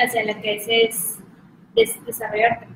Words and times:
hacia 0.00 0.24
la 0.24 0.40
que 0.40 0.54
desees 0.54 1.18
des- 1.74 2.04
desarrollarte. 2.04 2.68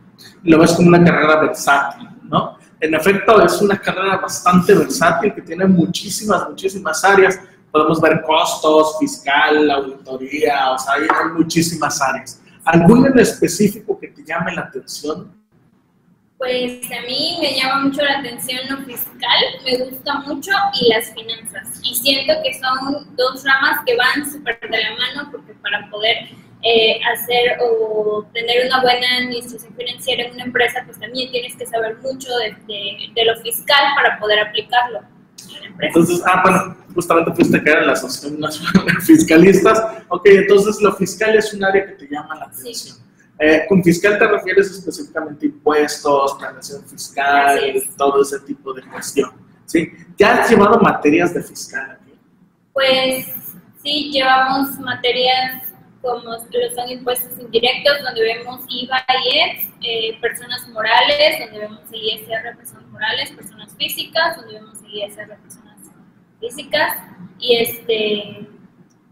Lo 0.45 0.59
ves 0.59 0.73
como 0.73 0.89
una 0.89 1.05
carrera 1.05 1.41
versátil, 1.41 2.09
¿no? 2.25 2.59
En 2.81 2.95
efecto, 2.95 3.43
es 3.43 3.61
una 3.63 3.79
carrera 3.81 4.17
bastante 4.19 4.75
versátil 4.75 5.35
que 5.35 5.43
tiene 5.43 5.65
muchísimas, 5.67 6.49
muchísimas 6.49 7.03
áreas. 7.05 7.39
Podemos 7.71 8.01
ver 8.01 8.23
costos, 8.23 8.97
fiscal, 8.99 9.71
auditoría, 9.71 10.73
o 10.73 10.79
sea, 10.79 10.95
hay, 10.95 11.03
hay 11.03 11.33
muchísimas 11.37 12.01
áreas. 12.01 12.41
¿Alguna 12.65 13.09
en 13.09 13.19
específico 13.19 13.99
que 13.99 14.09
te 14.09 14.25
llame 14.25 14.55
la 14.55 14.63
atención? 14.63 15.33
Pues 16.39 16.85
a 16.87 17.01
mí 17.07 17.39
me 17.41 17.55
llama 17.59 17.85
mucho 17.85 18.03
la 18.03 18.19
atención 18.19 18.61
lo 18.69 18.85
fiscal, 18.85 19.41
me 19.65 19.85
gusta 19.85 20.21
mucho 20.21 20.51
y 20.81 20.89
las 20.91 21.13
finanzas. 21.15 21.81
Y 21.83 21.95
siento 21.95 22.35
que 22.45 22.53
son 22.55 23.17
dos 23.17 23.43
ramas 23.45 23.81
que 23.87 23.97
van 23.97 24.31
súper 24.31 24.59
de 24.61 24.69
la 24.83 24.91
mano 24.97 25.31
porque 25.33 25.55
para 25.55 25.89
poder 25.91 26.29
eh, 26.69 26.99
hacer 27.13 27.59
o 27.63 28.27
tener 28.35 28.67
una 28.67 28.81
buena 28.83 29.07
administración 29.19 29.73
financiera 29.77 30.25
en 30.25 30.35
una 30.35 30.45
empresa, 30.45 30.83
pues 30.85 30.99
también 30.99 31.31
tienes 31.31 31.55
que 31.57 31.67
saber 31.67 31.97
mucho 31.99 32.29
de, 32.39 32.51
de- 32.67 32.97
de 33.15 33.25
lo 33.25 33.37
fiscal 33.41 33.85
para 33.95 34.19
poder 34.19 34.41
aplicarlo 34.41 35.01
en 35.55 35.61
la 35.61 35.67
empresa. 35.67 35.93
Entonces, 35.99 36.23
ah, 36.27 36.41
bueno, 36.43 36.77
justamente 36.95 37.33
fuiste 37.33 37.57
a 37.59 37.63
caer 37.63 37.79
en 37.79 37.87
la 37.87 37.93
Asociación 37.93 38.41
Nacional 38.41 38.85
de 38.87 39.01
Fiscalistas. 39.01 39.81
Ok, 40.09 40.23
entonces 40.27 40.81
lo 40.81 40.93
fiscal 40.97 41.37
es 41.37 41.53
un 41.55 41.63
área 41.65 41.87
que 41.87 41.93
te 41.93 42.09
llama 42.09 42.35
la 42.35 42.53
Sí. 42.53 42.61
atención. 42.63 42.97
Eh, 43.39 43.67
con 43.69 43.85
fiscal 43.85 44.19
te 44.19 44.27
refieres 44.27 44.71
específicamente 44.71 45.45
a 45.45 45.49
impuestos, 45.51 46.35
planeación 46.39 46.83
fiscal, 46.89 47.59
es. 47.63 47.95
todo 47.97 48.23
ese 48.23 48.41
tipo 48.41 48.73
de 48.73 48.83
gestión. 48.83 49.31
¿sí? 49.67 49.93
¿Ya 50.17 50.39
has 50.43 50.51
llevado 50.51 50.81
materias 50.81 51.35
de 51.35 51.43
fiscal 51.43 51.99
aquí? 52.01 52.13
Pues 52.73 53.27
sí, 53.83 54.11
llevamos 54.11 54.79
materias 54.79 55.63
como 56.07 56.23
lo 56.23 56.71
son 56.75 56.89
impuestos 56.89 57.39
indirectos, 57.39 58.03
donde 58.03 58.23
vemos 58.23 58.61
IVA 58.69 59.05
y 59.25 59.39
EX, 59.39 59.69
eh, 59.83 60.19
personas 60.21 60.69
morales, 60.69 61.41
donde 61.41 61.59
vemos 61.59 61.81
el 61.93 62.01
ISR, 62.01 62.57
personas 62.57 62.87
morales, 62.89 63.31
personas 63.33 63.75
físicas, 63.77 64.37
donde 64.37 64.55
vemos 64.55 64.79
el 64.83 64.95
ISR, 64.95 65.37
personas 65.39 65.77
físicas, 66.41 66.97
y 67.41 67.57
este, 67.57 68.47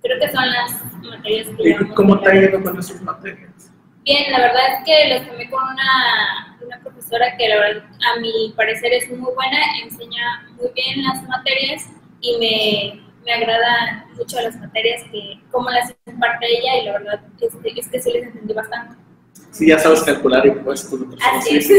creo 0.02 0.20
que 0.20 0.28
son 0.32 0.48
las 0.48 0.92
materias 1.02 1.48
que 1.56 1.70
¿Y 1.70 1.94
cómo 1.94 2.20
te 2.20 2.30
ha 2.30 2.34
ido 2.36 2.62
con 2.62 2.78
esas 2.78 3.02
materias? 3.02 3.72
Bien, 4.04 4.30
la 4.30 4.38
verdad 4.38 4.62
es 4.74 4.84
que 4.84 5.14
los 5.14 5.26
tomé 5.26 5.50
con 5.50 5.62
una, 5.64 6.56
una 6.64 6.78
profesora 6.80 7.36
que 7.36 7.48
la 7.48 7.58
verdad, 7.58 7.84
a 7.84 8.20
mi 8.20 8.52
parecer 8.54 8.92
es 8.92 9.10
muy 9.10 9.32
buena, 9.34 9.58
enseña 9.82 10.46
muy 10.56 10.70
bien 10.74 11.02
las 11.02 11.22
materias 11.26 11.88
y 12.20 12.36
me, 12.38 13.04
me 13.24 13.32
agrada 13.32 14.06
mucho 14.16 14.40
las 14.40 14.56
materias 14.56 15.02
que 15.10 15.40
cómo 15.50 15.70
las 15.70 15.94
imparte 16.06 16.46
ella 16.46 16.82
y 16.82 16.84
la 16.86 16.92
verdad 16.92 17.20
este, 17.40 17.80
es 17.80 17.88
que 17.88 18.00
sí 18.00 18.12
les 18.12 18.24
entendí 18.24 18.54
bastante. 18.54 18.96
Sí, 19.50 19.68
ya 19.68 19.78
sabes 19.78 20.02
calcular 20.02 20.46
impuestos 20.46 21.00
Así 21.20 21.56
es. 21.56 21.70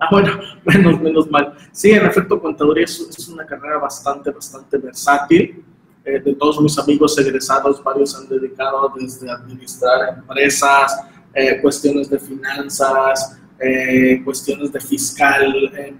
Ah, 0.00 0.08
bueno, 0.10 0.40
menos, 0.64 1.00
menos 1.00 1.30
mal. 1.30 1.56
Sí, 1.72 1.90
en 1.90 2.06
efecto, 2.06 2.40
contaduría 2.40 2.84
es, 2.84 3.00
es 3.00 3.28
una 3.28 3.44
carrera 3.44 3.78
bastante, 3.78 4.30
bastante 4.30 4.76
versátil. 4.78 5.64
Eh, 6.04 6.20
de 6.20 6.34
todos 6.34 6.60
mis 6.60 6.78
amigos 6.78 7.18
egresados, 7.18 7.82
varios 7.82 8.16
han 8.16 8.28
dedicado 8.28 8.92
desde 8.98 9.30
administrar 9.30 10.16
empresas, 10.16 11.02
eh, 11.34 11.60
cuestiones 11.60 12.08
de 12.08 12.18
finanzas, 12.18 13.38
eh, 13.58 14.22
cuestiones 14.24 14.72
de 14.72 14.80
fiscal. 14.80 15.70
En 15.76 15.98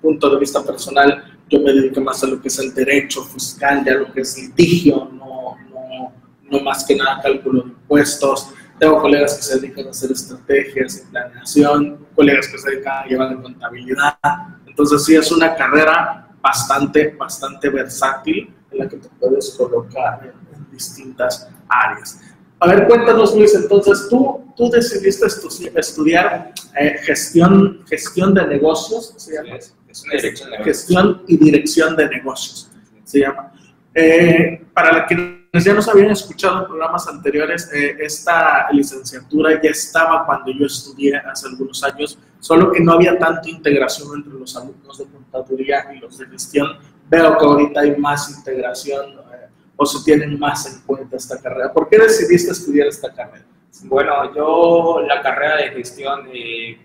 punto 0.00 0.30
de 0.30 0.38
vista 0.38 0.62
personal, 0.62 1.33
yo 1.48 1.60
me 1.60 1.72
dedico 1.72 2.00
más 2.00 2.22
a 2.24 2.26
lo 2.26 2.40
que 2.40 2.48
es 2.48 2.58
el 2.58 2.74
derecho 2.74 3.22
fiscal, 3.24 3.84
ya 3.84 3.94
lo 3.94 4.12
que 4.12 4.22
es 4.22 4.36
litigio, 4.38 5.10
no, 5.12 5.56
no, 5.70 6.12
no 6.50 6.60
más 6.60 6.84
que 6.84 6.96
nada 6.96 7.20
cálculo 7.22 7.62
de 7.62 7.68
impuestos. 7.68 8.50
Tengo 8.78 9.00
colegas 9.00 9.34
que 9.34 9.42
se 9.42 9.60
dedican 9.60 9.86
a 9.86 9.90
hacer 9.90 10.10
estrategias 10.10 10.96
y 10.98 11.10
planeación, 11.10 12.06
colegas 12.14 12.48
que 12.48 12.58
se 12.58 12.70
dedican 12.70 13.04
a 13.04 13.06
llevar 13.06 13.30
la 13.32 13.42
contabilidad. 13.42 14.18
Entonces 14.66 15.04
sí 15.04 15.14
es 15.14 15.30
una 15.30 15.54
carrera 15.54 16.28
bastante, 16.40 17.14
bastante 17.16 17.68
versátil 17.70 18.52
en 18.72 18.78
la 18.78 18.88
que 18.88 18.96
te 18.96 19.08
puedes 19.20 19.50
colocar 19.50 20.20
en, 20.24 20.56
en 20.56 20.70
distintas 20.72 21.48
áreas. 21.68 22.20
A 22.58 22.66
ver, 22.68 22.86
cuéntanos 22.86 23.34
Luis, 23.36 23.54
entonces 23.54 24.08
tú, 24.08 24.42
tú 24.56 24.70
decidiste 24.70 25.26
estu- 25.26 25.70
estudiar 25.76 26.52
eh, 26.78 26.96
gestión, 27.02 27.84
gestión 27.88 28.34
de 28.34 28.46
negocios, 28.46 29.14
¿se 29.16 29.34
llama? 29.34 29.58
Es 29.94 30.02
una 30.02 30.14
dirección 30.14 30.50
de 30.50 30.58
Gestión 30.58 31.22
y 31.28 31.36
dirección 31.36 31.96
de 31.96 32.08
negocios, 32.08 32.68
se 33.04 33.20
llama. 33.20 33.52
Eh, 33.94 34.64
para 34.72 35.06
quienes 35.06 35.64
ya 35.64 35.72
nos 35.72 35.86
habían 35.86 36.10
escuchado 36.10 36.62
en 36.62 36.66
programas 36.66 37.06
anteriores, 37.06 37.70
eh, 37.72 37.96
esta 38.00 38.66
licenciatura 38.72 39.62
ya 39.62 39.70
estaba 39.70 40.26
cuando 40.26 40.50
yo 40.50 40.66
estudié 40.66 41.16
hace 41.16 41.46
algunos 41.46 41.84
años, 41.84 42.18
solo 42.40 42.72
que 42.72 42.80
no 42.80 42.94
había 42.94 43.16
tanta 43.16 43.48
integración 43.48 44.16
entre 44.16 44.32
los 44.32 44.56
alumnos 44.56 44.98
de 44.98 45.04
contaduría 45.04 45.86
y 45.94 46.00
los 46.00 46.18
de 46.18 46.26
gestión. 46.26 46.76
Veo 47.08 47.38
que 47.38 47.44
ahorita 47.44 47.80
hay 47.82 47.96
más 47.96 48.36
integración 48.36 49.12
eh, 49.12 49.46
o 49.76 49.86
se 49.86 50.04
tienen 50.04 50.36
más 50.40 50.66
en 50.66 50.80
cuenta 50.80 51.16
esta 51.16 51.40
carrera. 51.40 51.72
¿Por 51.72 51.88
qué 51.88 51.98
decidiste 51.98 52.50
estudiar 52.50 52.88
esta 52.88 53.12
carrera? 53.12 53.46
Bueno, 53.84 54.34
yo 54.34 55.00
la 55.06 55.22
carrera 55.22 55.58
de 55.58 55.70
gestión, 55.70 56.28
eh, 56.32 56.78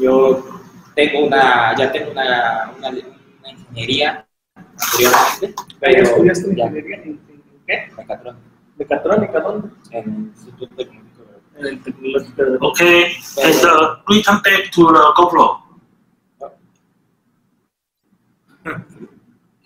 yo 0.00 0.62
tengo 0.96 1.26
una, 1.26 1.76
ya 1.76 1.92
tengo 1.92 2.10
una, 2.10 2.72
una, 2.78 2.88
una 2.88 3.50
ingeniería 3.50 4.26
anteriormente, 4.54 5.54
pero 5.78 6.02
¿Estudiaste 6.02 6.56
ya, 6.56 6.64
ingeniería 6.64 6.96
en, 7.04 7.20
qué? 7.66 7.92
mecatrón, 7.96 8.36
¿Mecatrónica? 8.76 9.40
¿Dónde? 9.40 9.68
en 9.92 10.04
el 10.04 10.18
Instituto 10.24 10.74
Tecnológico 10.74 11.22
de 11.54 11.60
En 11.60 11.66
el 11.66 11.82
Tecnológico 11.82 12.42
de 12.44 12.58
Okay, 12.60 13.04
and 13.44 13.64
uh, 13.64 13.96
return 14.08 14.40
back 14.42 14.70
to 14.72 14.86
the 14.92 15.12
GoPro. 15.16 15.62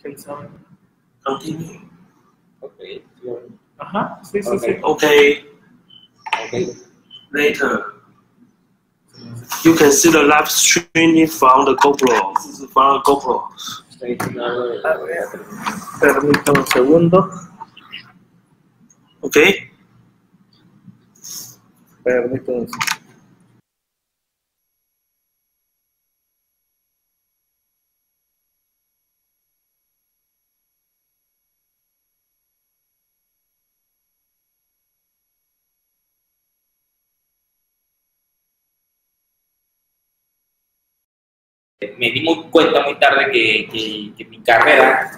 ¿Quién 0.02 0.18
sabe? 0.18 0.48
Continue. 1.24 1.80
Ok, 2.60 2.74
yo- 3.22 3.40
Ajá, 3.78 4.20
sí, 4.22 4.42
sí, 4.42 4.48
Ok. 4.50 4.60
sí. 4.62 4.76
Okay, 4.82 5.46
ok. 6.44 6.76
later. 7.32 7.84
You 9.64 9.74
can 9.74 9.92
see 9.92 10.10
the 10.10 10.22
live 10.22 10.50
streaming 10.50 11.26
from 11.26 11.66
the 11.66 11.76
GoPro. 11.76 12.34
From 12.72 12.94
the 12.94 13.02
GoPro. 13.04 13.48
A 14.02 14.96
ver, 14.96 15.40
permítame 16.00 16.60
un 16.60 16.66
segundo. 16.66 17.30
Okay. 19.20 19.70
Permítame 22.02 22.60
un 22.60 22.68
segundo. 22.68 22.99
Me 41.96 42.10
di 42.10 42.20
muy 42.22 42.42
cuenta 42.50 42.82
muy 42.84 42.94
tarde 42.98 43.30
que, 43.32 43.66
que- 43.72 44.12
que 44.16 44.24
mi 44.26 44.40
carrera 44.40 45.10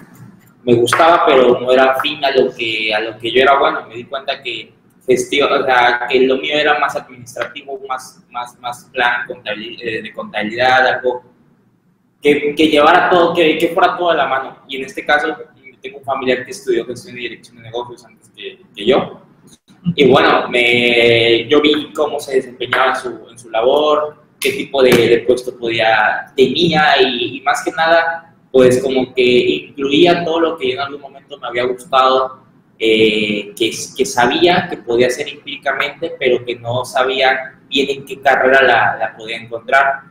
me 0.63 0.75
gustaba, 0.75 1.25
pero 1.25 1.59
no 1.59 1.69
era 1.73 1.91
afín 1.91 2.23
a 2.23 2.31
lo 2.31 2.53
que, 2.55 2.93
a 2.93 3.01
lo 3.01 3.17
que 3.19 3.29
yo 3.31 3.41
era 3.41 3.59
bueno. 3.59 3.85
Me 3.87 3.95
di 3.95 4.05
cuenta 4.05 4.41
que 4.41 4.71
gestión, 5.05 5.51
o 5.51 5.65
sea, 5.65 6.07
que 6.09 6.21
lo 6.21 6.37
mío 6.37 6.55
era 6.55 6.79
más 6.79 6.95
administrativo, 6.95 7.77
más, 7.85 8.23
más, 8.29 8.57
más 8.61 8.85
plan 8.93 9.27
contabili- 9.27 9.77
eh, 9.81 10.01
de 10.01 10.13
contabilidad, 10.13 10.87
algo 10.87 11.21
que, 12.21 12.55
que 12.55 12.67
llevara 12.69 13.09
todo, 13.09 13.33
que, 13.33 13.57
que 13.57 13.67
fuera 13.69 13.97
todo 13.97 14.11
a 14.11 14.15
la 14.15 14.25
mano. 14.27 14.59
Y 14.69 14.77
en 14.77 14.85
este 14.85 15.05
caso, 15.05 15.35
tengo 15.81 15.97
un 15.97 16.05
familiar 16.05 16.45
que 16.45 16.51
estudió 16.51 16.85
gestión 16.85 17.17
y 17.17 17.23
dirección 17.23 17.57
de 17.57 17.63
negocios 17.63 18.05
antes 18.05 18.31
que, 18.33 18.61
que 18.73 18.85
yo. 18.85 19.21
Y 19.95 20.09
bueno, 20.09 20.47
me, 20.47 21.45
yo 21.49 21.59
vi 21.59 21.91
cómo 21.91 22.21
se 22.21 22.35
desempeñaba 22.35 22.91
en 22.91 22.95
su, 22.95 23.27
en 23.29 23.37
su 23.37 23.49
labor, 23.49 24.22
qué 24.43 24.51
tipo 24.53 24.83
de, 24.83 24.91
de 24.91 25.19
puesto 25.19 25.57
podía, 25.57 26.31
tenía 26.35 27.01
y, 27.01 27.37
y 27.37 27.41
más 27.41 27.63
que 27.63 27.71
nada, 27.71 28.35
pues 28.51 28.81
como 28.83 29.13
que 29.13 29.23
incluía 29.23 30.23
todo 30.25 30.39
lo 30.41 30.57
que 30.57 30.73
en 30.73 30.79
algún 30.79 31.01
momento 31.01 31.39
me 31.39 31.47
había 31.47 31.63
gustado, 31.65 32.43
eh, 32.79 33.53
que, 33.57 33.71
que 33.97 34.05
sabía 34.05 34.67
que 34.69 34.77
podía 34.77 35.07
hacer 35.07 35.29
empíricamente, 35.29 36.13
pero 36.19 36.43
que 36.45 36.55
no 36.57 36.85
sabía 36.85 37.59
bien 37.69 37.89
en 37.89 38.05
qué 38.05 38.19
carrera 38.21 38.61
la, 38.63 38.97
la 38.99 39.15
podía 39.17 39.37
encontrar. 39.37 40.01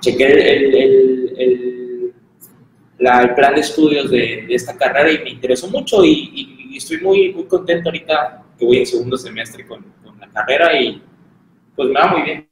Chequé 0.00 0.24
el, 0.26 0.38
el, 0.42 0.74
el- 0.76 1.34
el- 1.38 2.14
la- 2.98 3.34
plan 3.34 3.54
de 3.54 3.60
estudios 3.60 4.10
de, 4.10 4.44
de 4.48 4.54
esta 4.54 4.76
carrera 4.76 5.10
y 5.12 5.18
me 5.24 5.30
interesó 5.30 5.68
mucho 5.68 6.04
y- 6.04 6.68
y 6.72 6.76
estoy 6.76 6.98
muy, 7.00 7.32
muy 7.32 7.44
contento 7.46 7.88
ahorita 7.88 8.42
que 8.58 8.64
voy 8.66 8.78
en 8.78 8.86
segundo 8.86 9.16
semestre 9.16 9.66
con, 9.66 9.82
con 10.04 10.18
la 10.20 10.28
carrera 10.30 10.78
y 10.80 11.02
pues 11.76 11.88
me 11.88 11.94
va 12.00 12.08
muy 12.08 12.22
bien. 12.22 12.48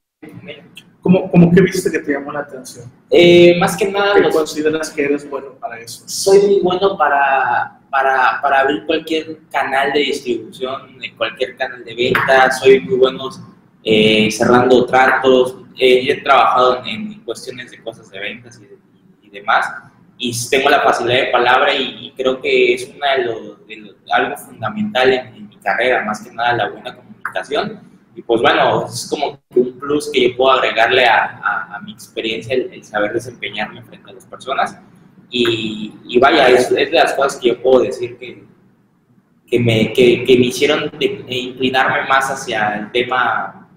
¿Cómo, 1.03 1.29
cómo 1.31 1.51
que 1.53 1.61
viste 1.61 1.91
que 1.91 1.99
te 1.99 2.13
llamó 2.13 2.31
la 2.33 2.41
atención? 2.41 2.91
Eh, 3.11 3.57
más 3.59 3.77
que 3.77 3.91
nada, 3.91 4.15
¿Qué 4.15 4.21
los- 4.21 4.35
consideras 4.37 4.91
que 4.91 5.05
eres 5.05 5.29
bueno 5.29 5.49
para 5.61 5.79
eso? 5.81 6.05
soy 6.07 6.39
muy 6.47 6.61
bueno 6.61 6.97
para, 6.97 7.81
para, 7.91 8.39
para 8.41 8.61
abrir 8.61 8.87
cualquier 8.87 9.41
canal 9.51 9.93
de 9.93 9.99
distribución, 10.01 10.97
cualquier 11.17 11.57
canal 11.57 11.85
de 11.85 11.95
venta. 11.95 12.51
Soy 12.53 12.81
muy 12.81 12.95
bueno 12.99 13.31
eh, 13.83 14.31
cerrando 14.31 14.87
tratos. 14.87 15.57
Eh, 15.77 16.07
he 16.09 16.23
trabajado 16.23 16.85
en, 16.85 17.13
en, 17.13 17.21
cuestiones 17.25 17.71
de 17.73 17.83
cosas 17.83 18.09
de 18.11 18.21
ventas 18.21 18.61
y, 18.61 19.27
y, 19.27 19.31
demás. 19.31 19.67
Y 20.19 20.33
tengo 20.51 20.71
la 20.71 20.83
facilidad 20.83 21.25
de 21.25 21.27
palabra 21.33 21.75
y, 21.75 22.07
y 22.07 22.13
creo 22.13 22.41
que 22.41 22.75
es 22.75 22.89
una 22.95 23.15
de 23.17 23.25
los, 23.25 23.67
de 23.67 23.77
los, 23.77 23.97
algo 24.13 24.37
fundamental 24.37 25.13
en, 25.13 25.27
en 25.35 25.49
mi 25.49 25.57
carrera, 25.57 26.05
más 26.05 26.21
que 26.23 26.31
nada 26.31 26.53
la 26.53 26.69
buena 26.69 26.95
comunicación 26.95 27.81
y 28.15 28.23
pues 28.23 28.41
bueno, 28.43 28.87
es 28.87 29.09
como 29.09 29.41
un 29.55 29.79
plus 29.79 30.11
que 30.13 30.31
yo 30.31 30.37
puedo 30.37 30.53
agregarle 30.53 31.07
a, 31.07 31.41
a, 31.43 31.77
a 31.77 31.81
mi 31.81 31.93
experiencia 31.93 32.55
el, 32.55 32.73
el, 32.73 32.85
saber 32.85 33.13
desempeñarme 33.13 33.83
frente 33.83 34.11
a 34.11 34.15
las 34.15 34.27
personas. 34.27 34.79
Y, 35.31 35.95
y 36.07 36.19
vaya, 36.19 36.49
es, 36.49 36.71
es, 36.71 36.91
de 36.91 36.97
las 36.97 37.15
cosas 37.15 37.41
que 37.41 37.49
yo 37.49 37.63
puedo 37.63 37.85
decir 37.85 38.19
que, 38.19 38.45
que, 39.47 39.59
me, 39.59 39.93
que, 39.93 40.25
que 40.25 40.37
me 40.39 40.47
hicieron 40.47 40.91
de, 40.99 41.25
de 41.27 41.35
inclinarme 41.35 42.07
más 42.07 42.31
hacia 42.31 42.77
el 42.77 42.93
tema 42.93 43.69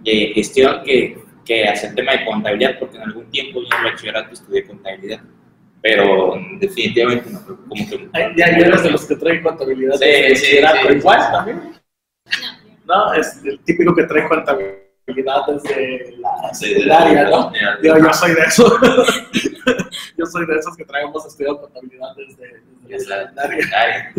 de 0.00 0.32
gestión 0.34 0.82
que, 0.84 1.18
que 1.44 1.68
hacia 1.68 1.88
el 1.88 1.94
tema 1.96 2.12
de 2.12 2.24
contabilidad, 2.24 2.78
porque 2.78 2.98
en 2.98 3.02
algún 3.02 3.28
tiempo 3.30 3.60
yo 3.62 3.66
en 3.76 3.84
el 3.84 3.92
bachillerato 3.92 4.32
estudié 4.32 4.64
contabilidad 4.64 5.22
pero 5.82 6.36
definitivamente 6.60 7.28
no, 7.28 7.44
como 7.44 7.88
que... 7.90 8.08
Ya, 8.14 8.36
ya 8.36 8.66
eres 8.66 8.84
de 8.84 8.90
los 8.90 9.04
que 9.04 9.16
traen 9.16 9.42
contabilidad. 9.42 9.96
Sí, 9.96 10.36
sí, 10.36 10.46
sí, 10.46 10.96
igual 10.96 11.32
también. 11.32 11.81
¿No? 12.92 13.14
Es 13.14 13.40
el 13.44 13.58
típico 13.60 13.94
que 13.94 14.04
trae 14.04 14.28
contabilidad 14.28 15.42
desde 15.48 16.16
la 16.18 16.54
secundaria, 16.54 17.28
¿no? 17.28 17.52
Yo, 17.82 17.98
yo 17.98 18.12
soy 18.12 18.34
de 18.34 18.42
esos. 18.42 18.72
yo 20.18 20.26
soy 20.26 20.46
de 20.46 20.56
esos 20.56 20.76
que 20.76 20.84
traemos 20.84 21.26
estudiado 21.26 21.60
contabilidad 21.60 22.08
desde, 22.16 22.62
desde 22.86 23.08
la 23.08 23.48
secundaria. 23.48 24.12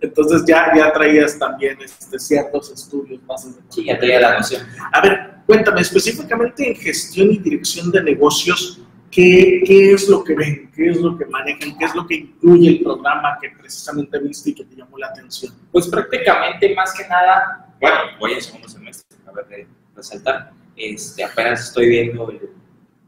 Entonces 0.00 0.44
ya, 0.46 0.72
ya 0.74 0.92
traías 0.92 1.38
también 1.38 1.78
este, 1.80 2.18
ciertos 2.18 2.70
estudios 2.72 3.24
bases 3.24 3.56
de 3.56 3.62
Sí, 3.68 3.84
ya 3.84 3.98
traía 3.98 4.20
la 4.20 4.38
noción. 4.38 4.66
A 4.92 5.00
ver, 5.00 5.34
cuéntame, 5.46 5.80
específicamente 5.80 6.68
en 6.68 6.76
gestión 6.76 7.30
y 7.30 7.38
dirección 7.38 7.90
de 7.92 8.02
negocios, 8.02 8.80
¿qué, 9.12 9.62
¿qué 9.64 9.92
es 9.92 10.08
lo 10.08 10.24
que 10.24 10.34
ven? 10.34 10.70
¿Qué 10.74 10.90
es 10.90 10.96
lo 10.96 11.16
que 11.16 11.24
manejan? 11.26 11.78
¿Qué 11.78 11.84
es 11.84 11.94
lo 11.94 12.04
que 12.04 12.16
incluye 12.16 12.68
el 12.68 12.82
programa 12.82 13.38
que 13.40 13.50
precisamente 13.50 14.18
viste 14.18 14.50
y 14.50 14.54
que 14.54 14.64
te 14.64 14.74
llamó 14.74 14.98
la 14.98 15.08
atención? 15.08 15.54
Pues 15.70 15.86
prácticamente, 15.86 16.74
más 16.74 16.92
que 16.94 17.06
nada, 17.06 17.71
bueno, 17.82 17.96
voy 18.20 18.32
en 18.34 18.40
segundo 18.40 18.68
semestre, 18.68 19.18
a 19.26 19.32
ver 19.32 19.46
de 19.48 19.66
resaltar. 19.96 20.52
Este, 20.76 21.24
apenas 21.24 21.66
estoy 21.66 21.88
viendo 21.88 22.30
el, 22.30 22.50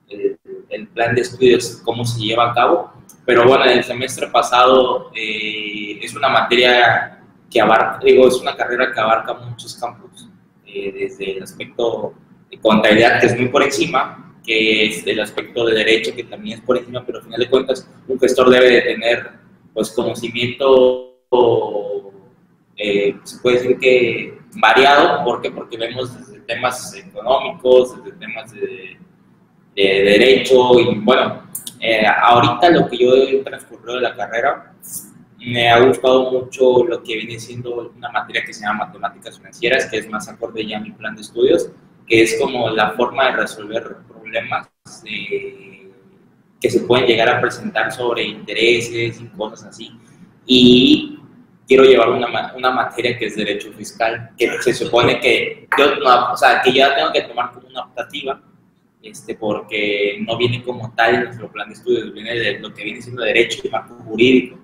el, 0.08 0.38
el, 0.68 0.88
plan 0.88 1.14
de 1.14 1.20
estudios, 1.20 1.80
cómo 1.84 2.04
se 2.04 2.20
lleva 2.20 2.50
a 2.50 2.54
cabo, 2.54 2.92
pero 3.24 3.46
bueno, 3.46 3.64
el 3.64 3.84
semestre 3.84 4.26
pasado 4.26 5.12
eh, 5.14 6.00
es 6.02 6.14
una 6.16 6.28
materia 6.28 7.20
que 7.48 7.60
abarca, 7.60 8.00
digo, 8.04 8.26
es 8.26 8.34
una 8.34 8.56
carrera 8.56 8.92
que 8.92 8.98
abarca 8.98 9.34
muchos 9.34 9.76
campos, 9.76 10.28
eh, 10.66 10.92
desde 10.92 11.36
el 11.36 11.42
aspecto 11.44 12.12
de 12.50 12.58
contabilidad, 12.58 13.20
que 13.20 13.26
es 13.26 13.38
muy 13.38 13.48
por 13.50 13.62
encima, 13.62 14.34
que 14.44 14.86
es 14.86 15.06
el 15.06 15.20
aspecto 15.20 15.64
de 15.66 15.76
derecho, 15.76 16.14
que 16.16 16.24
también 16.24 16.58
es 16.58 16.64
por 16.64 16.76
encima, 16.76 17.06
pero 17.06 17.18
al 17.18 17.24
final 17.24 17.38
de 17.38 17.48
cuentas, 17.48 17.88
un 18.08 18.18
gestor 18.18 18.50
debe 18.50 18.70
de 18.70 18.80
tener 18.82 19.30
pues, 19.72 19.92
conocimiento, 19.92 21.12
eh, 22.76 23.16
se 23.22 23.38
puede 23.38 23.58
decir 23.58 23.78
que 23.78 24.43
variado, 24.56 25.24
¿por 25.24 25.40
qué? 25.40 25.50
Porque 25.50 25.76
vemos 25.76 26.16
desde 26.18 26.40
temas 26.40 26.94
económicos, 26.94 27.96
desde 27.96 28.18
temas 28.18 28.52
de, 28.52 28.98
de 29.74 29.82
derecho 29.82 30.78
y 30.78 30.98
bueno, 31.00 31.42
eh, 31.80 32.04
ahorita 32.06 32.70
lo 32.70 32.88
que 32.88 32.98
yo 32.98 33.14
he 33.14 33.42
transcurrido 33.42 33.96
de 33.96 34.02
la 34.02 34.16
carrera, 34.16 34.72
me 35.38 35.68
ha 35.70 35.78
gustado 35.80 36.30
mucho 36.30 36.84
lo 36.84 37.02
que 37.02 37.16
viene 37.16 37.38
siendo 37.38 37.92
una 37.94 38.08
materia 38.10 38.44
que 38.44 38.54
se 38.54 38.62
llama 38.62 38.86
matemáticas 38.86 39.36
financieras, 39.36 39.86
que 39.86 39.98
es 39.98 40.08
más 40.08 40.28
acorde 40.28 40.66
ya 40.66 40.78
a 40.78 40.80
mi 40.80 40.92
plan 40.92 41.14
de 41.14 41.20
estudios, 41.20 41.70
que 42.06 42.22
es 42.22 42.38
como 42.40 42.70
la 42.70 42.92
forma 42.92 43.26
de 43.26 43.36
resolver 43.36 43.96
problemas 44.08 44.68
de, 45.02 45.90
que 46.60 46.70
se 46.70 46.80
pueden 46.80 47.06
llegar 47.06 47.28
a 47.28 47.40
presentar 47.40 47.92
sobre 47.92 48.24
intereses 48.24 49.20
y 49.20 49.26
cosas 49.36 49.64
así. 49.64 49.92
Y 50.46 51.13
quiero 51.66 51.84
llevar 51.84 52.10
una, 52.10 52.52
una 52.54 52.70
materia 52.70 53.16
que 53.18 53.26
es 53.26 53.36
Derecho 53.36 53.72
Fiscal, 53.72 54.30
que 54.36 54.60
se 54.62 54.74
supone 54.74 55.20
que 55.20 55.68
yo, 55.78 55.96
no, 55.96 56.32
o 56.32 56.36
sea, 56.36 56.60
que 56.62 56.72
ya 56.72 56.94
tengo 56.94 57.12
que 57.12 57.22
tomar 57.22 57.52
como 57.52 57.68
una 57.68 57.82
optativa, 57.82 58.40
este, 59.02 59.34
porque 59.34 60.18
no 60.26 60.36
viene 60.36 60.62
como 60.62 60.92
tal 60.94 61.14
en 61.14 61.24
nuestro 61.24 61.50
plan 61.50 61.68
de 61.68 61.74
estudios, 61.74 62.12
viene 62.12 62.34
de 62.34 62.58
lo 62.60 62.72
que 62.72 62.84
viene 62.84 63.02
siendo 63.02 63.22
Derecho 63.22 63.60
y 63.64 63.68
Marco 63.68 63.94
Jurídico, 64.04 64.58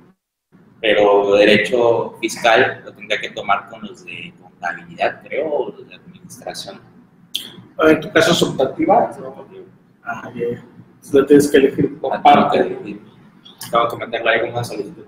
pero 0.81 1.35
Derecho 1.37 2.17
Fiscal 2.21 2.83
lo 2.85 2.93
tendría 2.93 3.21
que 3.21 3.31
tomar 3.31 3.69
con 3.69 3.83
los 3.83 4.05
de 4.05 4.33
contabilidad, 4.41 5.23
creo, 5.23 5.49
o 5.49 5.73
los 5.73 5.89
de 5.89 5.95
Administración. 5.95 6.81
¿En 7.83 8.01
tu 8.01 8.11
caso 8.11 8.33
es 8.33 8.43
optativa? 8.43 9.11
No, 9.21 9.47
Ah, 10.03 10.31
yeah. 10.35 10.65
Entonces 11.03 11.27
tienes 11.27 11.51
que 11.51 11.57
elegir 11.59 11.99
por 12.01 12.13
tengo 12.13 12.23
parte. 12.23 12.59
que 12.59 12.67
elegir. 12.67 13.01
Tengo 13.71 13.89
que 13.89 13.97
meterla 13.97 14.31
ahí 14.33 14.41
como 14.41 14.53
una 14.53 14.65
solicitud. 14.65 15.05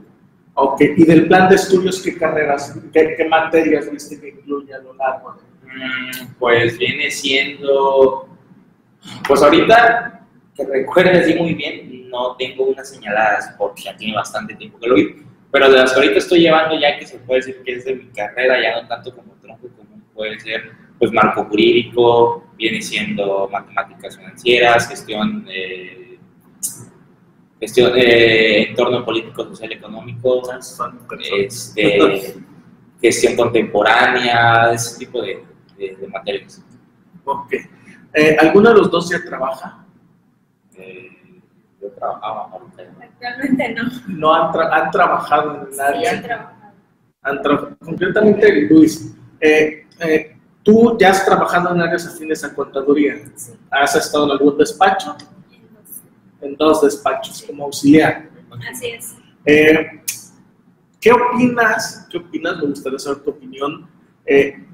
Ok, 0.54 0.80
y 0.96 1.04
del 1.04 1.28
plan 1.28 1.48
de 1.48 1.54
estudios, 1.54 2.02
¿qué 2.02 2.16
carreras, 2.16 2.78
qué, 2.92 3.26
materias 3.28 3.90
viste 3.90 4.20
que 4.20 4.28
incluye 4.28 4.74
a 4.74 4.78
lo 4.78 4.92
largo? 4.94 5.36
Mm, 5.64 6.34
Pues 6.38 6.76
viene 6.76 7.10
siendo, 7.10 8.28
pues 9.26 9.42
ahorita 9.42 10.26
que 10.54 10.64
recuerde 10.66 11.20
así 11.20 11.34
muy 11.34 11.54
bien, 11.54 12.10
no 12.10 12.36
tengo 12.36 12.64
unas 12.64 12.90
señaladas 12.90 13.54
porque 13.56 13.84
ya 13.84 13.96
tiene 13.96 14.14
bastante 14.14 14.54
tiempo 14.54 14.78
que 14.78 14.88
lo 14.88 14.94
vi, 14.96 15.16
pero 15.50 15.70
de 15.70 15.78
las 15.78 15.94
ahorita 15.94 16.18
estoy 16.18 16.40
llevando 16.40 16.78
ya 16.78 16.98
que 16.98 17.06
se 17.06 17.18
puede 17.18 17.40
decir 17.40 17.62
que 17.64 17.72
es 17.72 17.84
de 17.86 17.94
mi 17.94 18.06
carrera, 18.08 18.60
ya 18.60 18.82
no 18.82 18.86
tanto 18.86 19.14
como 19.16 19.32
tronco 19.40 19.68
común, 19.68 20.04
puede 20.12 20.38
ser 20.38 20.72
pues 20.98 21.10
marco 21.10 21.44
jurídico, 21.46 22.44
viene 22.56 22.80
siendo 22.82 23.48
matemáticas 23.50 24.16
financieras, 24.16 24.88
gestión, 24.88 25.46
eh, 25.50 26.01
gestión 27.62 27.92
de 27.92 28.62
entorno 28.70 29.04
político, 29.04 29.44
social, 29.44 29.70
económico, 29.72 30.42
este, 31.38 32.34
gestión 33.00 33.36
contemporánea, 33.36 34.72
ese 34.72 34.98
tipo 34.98 35.22
de, 35.22 35.44
de, 35.78 35.94
de 35.96 36.08
materias. 36.08 36.60
Ok. 37.24 37.52
Eh, 38.14 38.36
¿Alguno 38.40 38.70
de 38.70 38.78
los 38.78 38.90
dos 38.90 39.08
ya 39.08 39.22
trabaja? 39.24 39.84
Eh, 40.76 41.08
yo 41.80 41.88
trabajaba. 41.90 42.50
Actualmente 42.52 43.74
no. 43.74 43.82
¿No 44.08 44.34
han, 44.34 44.52
tra- 44.52 44.68
han 44.72 44.90
trabajado 44.90 45.54
en 45.54 45.66
el 45.68 45.72
Sí, 45.72 45.80
área? 45.80 46.22
trabajado. 46.22 46.72
Han 47.22 47.38
tra- 47.38 47.76
concretamente, 47.78 48.62
Luis, 48.68 49.14
eh, 49.40 49.86
eh, 50.00 50.36
tú 50.64 50.96
ya 50.98 51.10
has 51.10 51.24
trabajado 51.24 51.72
en 51.76 51.80
áreas 51.80 52.08
afines 52.08 52.42
a 52.42 52.52
contaduría. 52.52 53.22
Sí. 53.36 53.52
¿Has 53.70 53.94
estado 53.94 54.24
en 54.26 54.32
algún 54.32 54.58
despacho? 54.58 55.16
En 56.42 56.56
dos 56.56 56.82
despachos, 56.82 57.42
como 57.42 57.64
auxiliar. 57.64 58.28
Así 58.70 58.88
es. 58.88 59.14
Eh, 59.44 60.02
¿Qué 61.00 61.10
opinas? 61.12 62.06
¿Qué 62.10 62.18
opinas? 62.18 62.58
Me 62.58 62.66
gustaría 62.66 62.98
saber 62.98 63.22
tu 63.22 63.30
opinión. 63.30 63.88
Eh, 64.26 64.66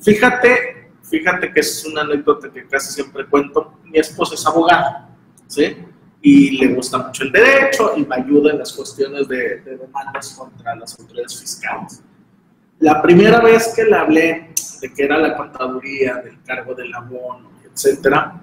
fíjate, 0.00 0.90
fíjate 1.02 1.52
que 1.52 1.60
es 1.60 1.84
una 1.86 2.02
anécdota 2.02 2.50
que 2.50 2.66
casi 2.66 2.92
siempre 2.92 3.26
cuento. 3.26 3.78
Mi 3.84 3.98
esposa 3.98 4.34
es 4.34 4.46
abogada, 4.46 5.08
¿sí? 5.46 5.76
Y 6.20 6.58
le 6.58 6.74
gusta 6.74 6.98
mucho 6.98 7.24
el 7.24 7.32
derecho 7.32 7.92
y 7.96 8.04
me 8.04 8.16
ayuda 8.16 8.52
en 8.52 8.58
las 8.58 8.72
cuestiones 8.72 9.28
de, 9.28 9.60
de 9.60 9.76
demandas 9.76 10.34
contra 10.34 10.74
las 10.76 10.98
autoridades 10.98 11.40
fiscales. 11.40 12.02
La 12.78 13.00
primera 13.00 13.40
vez 13.40 13.72
que 13.76 13.84
le 13.84 13.96
hablé 13.96 14.52
de 14.80 14.92
que 14.92 15.04
era 15.04 15.16
la 15.16 15.36
contaduría, 15.36 16.16
del 16.16 16.42
cargo 16.42 16.74
del 16.74 16.92
abono, 16.92 17.50
etcétera, 17.64 18.42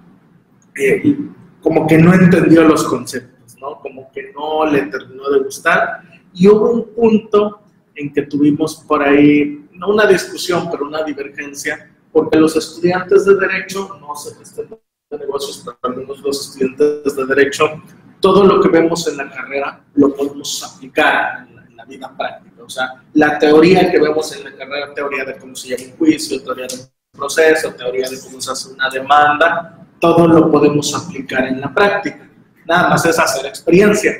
eh, 0.76 1.18
como 1.62 1.88
que 1.88 1.98
no 1.98 2.13
entendió 2.13 2.63
los 2.63 2.84
conceptos, 2.84 3.58
¿no? 3.60 3.80
Como 3.80 4.12
que 4.12 4.32
no 4.34 4.66
le 4.66 4.84
terminó 4.84 5.30
de 5.30 5.39
gustar. 5.39 6.01
Y 6.34 6.48
hubo 6.48 6.72
un 6.72 6.94
punto 6.94 7.62
en 7.96 8.13
que 8.13 8.24
tuvimos 8.24 8.84
por 8.88 9.04
ahí, 9.04 9.68
no 9.74 9.89
una 9.89 10.06
discusión, 10.06 10.70
pero 10.72 10.88
una 10.88 11.04
divergencia, 11.04 11.92
porque 12.12 12.38
los 12.38 12.56
estudiantes 12.56 13.25
de 13.25 13.36
Derecho, 13.36 13.98
no 14.00 14.13
qué 14.38 14.44
estén 14.44 14.70
de 14.70 15.18
negocios, 15.18 15.66
pero 15.66 15.96
menos 15.96 16.20
los 16.22 16.48
estudiantes 16.48 17.16
de 17.16 17.25
Derecho, 17.25 17.66
todo 18.20 18.44
lo 18.44 18.62
que 18.62 18.70
vemos 18.70 19.08
en 19.08 19.18
la 19.18 19.30
carrera 19.30 19.84
lo 19.96 20.13
podemos 20.13 20.63
aplicar 20.63 21.48
en 21.48 21.56
la, 21.56 21.66
en 21.66 21.75
la 21.75 21.86
vida 21.86 22.13
práctica. 22.16 22.63
O 22.63 22.70
sea, 22.70 23.04
la 23.13 23.39
teoría 23.39 23.89
que 23.89 24.00
vemos 24.00 24.36
en 24.36 24.44
la 24.44 24.56
carrera, 24.56 24.94
teoría 24.94 25.25
de 25.25 25.38
cómo 25.38 25.56
se 25.56 25.70
llama 25.70 25.92
un 25.92 25.98
juicio, 25.98 26.44
teoría 26.44 26.68
de 26.68 26.78
proceso, 27.12 27.74
teoría 27.74 28.10
de 28.10 28.20
cómo 28.22 28.39
se 28.39 28.51
hace 28.51 28.74
una 28.74 28.89
demanda, 28.89 29.88
todo 30.00 30.27
lo 30.27 30.51
podemos 30.51 30.94
aplicar 30.96 31.48
en 31.48 31.62
la 31.62 31.74
práctica. 31.74 32.27
Nada 32.65 32.89
más 32.89 33.06
es 33.06 33.20
hacer 33.20 33.46
experiencia. 33.46 34.12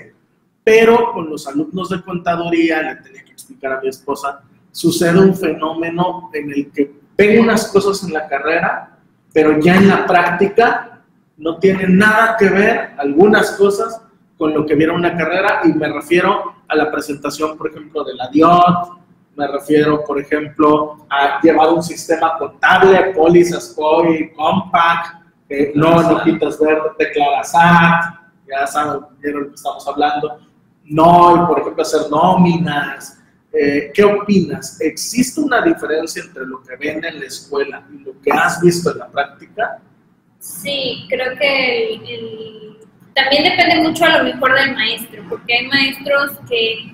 Pero 0.64 1.14
con 1.14 1.30
los 1.30 1.48
alumnos 1.48 1.90
de 1.90 2.02
contaduría, 2.02 2.82
le 2.82 2.96
tenía 2.98 3.24
que 3.24 3.32
explicar 3.32 3.74
a 3.74 3.82
mi 3.82 3.90
esposa, 3.90 4.42
sucede 4.72 5.20
un 5.20 5.36
fenómeno 5.36 6.30
en 6.34 6.52
el 6.52 6.72
que 6.72 6.92
ven 7.18 7.42
unas 7.42 7.68
cosas 7.68 8.04
en 8.04 8.14
la 8.14 8.28
carrera, 8.28 8.98
pero 9.34 9.60
ya 9.60 9.78
en 9.78 9.88
la 9.88 10.06
práctica 10.06 11.02
no 11.38 11.58
tienen 11.58 11.98
nada 11.98 12.36
que 12.38 12.50
ver 12.50 12.92
algunas 12.98 13.52
cosas 13.52 14.02
con 14.38 14.54
lo 14.54 14.66
que 14.66 14.76
vieron 14.76 14.98
en 14.98 15.12
la 15.12 15.18
carrera 15.18 15.62
y 15.64 15.70
me 15.70 15.88
refiero 15.92 16.56
a 16.68 16.76
la 16.76 16.92
presentación, 16.92 17.58
por 17.58 17.70
ejemplo, 17.70 18.04
de 18.04 18.14
la 18.16 18.30
DIOT, 18.30 19.00
me 19.36 19.48
refiero, 19.48 20.04
por 20.04 20.20
ejemplo, 20.20 21.06
a 21.10 21.40
llevar 21.42 21.70
un 21.70 21.82
sistema 21.82 22.38
contable, 22.38 23.14
pólizas, 23.16 23.74
COI, 23.76 24.34
compact, 24.34 25.19
eh, 25.50 25.72
no, 25.76 26.02
no 26.02 26.24
quitas 26.24 26.60
verde, 26.60 26.90
declara 26.98 27.44
SAT, 27.44 28.20
ya 28.48 28.68
saben 28.68 29.02
de 29.20 29.32
lo 29.32 29.50
que 29.50 29.56
estamos 29.56 29.88
hablando, 29.88 30.40
no, 30.86 31.46
por 31.48 31.60
ejemplo, 31.60 31.84
hacer 31.84 32.02
nóminas. 32.10 33.16
Eh, 33.52 33.92
¿Qué 33.94 34.04
opinas? 34.04 34.80
¿Existe 34.80 35.42
una 35.42 35.62
diferencia 35.62 36.24
entre 36.24 36.46
lo 36.46 36.62
que 36.62 36.76
ven 36.76 37.04
en 37.04 37.20
la 37.20 37.26
escuela 37.26 37.84
y 37.92 38.04
lo 38.04 38.20
que 38.22 38.32
has 38.32 38.62
visto 38.62 38.92
en 38.92 39.00
la 39.00 39.08
práctica? 39.08 39.80
Sí, 40.38 41.06
creo 41.10 41.36
que 41.38 41.96
el, 41.96 42.78
también 43.14 43.44
depende 43.44 43.90
mucho 43.90 44.06
a 44.06 44.20
lo 44.20 44.24
mejor 44.24 44.54
del 44.54 44.76
maestro, 44.76 45.24
porque 45.30 45.54
hay 45.54 45.68
maestros 45.68 46.32
que 46.48 46.94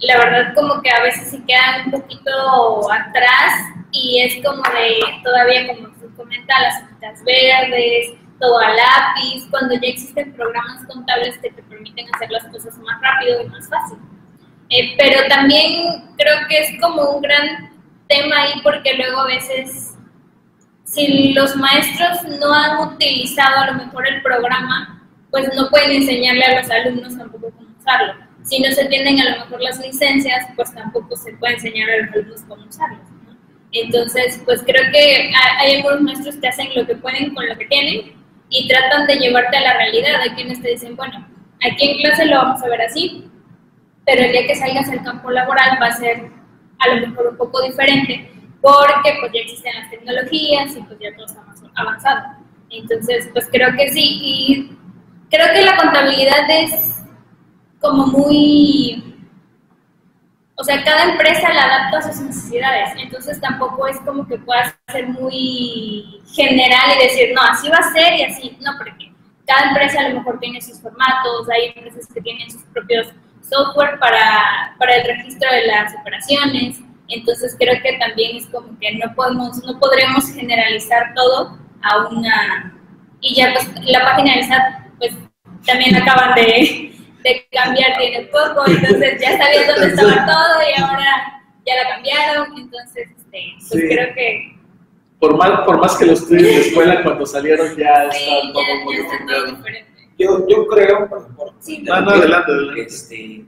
la 0.00 0.18
verdad 0.18 0.54
como 0.54 0.82
que 0.82 0.90
a 0.90 1.02
veces 1.02 1.30
se 1.30 1.42
quedan 1.44 1.86
un 1.86 1.90
poquito 1.92 2.92
atrás 2.92 3.52
y 3.92 4.20
es 4.20 4.44
como 4.44 4.62
de 4.62 5.22
todavía 5.22 5.68
como 5.68 5.91
comenta 6.16 6.60
las 6.60 6.82
hojitas 6.82 7.24
verdes, 7.24 8.12
todo 8.40 8.58
a 8.58 8.70
lápiz, 8.70 9.46
cuando 9.50 9.74
ya 9.74 9.88
existen 9.88 10.32
programas 10.32 10.84
contables 10.86 11.38
que 11.38 11.50
te 11.50 11.62
permiten 11.62 12.06
hacer 12.14 12.30
las 12.30 12.44
cosas 12.46 12.76
más 12.78 13.00
rápido 13.00 13.42
y 13.42 13.48
más 13.48 13.68
fácil. 13.68 13.98
Eh, 14.70 14.94
pero 14.98 15.28
también 15.28 16.10
creo 16.16 16.36
que 16.48 16.58
es 16.58 16.80
como 16.80 17.02
un 17.10 17.22
gran 17.22 17.70
tema 18.08 18.42
ahí 18.42 18.52
porque 18.62 18.94
luego 18.94 19.20
a 19.20 19.26
veces 19.26 19.94
si 20.84 21.32
los 21.32 21.56
maestros 21.56 22.22
no 22.40 22.52
han 22.52 22.88
utilizado 22.88 23.58
a 23.58 23.66
lo 23.72 23.84
mejor 23.84 24.06
el 24.08 24.22
programa, 24.22 25.02
pues 25.30 25.48
no 25.54 25.68
pueden 25.70 25.92
enseñarle 25.92 26.44
a 26.44 26.60
los 26.60 26.70
alumnos 26.70 27.16
tampoco 27.16 27.50
cómo 27.50 27.68
usarlo 27.78 28.32
si 28.42 28.60
no 28.60 28.70
se 28.72 28.86
tienen 28.86 29.20
a 29.20 29.30
lo 29.30 29.44
mejor 29.44 29.60
las 29.62 29.78
licencias, 29.80 30.46
pues 30.56 30.74
tampoco 30.74 31.16
se 31.16 31.32
puede 31.34 31.54
enseñar 31.54 31.88
a 31.90 31.96
los 31.98 32.12
alumnos 32.12 32.40
cómo 32.48 32.64
usarlas. 32.64 33.11
Entonces, 33.72 34.40
pues 34.44 34.62
creo 34.62 34.82
que 34.92 35.32
hay 35.58 35.76
algunos 35.76 36.02
maestros 36.02 36.36
que 36.36 36.48
hacen 36.48 36.68
lo 36.74 36.86
que 36.86 36.96
pueden 36.96 37.34
con 37.34 37.48
lo 37.48 37.56
que 37.56 37.66
tienen 37.66 38.12
y 38.50 38.68
tratan 38.68 39.06
de 39.06 39.16
llevarte 39.16 39.56
a 39.56 39.62
la 39.62 39.74
realidad. 39.74 40.20
Hay 40.20 40.30
quienes 40.30 40.60
te 40.60 40.70
dicen, 40.70 40.94
bueno, 40.94 41.26
aquí 41.66 41.90
en 41.90 41.98
clase 41.98 42.26
lo 42.26 42.36
vamos 42.36 42.62
a 42.62 42.68
ver 42.68 42.82
así, 42.82 43.24
pero 44.04 44.22
el 44.22 44.32
día 44.32 44.46
que 44.46 44.56
salgas 44.56 44.88
al 44.90 45.02
campo 45.02 45.30
laboral 45.30 45.78
va 45.80 45.86
a 45.86 45.96
ser 45.96 46.30
a 46.78 46.94
lo 46.94 47.06
mejor 47.06 47.28
un 47.28 47.36
poco 47.36 47.62
diferente 47.62 48.30
porque 48.60 49.16
pues 49.20 49.32
ya 49.32 49.40
existen 49.40 49.74
las 49.74 49.90
tecnologías 49.90 50.76
y 50.76 50.82
pues 50.82 50.98
ya 51.00 51.14
todo 51.16 51.26
está 51.26 51.42
más 51.42 51.62
avanzado. 51.74 52.36
Entonces, 52.70 53.28
pues 53.32 53.48
creo 53.50 53.72
que 53.76 53.90
sí 53.90 54.20
y 54.22 54.78
creo 55.30 55.52
que 55.52 55.64
la 55.64 55.76
contabilidad 55.76 56.48
es 56.48 57.02
como 57.80 58.06
muy, 58.06 59.11
o 60.56 60.64
sea, 60.64 60.82
cada 60.84 61.12
empresa 61.12 61.52
la 61.52 61.64
adapta 61.64 61.98
a 61.98 62.12
sus 62.12 62.20
necesidades, 62.22 62.90
entonces 62.96 63.40
tampoco 63.40 63.86
es 63.86 63.98
como 64.00 64.26
que 64.26 64.38
puedas 64.38 64.74
ser 64.90 65.08
muy 65.08 66.20
general 66.34 66.96
y 66.96 67.04
decir, 67.04 67.32
no, 67.34 67.42
así 67.42 67.68
va 67.68 67.78
a 67.78 67.92
ser 67.92 68.14
y 68.14 68.22
así, 68.24 68.56
no, 68.60 68.72
porque 68.76 69.12
cada 69.46 69.70
empresa 69.70 70.00
a 70.00 70.08
lo 70.10 70.16
mejor 70.16 70.38
tiene 70.40 70.60
sus 70.60 70.80
formatos, 70.80 71.48
hay 71.50 71.72
empresas 71.74 72.06
que 72.12 72.20
tienen 72.20 72.50
sus 72.50 72.62
propios 72.64 73.08
software 73.40 73.98
para, 73.98 74.74
para 74.78 74.96
el 74.96 75.06
registro 75.06 75.50
de 75.50 75.66
las 75.66 75.94
operaciones, 76.00 76.80
entonces 77.08 77.56
creo 77.58 77.82
que 77.82 77.98
también 77.98 78.36
es 78.36 78.46
como 78.46 78.78
que 78.78 78.92
no 78.96 79.14
podemos, 79.14 79.62
no 79.64 79.78
podremos 79.78 80.32
generalizar 80.32 81.12
todo 81.14 81.58
a 81.82 82.08
una, 82.08 82.78
y 83.20 83.34
ya 83.34 83.52
pues 83.52 83.70
la 83.86 84.04
página 84.04 84.36
de 84.36 84.44
SAT 84.44 84.72
pues 84.98 85.12
también 85.66 85.96
acaban 85.96 86.34
de, 86.34 86.91
de 87.22 87.46
cambiar 87.50 87.98
tiene 87.98 88.26
poco, 88.26 88.64
entonces 88.66 89.20
ya 89.20 89.38
sabía 89.38 89.72
dónde 89.72 89.86
estaba 89.94 90.26
todo 90.26 90.62
y 90.68 90.80
ahora 90.80 91.42
ya 91.66 91.74
la 91.76 91.88
cambiaron, 91.90 92.58
entonces 92.58 93.08
este, 93.16 93.54
pues 93.68 93.84
creo 93.88 94.14
que... 94.14 94.56
Por 95.18 95.36
más, 95.36 95.60
por 95.64 95.78
más 95.78 95.96
que 95.96 96.06
lo 96.06 96.12
estudien 96.14 96.46
en 96.46 96.52
la 96.52 96.66
escuela, 96.66 97.02
cuando 97.04 97.24
salieron 97.26 97.76
ya 97.76 98.10
sí, 98.10 98.24
está 98.24 98.52
todo 98.52 98.62
ya, 98.66 98.84
muy 98.84 98.96
ya 98.96 99.02
está 99.02 99.26
todo 99.26 99.46
diferente. 99.46 100.08
Yo, 100.18 100.48
yo 100.48 100.66
creo, 100.66 101.08
por, 101.08 101.36
por 101.36 101.52
Sí. 101.60 101.78
No, 101.82 102.00
no, 102.00 102.10
adelante, 102.10 102.50
adelante. 102.50 102.82
Este, 102.82 103.44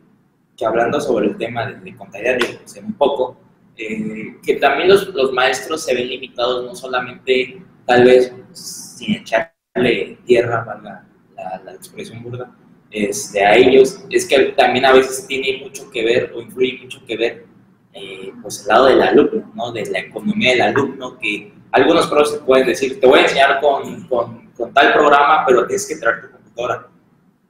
que 0.56 0.64
hablando 0.64 1.00
sobre 1.00 1.26
el 1.26 1.36
tema 1.36 1.66
de, 1.66 1.80
de 1.80 1.96
contabilidad, 1.96 2.38
yo 2.38 2.58
sé 2.64 2.78
un 2.78 2.94
poco, 2.94 3.36
eh, 3.76 4.36
que 4.44 4.54
también 4.56 4.88
los, 4.88 5.08
los 5.08 5.32
maestros 5.32 5.84
se 5.84 5.94
ven 5.94 6.08
limitados 6.08 6.64
no 6.64 6.76
solamente, 6.76 7.60
tal 7.84 8.04
vez, 8.04 8.32
sin 8.52 9.16
echarle 9.16 10.18
tierra, 10.24 10.62
valga 10.64 11.04
la, 11.36 11.60
la 11.64 11.72
expresión 11.72 12.22
burda, 12.22 12.54
este, 12.94 13.44
a 13.44 13.56
ellos, 13.56 14.04
es 14.08 14.24
que 14.24 14.38
también 14.56 14.84
a 14.84 14.92
veces 14.92 15.26
tiene 15.26 15.64
mucho 15.64 15.90
que 15.90 16.04
ver 16.04 16.32
o 16.32 16.40
influye 16.40 16.78
mucho 16.80 17.04
que 17.04 17.16
ver 17.16 17.46
eh, 17.92 18.32
pues 18.40 18.60
el 18.60 18.68
lado 18.68 18.86
del 18.86 19.02
alumno, 19.02 19.50
¿no? 19.52 19.72
de 19.72 19.84
la 19.86 19.98
economía 19.98 20.52
del 20.52 20.62
alumno, 20.62 21.18
que 21.18 21.52
algunos 21.72 22.06
profesores 22.06 22.42
pueden 22.46 22.68
decir, 22.68 23.00
te 23.00 23.06
voy 23.08 23.18
a 23.18 23.22
enseñar 23.22 23.60
con, 23.60 24.04
con, 24.04 24.48
con 24.52 24.72
tal 24.72 24.92
programa, 24.92 25.44
pero 25.44 25.66
tienes 25.66 25.88
que 25.88 25.96
traer 25.96 26.20
tu 26.22 26.30
computadora. 26.30 26.86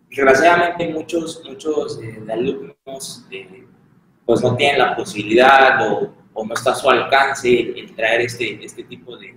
Desgraciadamente 0.09 0.89
muchos, 0.89 1.43
muchos 1.45 2.01
eh, 2.03 2.25
alumnos 2.33 3.27
eh, 3.31 3.67
pues 4.25 4.43
no 4.43 4.57
tienen 4.57 4.79
la 4.79 4.97
posibilidad 4.97 5.93
o, 5.93 6.15
o, 6.33 6.47
no 6.47 6.55
está 6.55 6.73
a 6.73 6.75
su 6.75 6.89
alcance 6.89 7.51
el, 7.51 7.79
el 7.81 7.95
traer 7.95 8.23
este, 8.23 8.65
este 8.65 8.85
tipo 8.85 9.15
de, 9.19 9.37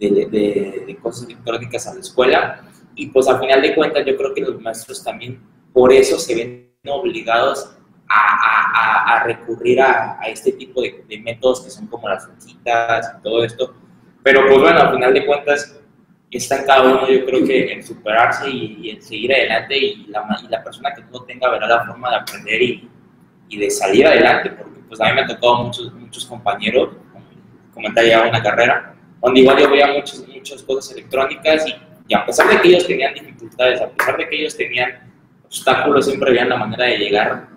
de, 0.00 0.10
de, 0.26 0.84
de 0.88 0.96
cosas 0.96 1.26
electrónicas 1.28 1.86
a 1.86 1.94
la 1.94 2.00
escuela 2.00 2.66
y 2.96 3.06
pues 3.08 3.28
al 3.28 3.38
final 3.38 3.62
de 3.62 3.74
cuentas 3.74 4.04
yo 4.04 4.16
creo 4.16 4.34
que 4.34 4.40
los 4.40 4.60
maestros 4.60 5.04
también 5.04 5.40
por 5.72 5.92
eso 5.92 6.18
se 6.18 6.34
ven 6.34 6.72
obligados 6.88 7.76
a, 8.08 9.12
a, 9.12 9.16
a 9.16 9.24
recurrir 9.24 9.80
a, 9.80 10.18
a, 10.20 10.28
este 10.28 10.52
tipo 10.52 10.80
de, 10.80 11.04
de, 11.08 11.18
métodos 11.20 11.62
que 11.62 11.70
son 11.70 11.86
como 11.88 12.08
las 12.08 12.26
hojitas 12.26 13.14
y 13.18 13.22
todo 13.22 13.44
esto. 13.44 13.74
Pero 14.22 14.46
pues 14.46 14.58
bueno, 14.60 14.80
al 14.80 14.94
final 14.94 15.12
de 15.12 15.26
cuentas 15.26 15.78
está 16.30 16.58
en 16.58 16.66
cada 16.66 16.82
uno 16.82 17.08
yo 17.08 17.24
creo 17.24 17.44
que 17.44 17.72
en 17.72 17.82
superarse 17.82 18.48
y, 18.48 18.78
y 18.82 18.90
en 18.90 19.02
seguir 19.02 19.32
adelante 19.32 19.76
y 19.76 20.06
la, 20.06 20.24
y 20.42 20.48
la, 20.48 20.62
persona 20.62 20.92
que 20.94 21.02
no 21.02 21.22
tenga 21.22 21.50
verá 21.50 21.66
la 21.66 21.84
forma 21.84 22.10
de 22.10 22.16
aprender 22.16 22.62
y, 22.62 22.88
y, 23.48 23.58
de 23.58 23.70
salir 23.70 24.06
adelante, 24.06 24.50
porque 24.50 24.80
pues 24.88 25.00
a 25.00 25.06
mí 25.06 25.12
me 25.14 25.22
ha 25.22 25.26
tocado 25.26 25.64
muchos, 25.64 25.92
muchos 25.94 26.24
compañeros, 26.26 26.90
comentar 27.72 28.04
ya 28.04 28.26
una 28.26 28.42
carrera, 28.42 28.94
donde 29.22 29.40
igual 29.40 29.58
yo 29.58 29.70
veía 29.70 29.88
muchas, 29.88 30.26
muchas 30.26 30.62
cosas 30.62 30.92
electrónicas 30.96 31.66
y 31.68 31.74
y 32.08 32.14
a 32.14 32.24
pesar 32.24 32.48
de 32.48 32.60
que 32.60 32.68
ellos 32.68 32.86
tenían 32.86 33.14
dificultades, 33.14 33.80
a 33.80 33.88
pesar 33.88 34.16
de 34.16 34.28
que 34.28 34.40
ellos 34.40 34.56
tenían 34.56 35.12
obstáculos, 35.44 36.06
siempre 36.06 36.30
habían 36.30 36.48
la 36.48 36.56
manera 36.56 36.84
de 36.84 36.98
llegar 36.98 37.48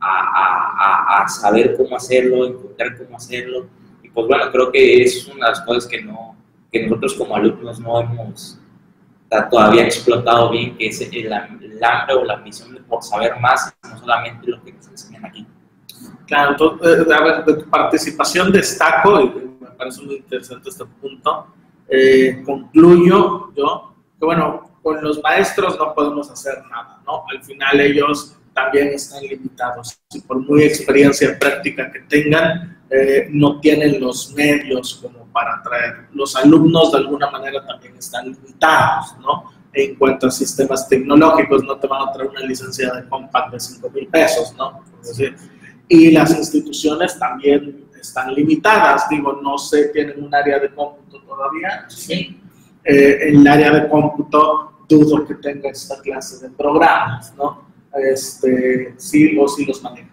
a, 0.00 1.18
a, 1.18 1.22
a, 1.22 1.28
saber 1.28 1.76
cómo 1.76 1.96
hacerlo, 1.96 2.46
encontrar 2.46 2.96
cómo 2.96 3.16
hacerlo. 3.16 3.66
Y 4.02 4.08
pues 4.10 4.26
bueno, 4.26 4.50
creo 4.50 4.70
que 4.70 5.02
es 5.02 5.26
una 5.26 5.46
de 5.46 5.52
las 5.52 5.60
cosas 5.62 5.86
que, 5.86 6.02
no, 6.02 6.36
que 6.72 6.84
nosotros 6.84 7.14
como 7.14 7.36
alumnos 7.36 7.80
no 7.80 8.00
hemos 8.00 8.58
todavía 9.50 9.84
explotado 9.84 10.50
bien, 10.50 10.76
que 10.76 10.86
es 10.86 11.00
el, 11.00 11.14
el 11.14 11.32
hambre 11.84 12.14
o 12.14 12.24
la 12.24 12.34
ambición 12.34 12.78
por 12.88 13.02
saber 13.02 13.38
más, 13.40 13.74
no 13.90 13.98
solamente 13.98 14.50
lo 14.50 14.62
que 14.64 14.72
nos 14.72 14.88
enseñan 14.88 15.26
aquí. 15.26 15.46
Claro, 16.26 16.52
entonces, 16.52 17.10
a 17.10 17.22
ver, 17.22 17.44
de 17.44 17.54
tu 17.54 17.70
participación 17.70 18.52
destaco, 18.52 19.20
y 19.20 19.28
me 19.60 19.70
parece 19.76 20.02
muy 20.02 20.16
interesante 20.16 20.70
este 20.70 20.84
punto, 20.84 21.46
eh, 21.88 22.42
concluyo 22.44 23.52
yo 23.54 23.87
que 24.18 24.24
bueno, 24.24 24.68
con 24.82 25.02
los 25.02 25.22
maestros 25.22 25.78
no 25.78 25.94
podemos 25.94 26.30
hacer 26.30 26.62
nada, 26.70 27.00
¿no? 27.06 27.24
Al 27.30 27.42
final 27.42 27.80
ellos 27.80 28.36
también 28.52 28.88
están 28.88 29.22
limitados 29.22 30.00
y 30.12 30.20
por 30.20 30.38
muy 30.40 30.64
experiencia 30.64 31.38
práctica 31.38 31.90
que 31.92 32.00
tengan, 32.00 32.82
eh, 32.90 33.28
no 33.30 33.60
tienen 33.60 34.00
los 34.00 34.32
medios 34.32 34.94
como 34.96 35.26
para 35.26 35.62
traer. 35.62 36.08
Los 36.12 36.34
alumnos 36.34 36.90
de 36.90 36.98
alguna 36.98 37.30
manera 37.30 37.64
también 37.64 37.96
están 37.96 38.32
limitados, 38.32 39.16
¿no? 39.20 39.52
En 39.72 39.94
cuanto 39.94 40.26
a 40.26 40.30
sistemas 40.30 40.88
tecnológicos, 40.88 41.62
no 41.62 41.76
te 41.76 41.86
van 41.86 42.08
a 42.08 42.12
traer 42.12 42.30
una 42.30 42.40
licencia 42.40 42.92
de 42.92 43.08
compact 43.08 43.52
de 43.52 43.60
5 43.60 43.90
mil 43.90 44.08
pesos, 44.08 44.54
¿no? 44.56 44.82
Es 45.02 45.08
decir, 45.08 45.36
y 45.86 46.10
las 46.10 46.36
instituciones 46.36 47.16
también 47.18 47.84
están 48.00 48.34
limitadas, 48.34 49.08
digo, 49.08 49.38
no 49.42 49.58
sé, 49.58 49.88
tienen 49.88 50.24
un 50.24 50.34
área 50.34 50.58
de 50.58 50.74
cómputo 50.74 51.20
todavía, 51.22 51.84
sí 51.88 52.40
eh, 52.84 53.28
en 53.28 53.40
el 53.40 53.46
área 53.46 53.70
de 53.72 53.88
cómputo 53.88 54.72
dudo 54.88 55.26
que 55.26 55.34
tenga 55.34 55.70
esta 55.70 56.00
clase 56.00 56.46
de 56.46 56.54
programas, 56.54 57.34
¿no? 57.36 57.68
Este, 57.94 58.94
sí 58.96 59.38
o 59.38 59.48
sí 59.48 59.66
los 59.66 59.82
maneja. 59.82 60.08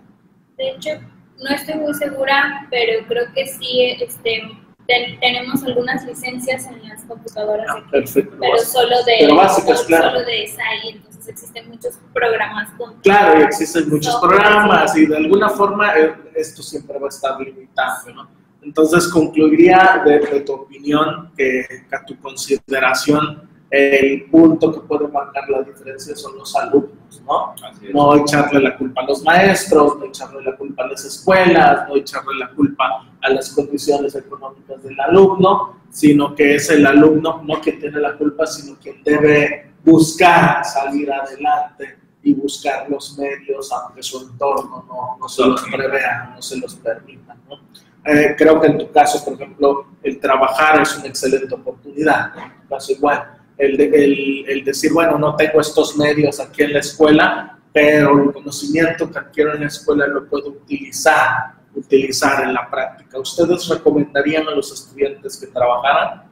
De 0.58 0.70
hecho, 0.72 0.90
no 1.38 1.50
estoy 1.50 1.76
muy 1.76 1.94
segura, 1.94 2.68
pero 2.70 3.06
creo 3.08 3.26
que 3.34 3.48
sí 3.48 3.98
este, 4.02 4.42
ten, 4.88 5.20
tenemos 5.20 5.64
algunas 5.64 6.06
licencias 6.06 6.66
en 6.68 6.88
las 6.88 7.04
computadoras 7.04 7.68
ah, 7.70 7.84
perfecto, 7.92 8.38
pero 8.40 8.58
solo 8.60 9.04
de, 9.04 9.16
pero 9.20 9.36
básicas, 9.36 9.78
solo, 9.78 9.88
claro. 9.88 10.10
solo 10.12 10.26
de 10.26 10.48
SAI, 10.48 10.90
entonces 10.94 11.28
existen 11.28 11.70
muchos 11.70 12.00
programas. 12.14 12.70
Con 12.78 13.00
claro, 13.02 13.40
y 13.40 13.44
existen 13.44 13.90
muchos 13.90 14.16
programas 14.18 14.96
y 14.98 15.06
de 15.06 15.18
alguna 15.18 15.50
forma 15.50 15.98
eh, 15.98 16.16
esto 16.36 16.62
siempre 16.62 16.98
va 17.00 17.08
a 17.08 17.10
estar 17.10 17.40
limitado, 17.40 18.14
¿no? 18.14 18.28
Entonces 18.62 19.08
concluiría 19.10 20.02
de, 20.04 20.20
de 20.20 20.40
tu 20.42 20.54
opinión 20.86 21.32
que, 21.36 21.66
que, 21.90 21.96
a 21.96 22.06
tu 22.06 22.18
consideración 22.20 23.50
el 23.72 24.26
punto 24.26 24.72
que 24.72 24.80
puede 24.82 25.08
marcar 25.08 25.50
la 25.50 25.62
diferencia 25.64 26.16
son 26.16 26.38
los 26.38 26.56
alumnos, 26.56 27.22
¿no? 27.26 27.56
No 27.94 28.16
echarle 28.16 28.62
la 28.62 28.78
culpa 28.78 29.02
a 29.02 29.06
los 29.06 29.24
maestros, 29.24 29.98
no 30.00 30.06
echarle 30.06 30.44
la 30.44 30.56
culpa 30.56 30.84
a 30.84 30.88
las 30.88 31.04
escuelas, 31.04 31.90
no 31.90 31.96
echarle 31.96 32.36
la 32.40 32.50
culpa 32.52 33.06
a 33.22 33.30
las 33.30 33.50
condiciones 33.50 34.16
económicas 34.16 34.82
del 34.84 35.00
alumno, 35.00 35.82
sino 35.90 36.36
que 36.36 36.56
es 36.56 36.70
el 36.70 36.86
alumno 36.86 37.42
no 37.44 37.60
quien 37.60 37.80
tiene 37.80 38.00
la 38.00 38.16
culpa, 38.16 38.46
sino 38.46 38.78
quien 38.78 39.04
debe 39.04 39.74
buscar 39.84 40.64
salir 40.64 41.12
adelante 41.12 41.98
y 42.24 42.34
buscar 42.34 42.90
los 42.90 43.18
medios, 43.18 43.72
aunque 43.72 44.02
su 44.04 44.22
entorno 44.22 44.86
no, 44.88 45.18
no 45.20 45.28
se 45.28 45.46
los 45.46 45.62
prevea, 45.64 46.34
no 46.36 46.42
se 46.42 46.58
los 46.58 46.76
permita. 46.76 47.36
¿no? 47.50 47.60
Eh, 48.06 48.36
creo 48.38 48.62
que 48.62 48.68
en 48.68 48.78
tu 48.78 48.92
caso, 48.92 49.24
por 49.26 49.34
ejemplo, 49.34 49.88
el 50.04 50.20
trabajar 50.20 50.82
es 50.82 50.96
una 50.98 51.08
excelente 51.08 51.54
oportunidad. 51.54 52.32
En 52.38 52.62
tu 52.62 52.68
caso 52.70 52.92
igual, 52.92 53.38
el, 53.58 53.78
de- 53.78 53.86
el, 54.04 54.46
el 54.50 54.64
decir, 54.64 54.94
bueno, 54.94 55.18
no 55.18 55.36
tengo 55.36 55.60
estos 55.60 55.98
medios 55.98 56.40
aquí 56.40 56.64
en 56.64 56.74
la 56.74 56.80
escuela, 56.80 57.58
pero 57.74 58.24
el 58.24 58.32
conocimiento 58.32 59.10
que 59.12 59.18
adquiero 59.20 59.54
en 59.56 59.62
la 59.62 59.68
escuela 59.68 60.08
lo 60.08 60.28
puedo 60.30 60.50
utilizar, 60.50 61.54
utilizar 61.74 62.44
en 62.44 62.54
la 62.54 62.70
práctica. 62.70 63.18
¿Ustedes 63.20 63.68
recomendarían 63.68 64.48
a 64.48 64.52
los 64.52 64.72
estudiantes 64.72 65.38
que 65.38 65.48
trabajaran? 65.48 66.24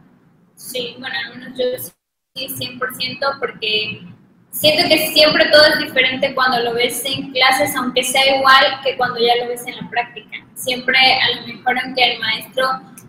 Sí, 0.55 0.95
bueno, 0.99 1.15
al 1.31 1.39
menos 1.39 1.57
yo 1.57 1.65
sí, 2.35 2.47
100%, 2.47 3.39
porque 3.39 4.01
siento 4.53 4.87
que 4.87 5.07
siempre 5.09 5.45
todo 5.51 5.65
es 5.65 5.79
diferente 5.79 6.33
cuando 6.33 6.59
lo 6.59 6.73
ves 6.73 7.03
en 7.05 7.31
clases, 7.31 7.75
aunque 7.75 8.03
sea 8.03 8.37
igual 8.37 8.79
que 8.83 8.95
cuando 8.95 9.19
ya 9.19 9.35
lo 9.43 9.49
ves 9.49 9.65
en 9.67 9.75
la 9.75 9.89
práctica. 9.89 10.37
Siempre, 10.55 10.97
a 10.97 11.35
lo 11.35 11.47
mejor, 11.47 11.75
aunque 11.83 12.13
el 12.13 12.19
maestro 12.19 12.65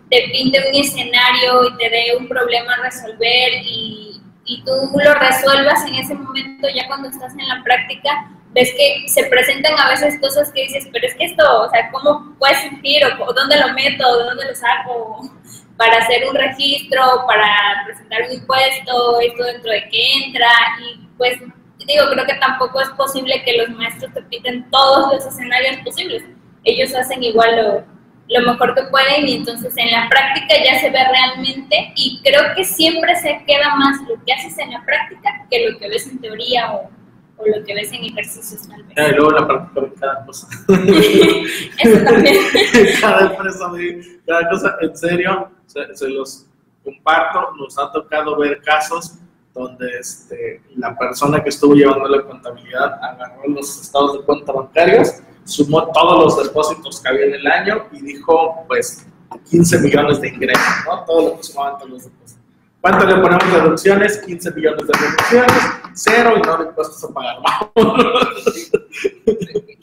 te 0.09 0.29
pinte 0.31 0.59
un 0.67 0.75
escenario 0.75 1.69
y 1.69 1.77
te 1.77 1.89
dé 1.89 2.15
un 2.17 2.27
problema 2.27 2.73
a 2.73 2.83
resolver 2.83 3.53
y, 3.63 4.21
y 4.45 4.63
tú 4.63 4.71
lo 4.93 5.13
resuelvas 5.13 5.85
en 5.85 5.95
ese 5.95 6.15
momento, 6.15 6.67
ya 6.73 6.87
cuando 6.87 7.09
estás 7.09 7.31
en 7.33 7.47
la 7.47 7.63
práctica, 7.63 8.29
ves 8.51 8.71
que 8.75 9.07
se 9.07 9.23
presentan 9.25 9.77
a 9.79 9.89
veces 9.89 10.19
cosas 10.19 10.51
que 10.51 10.63
dices, 10.63 10.87
pero 10.91 11.07
es 11.07 11.15
que 11.15 11.25
esto, 11.25 11.61
o 11.61 11.69
sea, 11.69 11.89
¿cómo 11.91 12.35
puede 12.39 12.55
sentir? 12.55 13.03
¿O 13.05 13.33
dónde 13.33 13.57
lo 13.57 13.73
meto? 13.73 14.17
¿De 14.17 14.23
dónde 14.25 14.45
lo 14.45 14.55
saco? 14.55 15.31
para 15.77 15.97
hacer 15.97 16.27
un 16.27 16.35
registro, 16.35 17.01
para 17.27 17.83
presentar 17.85 18.21
un 18.23 18.33
impuesto, 18.33 19.19
esto 19.19 19.43
dentro 19.43 19.71
de 19.71 19.89
qué 19.89 20.13
entra, 20.25 20.49
y 20.81 21.04
pues 21.17 21.39
digo, 21.85 22.05
creo 22.11 22.25
que 22.25 22.35
tampoco 22.35 22.81
es 22.81 22.89
posible 22.89 23.43
que 23.43 23.57
los 23.57 23.69
maestros 23.69 24.13
te 24.13 24.21
piten 24.23 24.69
todos 24.71 25.13
los 25.13 25.25
escenarios 25.25 25.77
posibles. 25.83 26.23
Ellos 26.63 26.95
hacen 26.95 27.21
igual 27.23 27.55
lo, 27.55 27.83
lo 28.27 28.51
mejor 28.51 28.73
que 28.73 28.83
pueden 28.83 29.27
y 29.27 29.35
entonces 29.35 29.73
en 29.77 29.91
la 29.91 30.07
práctica 30.09 30.55
ya 30.63 30.79
se 30.79 30.89
ve 30.89 30.99
realmente 31.07 31.93
y 31.95 32.21
creo 32.23 32.41
que 32.55 32.63
siempre 32.63 33.15
se 33.17 33.43
queda 33.45 33.75
más 33.75 34.01
lo 34.07 34.15
que 34.25 34.33
haces 34.33 34.57
en 34.57 34.71
la 34.71 34.83
práctica 34.83 35.29
que 35.49 35.69
lo 35.69 35.77
que 35.77 35.89
ves 35.89 36.07
en 36.07 36.19
teoría 36.19 36.73
o, 36.73 36.89
o 37.37 37.47
lo 37.47 37.63
que 37.63 37.75
ves 37.75 37.91
en 37.91 38.05
ejercicios 38.05 38.67
tal 38.67 38.83
vez. 38.83 38.97
Y 38.97 39.15
luego 39.15 39.31
la 39.31 39.47
práctica 39.47 39.81
de 39.81 39.93
cada 39.93 40.25
cosa. 40.25 40.47
Eso 41.79 42.03
también. 42.03 42.35
cada 43.01 43.31
empresa 43.31 43.71
cada 44.25 44.49
cosa, 44.49 44.75
en 44.81 44.97
serio, 44.97 45.51
se, 45.67 45.95
se 45.95 46.09
los 46.09 46.47
comparto, 46.83 47.51
nos 47.57 47.77
ha 47.77 47.91
tocado 47.91 48.37
ver 48.37 48.61
casos 48.61 49.19
donde 49.55 49.99
este, 49.99 50.61
la 50.75 50.95
persona 50.97 51.41
que 51.41 51.49
estuvo 51.49 51.73
llevando 51.73 52.07
la 52.09 52.23
contabilidad 52.23 53.01
agarró 53.01 53.47
los 53.47 53.81
estados 53.81 54.13
de 54.13 54.19
cuenta 54.25 54.51
bancarios, 54.51 55.13
sumó 55.45 55.89
todos 55.93 56.37
los 56.37 56.45
depósitos 56.45 56.99
que 56.99 57.07
había 57.07 57.25
en 57.25 57.35
el 57.35 57.47
año 57.47 57.85
y 57.93 58.01
dijo, 58.01 58.65
pues, 58.67 59.07
15 59.49 59.79
millones 59.79 60.19
de 60.19 60.27
ingresos, 60.27 60.61
¿no? 60.85 61.05
Todo 61.05 61.29
lo 61.29 61.37
que 61.37 61.43
sumaban 61.43 61.77
todos 61.77 61.89
los 61.89 62.03
depósitos. 62.03 62.35
¿Cuánto 62.81 63.05
le 63.05 63.15
ponemos 63.15 63.51
de 63.51 63.61
deducciones? 63.61 64.17
15 64.19 64.51
millones 64.51 64.85
de 64.85 64.93
deducciones, 64.99 65.63
cero 65.93 66.33
y 66.37 66.41
no 66.45 66.57
de 66.57 66.65
impuestos 66.65 67.03
a 67.03 67.13
pagar. 67.13 67.37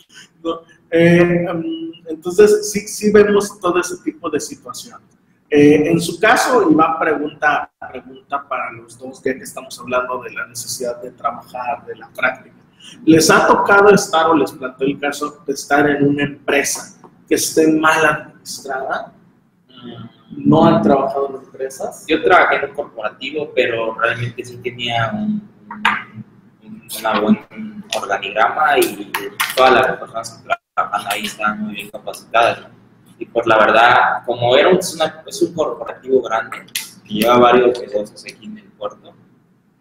No, 0.45 0.63
eh, 0.91 1.47
um, 1.53 1.93
entonces, 2.09 2.69
sí, 2.73 2.81
sí 2.89 3.13
vemos 3.13 3.61
todo 3.61 3.79
ese 3.79 3.97
tipo 3.99 4.29
de 4.29 4.41
situaciones. 4.41 5.12
Eh, 5.55 5.91
en 5.91 6.01
su 6.01 6.19
caso, 6.19 6.71
Iván 6.71 6.99
pregunta, 6.99 7.71
pregunta 7.91 8.43
para 8.49 8.73
los 8.73 8.99
dos, 8.99 9.23
ya 9.23 9.35
que 9.35 9.43
estamos 9.43 9.79
hablando 9.79 10.23
de 10.23 10.31
la 10.31 10.47
necesidad 10.47 11.03
de 11.03 11.11
trabajar, 11.11 11.85
de 11.85 11.95
la 11.95 12.09
práctica. 12.09 12.57
¿Les 13.05 13.31
ha 13.31 13.47
tocado 13.47 13.91
estar 13.91 14.29
o 14.29 14.35
les 14.35 14.51
planteo 14.51 14.89
el 14.89 14.99
caso 14.99 15.43
de 15.47 15.53
estar 15.53 15.91
en 15.91 16.09
una 16.09 16.23
empresa 16.23 16.99
que 17.29 17.35
esté 17.35 17.71
mal 17.71 18.03
administrada? 18.03 19.13
Mm, 19.69 20.49
¿No 20.49 20.65
han 20.65 20.81
trabajado 20.81 21.29
en 21.29 21.45
empresas? 21.45 22.07
Yo 22.09 22.23
trabajé 22.23 22.57
en 22.57 22.71
un 22.71 22.75
corporativo, 22.75 23.53
pero 23.55 23.95
realmente 23.97 24.43
sí 24.47 24.57
tenía 24.57 25.11
un, 25.13 25.47
un 26.65 27.21
buen 27.21 27.85
organigrama 27.95 28.79
y 28.79 29.13
todas 29.55 29.75
las 29.75 29.99
personas 29.99 30.31
que 30.31 30.55
trabajan 30.75 31.13
ahí 31.13 31.27
están 31.27 31.61
muy 31.61 31.75
bien 31.75 31.91
capacitadas. 31.91 32.69
Y 33.23 33.27
por 33.27 33.47
la 33.47 33.57
verdad, 33.59 34.25
como 34.27 34.57
era 34.57 34.69
un, 34.69 34.79
es, 34.79 34.95
una- 34.97 35.23
es 35.27 35.41
un 35.43 35.55
corporativo 35.55 36.21
grande 36.23 36.59
que 37.07 37.15
lleva 37.15 37.39
varios 37.39 37.79
negocios 37.81 38.25
aquí 38.25 38.47
en 38.47 38.59
el 38.59 38.65
puerto, 38.73 39.15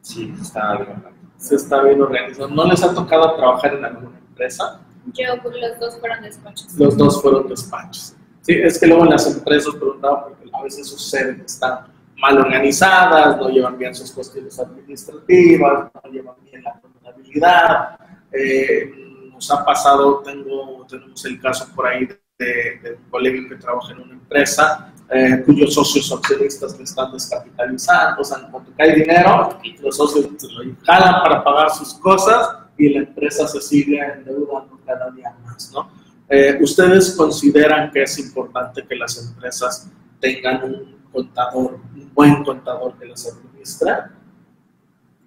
sí 0.01 0.31
estaba 0.39 0.75
bien 0.77 0.89
organizado. 0.91 1.15
Se 1.37 1.55
está 1.55 1.81
bien 1.81 2.01
organizado. 2.01 2.49
¿No 2.49 2.65
les 2.65 2.83
ha 2.83 2.93
tocado 2.93 3.35
trabajar 3.35 3.73
en 3.73 3.85
alguna 3.85 4.17
empresa? 4.19 4.79
Yo, 5.13 5.41
pues, 5.41 5.55
los 5.59 5.79
dos 5.79 5.99
fueron 5.99 6.21
despachos. 6.21 6.73
Los 6.75 6.95
dos 6.95 7.19
fueron 7.21 7.47
despachos. 7.47 8.13
Sí, 8.41 8.53
es 8.53 8.79
que 8.79 8.85
luego 8.85 9.05
las 9.05 9.25
empresas 9.35 9.73
preguntaban 9.73 10.23
porque 10.25 10.49
a 10.53 10.61
veces 10.61 10.87
sucede 10.87 11.37
que 11.37 11.43
están 11.43 11.79
mal 12.17 12.37
organizadas, 12.37 13.37
no 13.37 13.49
llevan 13.49 13.75
bien 13.79 13.95
sus 13.95 14.11
cuestiones 14.11 14.59
administrativas, 14.59 15.89
no 16.03 16.11
llevan 16.11 16.35
bien 16.43 16.61
la 16.63 16.79
contabilidad. 16.79 17.97
Eh, 18.31 18.91
nos 19.33 19.49
ha 19.49 19.65
pasado, 19.65 20.19
tengo, 20.19 20.85
tenemos 20.87 21.25
el 21.25 21.41
caso 21.41 21.67
por 21.75 21.87
ahí 21.87 22.05
de, 22.05 22.19
de 22.45 22.97
un 22.97 23.09
colega 23.09 23.49
que 23.49 23.55
trabaja 23.55 23.93
en 23.93 24.01
una 24.01 24.13
empresa 24.13 24.91
eh, 25.13 25.43
cuyos 25.45 25.73
socios 25.73 26.09
accionistas 26.09 26.77
le 26.77 26.85
están 26.85 27.11
descapitalizando, 27.11 28.21
o 28.21 28.23
sea, 28.23 28.47
cuando 28.49 28.71
cae 28.77 28.95
dinero, 28.95 29.59
los 29.81 29.97
socios 29.97 30.25
lo 30.25 30.75
jalan 30.83 31.21
para 31.21 31.43
pagar 31.43 31.69
sus 31.69 31.95
cosas 31.95 32.47
y 32.77 32.87
la 32.93 32.99
empresa 32.99 33.45
se 33.45 33.59
sigue 33.59 33.99
endeudando 33.99 34.79
cada 34.85 35.11
día 35.11 35.35
más, 35.43 35.69
¿no? 35.73 35.91
Eh, 36.29 36.57
¿Ustedes 36.61 37.13
consideran 37.17 37.91
que 37.91 38.03
es 38.03 38.19
importante 38.19 38.85
que 38.87 38.95
las 38.95 39.17
empresas 39.21 39.91
tengan 40.21 40.63
un 40.63 40.97
contador, 41.11 41.81
un 41.93 42.13
buen 42.13 42.41
contador 42.45 42.97
que 42.97 43.07
las 43.07 43.27
administra? 43.27 44.13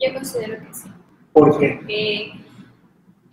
Yo 0.00 0.14
considero 0.14 0.66
que 0.66 0.72
sí. 0.72 0.88
¿Por 1.30 1.58
qué? 1.58 1.80
Que 1.86 2.43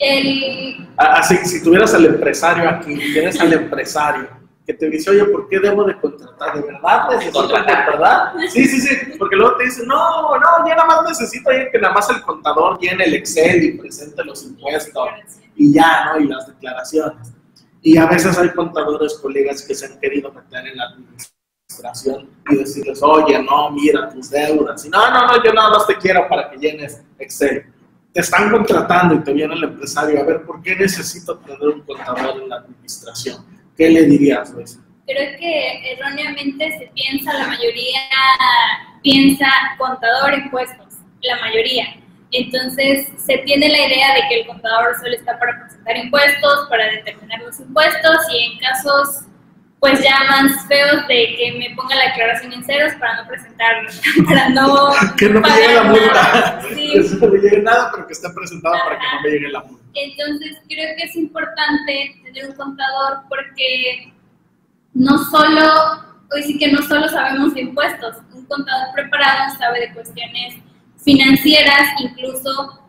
el, 0.02 0.88
Ah, 0.98 1.20
Así, 1.20 1.38
si 1.38 1.64
tuvieras 1.64 1.94
al 1.94 2.06
empresario 2.06 2.70
aquí, 2.70 2.96
tienes 3.14 3.40
al 3.40 3.54
empresario 3.54 4.28
que 4.66 4.74
te 4.74 4.90
dice, 4.90 5.10
oye, 5.10 5.26
¿por 5.26 5.48
qué 5.50 5.60
debo 5.60 5.84
de 5.84 6.00
contratar? 6.00 6.54
¿De 6.56 6.62
verdad 6.62 7.10
necesito 7.10 7.40
Contratar. 7.40 7.86
contratar? 7.86 8.34
Sí, 8.50 8.66
sí, 8.66 8.82
sí, 8.82 8.96
porque 9.18 9.36
luego 9.36 9.58
te 9.58 9.66
dicen, 9.66 9.88
no, 9.88 10.38
no, 10.38 10.68
yo 10.68 10.76
nada 10.76 10.86
más 10.86 11.04
necesito 11.10 11.50
que 11.72 11.80
nada 11.80 11.94
más 11.94 12.10
el 12.10 12.22
contador 12.22 12.80
llene 12.80 13.04
el 13.06 13.16
Excel 13.16 13.64
y 13.64 13.72
presente 13.78 14.24
los 14.24 14.44
impuestos 14.44 15.10
y 15.56 15.74
ya, 15.74 16.06
¿no? 16.06 16.20
Y 16.20 16.28
las 16.28 16.48
declaraciones. 16.48 17.34
Y 17.82 17.98
a 17.98 18.06
veces 18.06 18.38
hay 18.38 18.50
contadores, 18.50 19.16
colegas 19.16 19.64
que 19.64 19.74
se 19.74 19.88
han 19.88 20.00
querido 20.00 20.32
meter 20.32 20.68
en 20.68 20.78
la 20.78 20.86
administración 20.90 22.30
y 22.50 22.56
decirles, 22.58 23.02
oye, 23.02 23.42
no, 23.42 23.72
mira 23.72 24.10
tus 24.10 24.30
deudas. 24.30 24.86
Y 24.86 24.90
no, 24.90 25.10
no, 25.10 25.26
no, 25.28 25.44
yo 25.44 25.52
nada 25.54 25.72
más 25.72 25.88
te 25.88 25.96
quiero 25.98 26.28
para 26.30 26.50
que 26.52 26.58
llenes 26.58 27.02
Excel. 27.18 27.66
Te 28.14 28.20
están 28.20 28.52
contratando 28.52 29.16
y 29.16 29.20
te 29.20 29.34
viene 29.34 29.54
el 29.54 29.64
empresario 29.64 30.20
a 30.22 30.24
ver 30.24 30.44
por 30.44 30.62
qué 30.62 30.76
necesito 30.76 31.38
tener 31.40 31.62
un 31.62 31.82
contador 31.82 32.42
en 32.42 32.50
la 32.50 32.58
administración. 32.58 33.46
¿Qué 33.78 33.90
le 33.90 34.04
dirías, 34.04 34.52
Luis? 34.52 34.80
creo 35.14 35.40
que 35.40 35.94
erróneamente 35.94 36.72
se 36.78 36.92
piensa, 36.94 37.34
la 37.34 37.48
mayoría 37.48 38.00
piensa 39.02 39.48
contador 39.78 40.34
impuestos, 40.34 40.96
la 41.22 41.40
mayoría. 41.42 41.96
Entonces 42.32 43.08
se 43.18 43.38
tiene 43.40 43.68
la 43.70 43.88
idea 43.88 44.14
de 44.14 44.22
que 44.30 44.42
el 44.42 44.48
contador 44.48 44.96
solo 44.96 45.14
está 45.16 45.38
para 45.38 45.60
presentar 45.60 45.98
impuestos, 45.98 46.68
para 46.70 46.86
determinar 46.86 47.42
los 47.42 47.60
impuestos 47.60 48.18
y 48.34 48.46
en 48.46 48.60
casos 48.60 49.26
pues 49.82 50.00
ya 50.04 50.16
más 50.30 50.68
feos 50.68 51.08
de 51.08 51.36
que 51.36 51.56
me 51.58 51.76
ponga 51.76 51.96
la 51.96 52.10
declaración 52.10 52.54
en 52.54 52.64
ceros 52.64 52.94
para 53.00 53.24
no 53.24 53.28
presentar, 53.28 53.78
para 54.28 54.50
no 54.50 54.92
Que 55.18 55.28
no 55.28 55.42
me 55.42 55.50
llegue 55.50 55.74
la 55.74 55.84
multa. 55.84 56.62
Sí. 56.70 56.92
Que 56.92 57.16
no 57.20 57.28
me 57.28 57.40
llegue 57.40 57.62
nada, 57.64 57.90
pero 57.92 58.06
que 58.06 58.14
esté 58.14 58.30
presentado 58.30 58.76
para 58.86 59.00
que 59.00 59.06
no 59.08 59.22
me 59.24 59.30
llegue 59.32 59.50
la 59.50 59.64
multa. 59.64 59.84
Entonces 59.96 60.58
creo 60.70 60.96
que 60.96 61.04
es 61.04 61.16
importante 61.16 62.22
tener 62.24 62.50
un 62.52 62.56
contador 62.56 63.24
porque 63.28 64.14
no 64.94 65.18
solo, 65.18 66.06
hoy 66.32 66.44
sí 66.44 66.60
que 66.60 66.72
no 66.72 66.84
solo 66.84 67.10
sabemos 67.10 67.56
de 67.56 67.62
impuestos, 67.62 68.18
un 68.34 68.46
contador 68.46 68.94
preparado 68.94 69.56
sabe 69.58 69.80
de 69.80 69.94
cuestiones 69.96 70.58
financieras, 71.04 71.90
incluso 72.00 72.88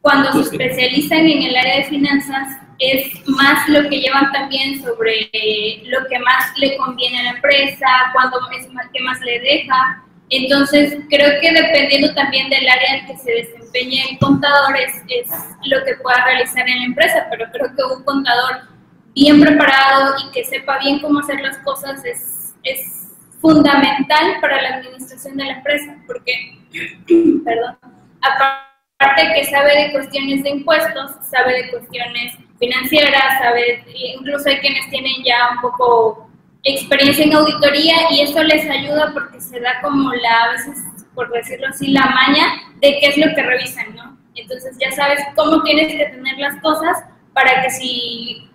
cuando 0.00 0.32
se 0.32 0.40
especializan 0.40 1.26
en 1.26 1.42
el 1.42 1.54
área 1.54 1.76
de 1.76 1.84
finanzas, 1.84 2.65
es 2.78 3.28
más 3.28 3.68
lo 3.68 3.88
que 3.88 4.00
llevan 4.00 4.30
también 4.32 4.82
sobre 4.82 5.30
lo 5.84 6.06
que 6.08 6.18
más 6.18 6.56
le 6.58 6.76
conviene 6.76 7.20
a 7.20 7.22
la 7.24 7.30
empresa, 7.30 7.86
cuándo 8.12 8.38
es 8.58 8.70
más, 8.72 8.86
qué 8.92 9.00
más 9.00 9.20
le 9.20 9.40
deja. 9.40 10.02
Entonces, 10.28 10.98
creo 11.08 11.40
que 11.40 11.52
dependiendo 11.52 12.12
también 12.14 12.50
del 12.50 12.68
área 12.68 12.96
en 12.96 13.06
que 13.06 13.16
se 13.16 13.30
desempeñe 13.32 14.02
el 14.10 14.18
contador 14.18 14.76
es, 14.76 14.94
es 15.08 15.28
lo 15.66 15.84
que 15.84 15.94
pueda 16.02 16.24
realizar 16.24 16.68
en 16.68 16.80
la 16.80 16.84
empresa, 16.86 17.26
pero 17.30 17.46
creo 17.52 17.74
que 17.74 17.94
un 17.94 18.04
contador 18.04 18.62
bien 19.14 19.40
preparado 19.40 20.14
y 20.22 20.32
que 20.32 20.44
sepa 20.44 20.78
bien 20.78 21.00
cómo 21.00 21.20
hacer 21.20 21.40
las 21.40 21.58
cosas 21.58 22.04
es, 22.04 22.54
es 22.64 23.14
fundamental 23.40 24.38
para 24.40 24.60
la 24.60 24.76
administración 24.76 25.36
de 25.36 25.44
la 25.44 25.52
empresa, 25.52 25.96
porque, 26.06 26.58
perdón, 27.44 27.78
aparte 28.20 29.34
que 29.34 29.44
sabe 29.44 29.84
de 29.84 29.92
cuestiones 29.92 30.42
de 30.42 30.50
impuestos, 30.50 31.12
sabe 31.30 31.62
de 31.62 31.70
cuestiones 31.70 32.34
financieras, 32.58 33.38
sabe, 33.38 33.84
incluso 34.14 34.48
hay 34.48 34.58
quienes 34.58 34.88
tienen 34.90 35.22
ya 35.24 35.50
un 35.54 35.60
poco 35.60 36.28
experiencia 36.62 37.24
en 37.24 37.34
auditoría 37.34 37.94
y 38.10 38.22
eso 38.22 38.42
les 38.42 38.68
ayuda 38.68 39.12
porque 39.12 39.40
se 39.40 39.60
da 39.60 39.80
como 39.82 40.12
la, 40.12 40.44
a 40.44 40.52
veces, 40.52 40.78
por 41.14 41.30
decirlo 41.32 41.68
así, 41.68 41.88
la 41.88 42.06
maña 42.06 42.46
de 42.80 42.98
qué 42.98 43.06
es 43.06 43.16
lo 43.18 43.34
que 43.34 43.42
revisan, 43.42 43.94
¿no? 43.94 44.18
Entonces 44.34 44.76
ya 44.78 44.90
sabes 44.92 45.20
cómo 45.34 45.62
tienes 45.62 45.88
que 45.88 46.06
tener 46.06 46.38
las 46.38 46.60
cosas 46.60 47.04
para 47.32 47.62
que 47.62 47.70
si 47.70 48.50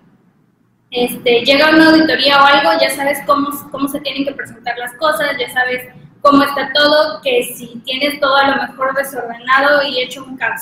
este, 0.92 1.44
llega 1.46 1.70
una 1.70 1.90
auditoría 1.90 2.42
o 2.42 2.46
algo, 2.46 2.72
ya 2.82 2.90
sabes 2.90 3.20
cómo, 3.26 3.50
cómo 3.72 3.88
se 3.88 4.02
tienen 4.02 4.26
que 4.26 4.34
presentar 4.34 4.78
las 4.78 4.94
cosas, 4.96 5.38
ya 5.40 5.50
sabes 5.54 5.88
cómo 6.22 6.44
está 6.44 6.72
todo, 6.74 7.22
que 7.22 7.44
si 7.56 7.82
tienes 7.86 8.20
todo 8.20 8.36
a 8.36 8.50
lo 8.50 8.68
mejor 8.68 8.94
desordenado 8.96 9.84
y 9.84 10.02
hecho 10.02 10.24
un 10.24 10.38
caos. 10.38 10.62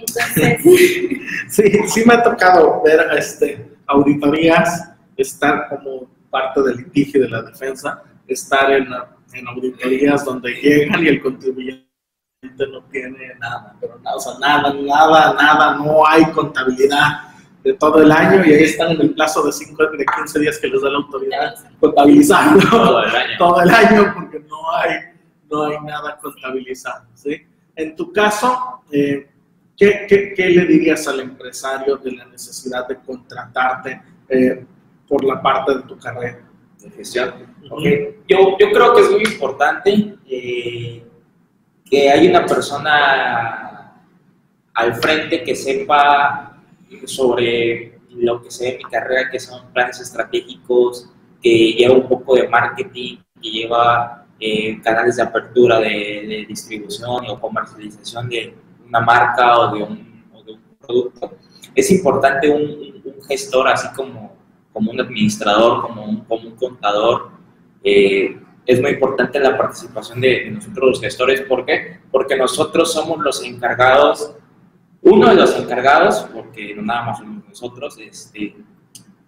Entonces... 0.00 0.60
sí, 1.48 1.78
sí 1.86 2.04
me 2.06 2.14
ha 2.14 2.22
tocado 2.22 2.82
ver 2.82 3.06
este, 3.16 3.70
auditorías, 3.86 4.90
estar 5.16 5.68
como 5.68 6.08
parte 6.30 6.62
del 6.62 6.78
litigio 6.78 7.22
de 7.22 7.28
la 7.28 7.42
defensa, 7.42 8.02
estar 8.26 8.70
en, 8.72 8.86
en 9.32 9.48
auditorías 9.48 10.24
donde 10.24 10.52
llegan 10.54 11.04
y 11.04 11.08
el 11.08 11.20
contribuyente 11.20 11.90
no 12.72 12.82
tiene 12.90 13.34
nada, 13.38 13.76
pero 13.80 13.98
nada, 13.98 14.16
o 14.16 14.20
sea, 14.20 14.32
nada, 14.38 14.72
nada, 14.72 15.34
nada, 15.34 15.76
no 15.76 16.06
hay 16.06 16.24
contabilidad 16.32 17.30
de 17.62 17.74
todo 17.74 18.02
el 18.02 18.10
año 18.10 18.42
y 18.44 18.54
ahí 18.54 18.64
están 18.64 18.92
en 18.92 19.00
el 19.02 19.14
plazo 19.14 19.42
de, 19.42 19.52
cinco, 19.52 19.84
de 19.86 20.04
15 20.04 20.40
días 20.40 20.58
que 20.58 20.68
les 20.68 20.80
da 20.80 20.88
la 20.88 20.98
autoridad 20.98 21.54
contabilizando 21.78 22.66
todo 22.70 23.02
el 23.04 23.14
año, 23.14 23.38
todo 23.38 23.62
el 23.62 23.70
año 23.70 24.14
porque 24.14 24.40
no 24.40 24.72
hay, 24.74 24.90
no 25.50 25.64
hay 25.64 25.80
nada 25.84 26.18
contabilizado. 26.18 27.04
¿sí? 27.14 27.46
En 27.76 27.94
tu 27.96 28.12
caso, 28.12 28.82
eh, 28.90 29.28
¿qué, 29.80 30.04
qué, 30.06 30.34
qué, 30.34 30.50
le 30.50 30.66
dirías 30.66 31.08
al 31.08 31.20
empresario 31.20 31.96
de 31.96 32.12
la 32.12 32.26
necesidad 32.26 32.86
de 32.86 32.96
contratarte 32.96 34.02
eh, 34.28 34.64
por 35.08 35.24
la 35.24 35.40
parte 35.40 35.76
de 35.76 35.82
tu 35.84 35.98
carrera? 35.98 36.42
De 36.78 36.90
gestión. 36.90 37.34
Okay. 37.70 38.20
Yo, 38.28 38.56
yo 38.58 38.70
creo 38.70 38.94
que 38.94 39.00
es 39.00 39.10
muy 39.10 39.22
importante 39.22 40.14
eh, 40.28 41.02
que 41.84 42.10
haya 42.10 42.30
una 42.30 42.46
persona 42.46 43.94
al 44.74 44.94
frente 44.96 45.42
que 45.42 45.54
sepa 45.54 46.58
sobre 47.06 47.98
lo 48.10 48.42
que 48.42 48.50
se 48.50 48.64
ve 48.64 48.70
en 48.72 48.78
mi 48.78 48.84
carrera, 48.84 49.30
que 49.30 49.40
son 49.40 49.72
planes 49.72 49.98
estratégicos, 50.00 51.10
que 51.42 51.72
lleva 51.72 51.94
un 51.94 52.08
poco 52.08 52.36
de 52.36 52.48
marketing, 52.48 53.18
que 53.40 53.50
lleva 53.50 54.26
eh, 54.38 54.80
canales 54.82 55.16
de 55.16 55.22
apertura 55.22 55.80
de, 55.80 56.44
distribución 56.48 57.24
o 57.28 57.40
comercialización 57.40 58.28
de 58.28 58.54
una 58.90 59.00
marca 59.00 59.58
o 59.58 59.74
de 59.74 59.82
un, 59.82 60.10
producto. 60.78 61.32
Es 61.74 61.90
importante 61.90 62.50
un, 62.50 62.90
gestor, 63.26 63.68
así 63.68 63.88
como, 63.94 64.36
como 64.72 64.90
un 64.90 65.00
administrador, 65.00 65.82
como 65.82 66.04
un, 66.04 66.56
contador. 66.56 67.30
Eh, 67.82 68.38
es 68.66 68.80
muy 68.80 68.90
importante 68.90 69.40
la 69.40 69.56
participación 69.56 70.20
de, 70.20 70.28
de 70.28 70.50
nosotros 70.50 70.90
los 70.90 71.00
gestores. 71.00 71.40
¿Por 71.42 71.64
qué? 71.64 72.00
Porque 72.10 72.36
nosotros 72.36 72.92
somos 72.92 73.18
los 73.20 73.42
encargados 73.42 74.34
uno 75.02 75.28
de 75.28 75.34
los 75.34 75.56
encargados, 75.56 76.26
porque 76.32 76.74
no 76.74 76.82
nada 76.82 77.02
más 77.04 77.18
somos 77.18 77.48
nosotros, 77.48 77.98
este, 77.98 78.54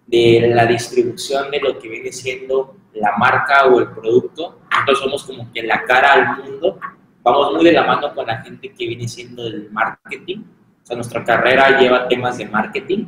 de 0.05 0.51
la 0.53 0.65
distribución 0.65 1.49
de 1.49 1.59
lo 1.59 1.79
que 1.79 1.89
viene 1.89 2.11
siendo 2.11 2.75
la 2.93 3.17
marca 3.17 3.65
o 3.65 3.79
el 3.79 3.87
producto. 3.89 4.59
Nosotros 4.69 4.99
somos 4.99 5.23
como 5.23 5.51
que 5.51 5.63
la 5.63 5.83
cara 5.83 6.13
al 6.13 6.43
mundo. 6.43 6.79
Vamos 7.23 7.53
muy 7.53 7.63
de 7.63 7.71
la 7.71 7.85
mano 7.85 8.13
con 8.13 8.27
la 8.27 8.41
gente 8.41 8.73
que 8.73 8.85
viene 8.85 9.07
siendo 9.07 9.47
el 9.47 9.71
marketing. 9.71 10.39
O 10.83 10.85
sea, 10.85 10.95
nuestra 10.97 11.23
carrera 11.23 11.79
lleva 11.79 12.07
temas 12.09 12.37
de 12.37 12.45
marketing. 12.45 13.05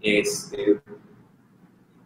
Este, 0.00 0.80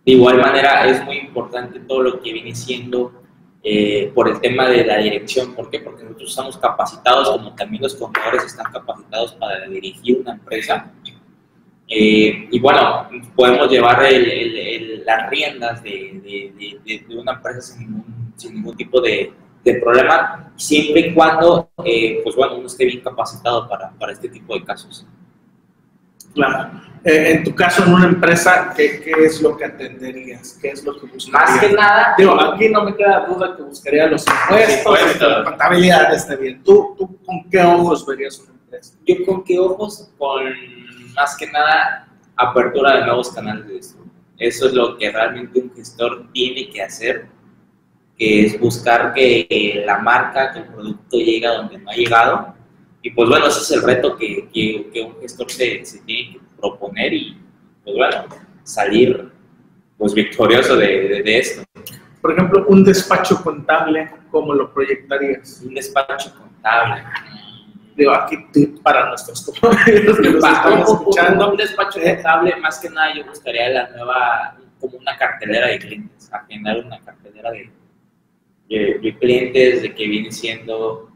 de 0.07 0.12
igual 0.12 0.38
manera, 0.38 0.87
es 0.87 1.04
muy 1.04 1.18
importante 1.18 1.80
todo 1.80 2.02
lo 2.02 2.20
que 2.22 2.33
viene 2.33 2.54
siendo 2.54 3.22
eh, 3.62 4.11
por 4.14 4.28
el 4.28 4.40
tema 4.40 4.68
de 4.68 4.87
la 4.87 4.96
dirección. 4.96 5.54
¿Por 5.54 5.68
qué? 5.68 5.80
Porque 5.80 6.02
nosotros 6.02 6.30
estamos 6.30 6.57
capacitados, 6.57 7.30
como 7.30 7.54
también 7.54 7.83
los 7.83 7.94
contadores 7.94 8.44
están 8.44 8.72
capacitados 8.72 9.33
para 9.35 9.66
dirigir 9.68 10.20
una 10.20 10.33
empresa. 10.33 10.90
Eh, 11.87 12.48
y 12.50 12.59
bueno, 12.59 13.07
podemos 13.37 13.70
llevar 13.70 14.02
las 14.02 15.30
riendas 15.30 15.83
de, 15.83 16.80
de, 16.85 17.16
una 17.16 17.33
empresa 17.33 17.61
sin 17.61 17.80
ningún, 17.80 18.33
sin 18.37 18.54
ningún 18.54 18.76
tipo 18.76 19.02
de, 19.02 19.30
problema, 19.72 20.53
siempre 20.57 21.00
y 21.00 21.14
cuando, 21.14 21.70
eh, 21.85 22.20
pues 22.22 22.37
bueno, 22.37 22.57
uno 22.57 22.66
esté 22.66 22.85
bien 22.85 23.00
capacitado 23.00 23.68
para, 23.68 23.90
para 23.90 24.12
este 24.12 24.29
tipo 24.29 24.55
de 24.55 24.64
casos. 24.64 25.07
Claro. 26.35 26.83
Eh, 27.05 27.33
en 27.33 27.44
tu 27.44 27.55
caso, 27.55 27.85
en 27.85 27.92
una 27.92 28.07
empresa, 28.07 28.72
¿qué, 28.77 29.00
¿qué, 29.00 29.12
es 29.24 29.40
lo 29.40 29.57
que 29.57 29.66
atenderías? 29.66 30.59
¿Qué 30.61 30.68
es 30.68 30.85
lo 30.85 30.98
que 30.98 31.07
buscarías? 31.07 31.50
Más 31.50 31.61
que 31.61 31.72
nada. 31.72 32.14
Digo, 32.16 32.40
aquí 32.40 32.68
no 32.68 32.85
me 32.85 32.96
queda 32.96 33.27
duda 33.27 33.55
que 33.57 33.62
buscaría 33.62 34.07
los 34.07 34.24
impuestos, 34.27 35.20
la 35.20 35.44
contabilidad 35.44 36.14
está 36.14 36.35
bien. 36.37 36.62
¿Tú, 36.62 36.94
¿Tú 36.98 37.18
con 37.24 37.48
qué 37.50 37.61
ojos 37.62 38.07
verías 38.07 38.38
una 38.40 38.53
empresa? 38.53 38.94
Yo 39.07 39.24
con 39.27 39.44
qué 39.44 39.59
ojos, 39.59 40.11
con 40.18 40.44
más 41.14 41.37
que 41.37 41.46
nada 41.50 42.09
apertura 42.37 42.96
de 42.96 43.07
nuevos 43.07 43.31
canales 43.33 43.66
de 43.66 43.79
esto. 43.79 44.03
Eso 44.38 44.66
es 44.66 44.74
lo 44.74 44.96
que 44.96 45.11
realmente 45.11 45.61
un 45.61 45.72
gestor 45.74 46.31
tiene 46.33 46.68
que 46.70 46.83
hacer, 46.83 47.29
que 48.16 48.46
es 48.46 48.61
buscar 48.61 49.12
que 49.12 49.83
la 49.85 49.98
marca, 49.98 50.53
que 50.53 50.61
el 50.61 50.66
producto 50.66 51.16
llegue 51.16 51.46
a 51.46 51.55
donde 51.55 51.79
no 51.79 51.90
ha 51.90 51.94
llegado 51.94 52.55
y 53.05 53.11
pues 53.11 53.29
bueno, 53.29 53.46
ese 53.48 53.61
es 53.61 53.70
el 53.72 53.83
reto 53.83 54.16
que, 54.16 54.48
que, 54.50 55.03
un 55.03 55.20
gestor 55.20 55.50
se, 55.50 55.85
se, 55.85 56.00
tiene 56.05 56.33
que 56.33 56.40
proponer 56.59 57.12
y 57.12 57.37
pues 57.85 57.96
bueno, 57.96 58.24
salir 58.62 59.31
pues 59.98 60.14
victorioso 60.14 60.74
de, 60.77 61.22
de, 61.22 61.38
esto. 61.38 61.62
Por 62.22 62.33
ejemplo, 62.33 62.64
un 62.66 62.83
despacho 62.83 63.42
contable, 63.42 64.11
¿cómo 64.31 64.55
lo 64.55 64.72
proyectarías? 64.72 65.61
Un 65.66 65.74
despacho 65.74 66.35
contable. 66.35 67.05
Digo, 67.94 68.12
aquí 68.14 68.38
para 68.83 69.11
nuestros 69.11 69.50
compañeros 69.50 70.18
que 70.18 70.31
nos 70.31 70.42
están 70.42 70.79
escuchando. 70.79 71.50
Un 71.50 71.57
despacho 71.59 72.00
contable, 72.00 72.57
más 72.57 72.79
que 72.79 72.88
nada 72.88 73.14
yo 73.14 73.27
buscaría 73.27 73.68
la 73.68 73.90
nueva, 73.90 74.57
como 74.81 74.96
una 74.96 75.14
cartelera 75.18 75.68
de 75.68 75.79
clientes, 75.79 76.33
agendar 76.33 76.79
una 76.79 76.98
cartelera 77.00 77.50
de, 77.50 77.70
de, 78.68 79.16
clientes, 79.20 79.83
de 79.83 79.94
que 79.94 80.07
viene 80.07 80.33
siendo 80.33 81.11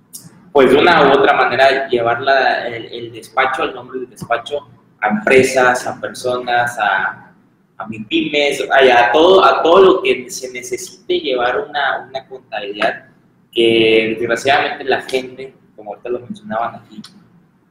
pues 0.52 0.70
de 0.70 0.76
una 0.78 1.08
u 1.08 1.12
otra 1.12 1.34
manera 1.34 1.88
llevar 1.88 2.20
el, 2.66 3.12
despacho, 3.12 3.64
el 3.64 3.74
nombre 3.74 4.00
del 4.00 4.10
despacho 4.10 4.66
a 5.00 5.08
empresas, 5.08 5.86
a 5.86 6.00
personas, 6.00 6.76
a, 6.78 7.32
a 7.76 7.86
pymes, 8.08 8.64
a, 8.70 9.12
todo, 9.12 9.44
a 9.44 9.62
todo 9.62 9.82
lo 9.82 10.02
que 10.02 10.28
se 10.30 10.52
necesite 10.52 11.20
llevar 11.20 11.60
una, 11.68 12.08
una 12.08 12.26
contabilidad 12.26 13.06
que 13.52 14.16
desgraciadamente 14.18 14.84
la 14.84 15.02
gente, 15.02 15.54
como 15.76 15.90
ahorita 15.90 16.08
lo 16.08 16.20
mencionaban 16.20 16.76
aquí, 16.76 17.00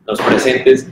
los 0.06 0.22
presentes, 0.22 0.88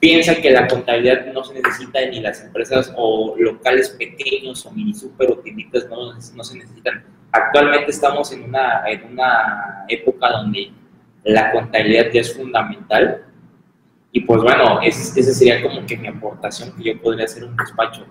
piensa 0.00 0.34
que 0.36 0.50
la 0.50 0.66
contabilidad 0.66 1.26
no 1.32 1.42
se 1.44 1.54
necesita 1.54 2.04
ni 2.06 2.20
las 2.20 2.42
empresas 2.42 2.92
o 2.96 3.34
locales 3.38 3.90
pequeños 3.90 4.64
o 4.66 4.70
mini 4.70 4.94
super 4.94 5.30
o 5.30 5.38
tienditas 5.38 5.88
no, 5.88 6.12
no 6.12 6.44
se 6.44 6.58
necesitan. 6.58 7.04
Actualmente 7.32 7.90
estamos 7.90 8.32
en 8.32 8.44
una, 8.44 8.82
en 8.86 9.12
una 9.12 9.84
época 9.88 10.30
donde 10.30 10.70
la 11.24 11.52
contabilidad 11.52 12.10
ya 12.12 12.20
es 12.20 12.34
fundamental. 12.34 13.24
Y 14.12 14.20
pues 14.20 14.42
bueno, 14.42 14.80
esa 14.80 15.32
sería 15.34 15.62
como 15.62 15.84
que 15.84 15.96
mi 15.96 16.08
aportación 16.08 16.74
que 16.76 16.84
yo 16.84 17.02
podría 17.02 17.26
hacer 17.26 17.44
un 17.44 17.56
despacho. 17.56 18.06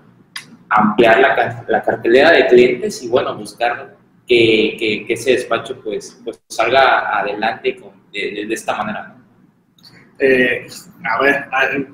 Ampliar 0.69 1.19
la, 1.19 1.65
la 1.67 1.81
cartelera 1.81 2.31
de 2.31 2.47
clientes 2.47 3.01
y 3.01 3.07
bueno, 3.07 3.35
buscar 3.35 3.95
que, 4.27 5.05
que, 5.07 5.13
ese 5.13 5.31
despacho 5.31 5.79
pues, 5.81 6.19
pues 6.23 6.41
salga 6.47 7.19
adelante 7.19 7.75
con, 7.75 7.91
de, 8.11 8.45
de, 8.47 8.53
esta 8.53 8.75
manera. 8.75 9.14
Eh, 10.19 10.67
a 11.03 11.21
ver, 11.21 11.45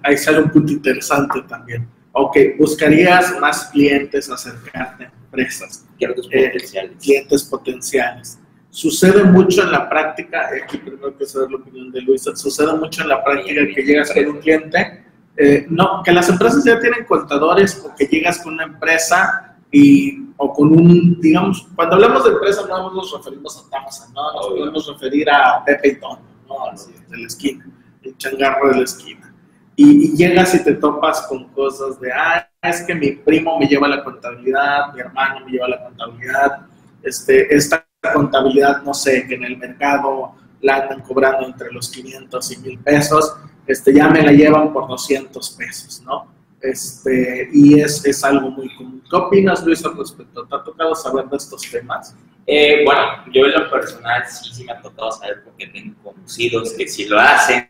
ahí 0.04 0.18
sale 0.18 0.40
un 0.40 0.50
punto 0.50 0.72
interesante 0.72 1.42
también. 1.48 1.88
Ok, 2.14 2.38
buscarías 2.60 3.40
más 3.40 3.70
clientes, 3.72 4.30
acercarte 4.30 5.06
a 5.06 5.12
empresas. 5.26 5.86
Clientes 5.98 6.28
eh, 6.32 6.50
potenciales. 6.50 6.92
clientes 7.02 7.44
potenciales 7.44 8.42
sucede 8.72 9.24
mucho 9.26 9.64
en 9.64 9.72
la 9.72 9.88
práctica, 9.88 10.50
aquí 10.64 10.78
primero 10.78 11.16
que 11.16 11.26
saber 11.26 11.52
la 11.52 11.58
opinión 11.58 11.92
de 11.92 12.02
Luisa, 12.02 12.36
sucede 12.36 12.74
mucho 12.74 13.02
en 13.04 13.10
la 13.10 13.24
práctica 13.24 13.62
que 13.68 13.84
llegas 13.84 14.12
con 14.12 14.26
un 14.28 14.40
cliente, 14.40 15.06
eh, 15.38 15.66
no, 15.70 16.02
que 16.04 16.12
las 16.12 16.30
empresas 16.30 16.64
ya 16.64 16.80
tienen 16.80 17.06
contadores 17.06 17.84
o 17.86 17.94
que 17.96 18.06
llegas 18.06 18.40
con 18.40 18.54
una 18.54 18.64
empresa 18.64 19.58
y, 19.72 20.26
o 20.38 20.54
con 20.54 20.72
un, 20.72 21.20
digamos, 21.20 21.68
cuando 21.76 21.96
hablamos 21.96 22.24
de 22.24 22.32
empresa 22.32 22.66
no 22.68 22.92
nos 22.92 23.14
referimos 23.16 23.58
a 23.58 23.70
Tamsa, 23.70 24.08
¿no? 24.14 24.34
Nos 24.34 24.48
podemos 24.48 24.88
referir 24.88 25.30
a 25.30 25.64
Pepe 25.66 25.90
y 25.90 26.00
Tono, 26.00 26.20
¿no? 26.48 26.66
Así, 26.68 26.92
de 27.10 27.18
la 27.18 27.28
esquina, 27.28 27.66
el 28.04 28.18
changarro 28.18 28.70
de 28.70 28.78
la 28.78 28.84
esquina. 28.84 29.34
Y, 29.76 30.16
llegas 30.16 30.54
y 30.54 30.64
te 30.64 30.74
topas 30.74 31.22
con 31.28 31.46
cosas 31.50 32.00
de, 32.00 32.12
ah, 32.12 32.48
es 32.62 32.82
que 32.82 32.94
mi 32.94 33.12
primo 33.12 33.58
me 33.58 33.68
lleva 33.68 33.88
la 33.88 34.04
contabilidad, 34.04 34.94
mi 34.94 35.00
hermano 35.00 35.46
me 35.46 35.52
lleva 35.52 35.68
la 35.68 35.84
contabilidad, 35.84 36.68
este, 37.02 37.54
esta 37.56 37.86
contabilidad, 38.14 38.84
no 38.84 38.94
sé, 38.94 39.26
que 39.28 39.36
en 39.36 39.44
el 39.44 39.58
mercado 39.58 40.36
la 40.62 40.78
andan 40.78 41.02
cobrando 41.02 41.48
entre 41.48 41.72
los 41.72 41.90
500 41.90 42.52
y 42.52 42.58
1000 42.58 42.80
pesos, 42.80 43.36
este, 43.66 43.94
ya 43.94 44.10
me 44.10 44.22
la 44.22 44.32
llevan 44.32 44.72
por 44.74 44.88
200 44.88 45.50
pesos, 45.52 46.02
¿no? 46.06 46.28
Este, 46.62 47.50
y 47.52 47.80
es, 47.80 48.06
es 48.06 48.24
algo 48.24 48.52
muy 48.52 48.74
común. 48.76 49.04
¿Qué 49.10 49.16
opinas, 49.16 49.66
Luis, 49.66 49.84
al 49.86 49.98
respecto? 49.98 50.46
¿Te 50.46 50.56
ha 50.56 50.64
tocado 50.64 50.94
saber 50.96 51.26
de 51.26 51.38
estos 51.38 51.62
temas? 51.70 52.16
Eh, 52.46 52.84
bueno, 52.86 53.02
yo 53.32 53.46
en 53.46 53.54
lo 53.54 53.70
personal 53.70 54.24
sí, 54.28 54.54
sí 54.54 54.64
me 54.64 54.72
ha 54.74 54.82
tocado 54.82 55.12
saber 55.12 55.44
porque 55.44 55.68
tengo 55.68 55.96
conocidos 56.04 56.74
que 56.74 56.88
sí 56.88 57.06
lo 57.06 57.20
hacen 57.20 57.68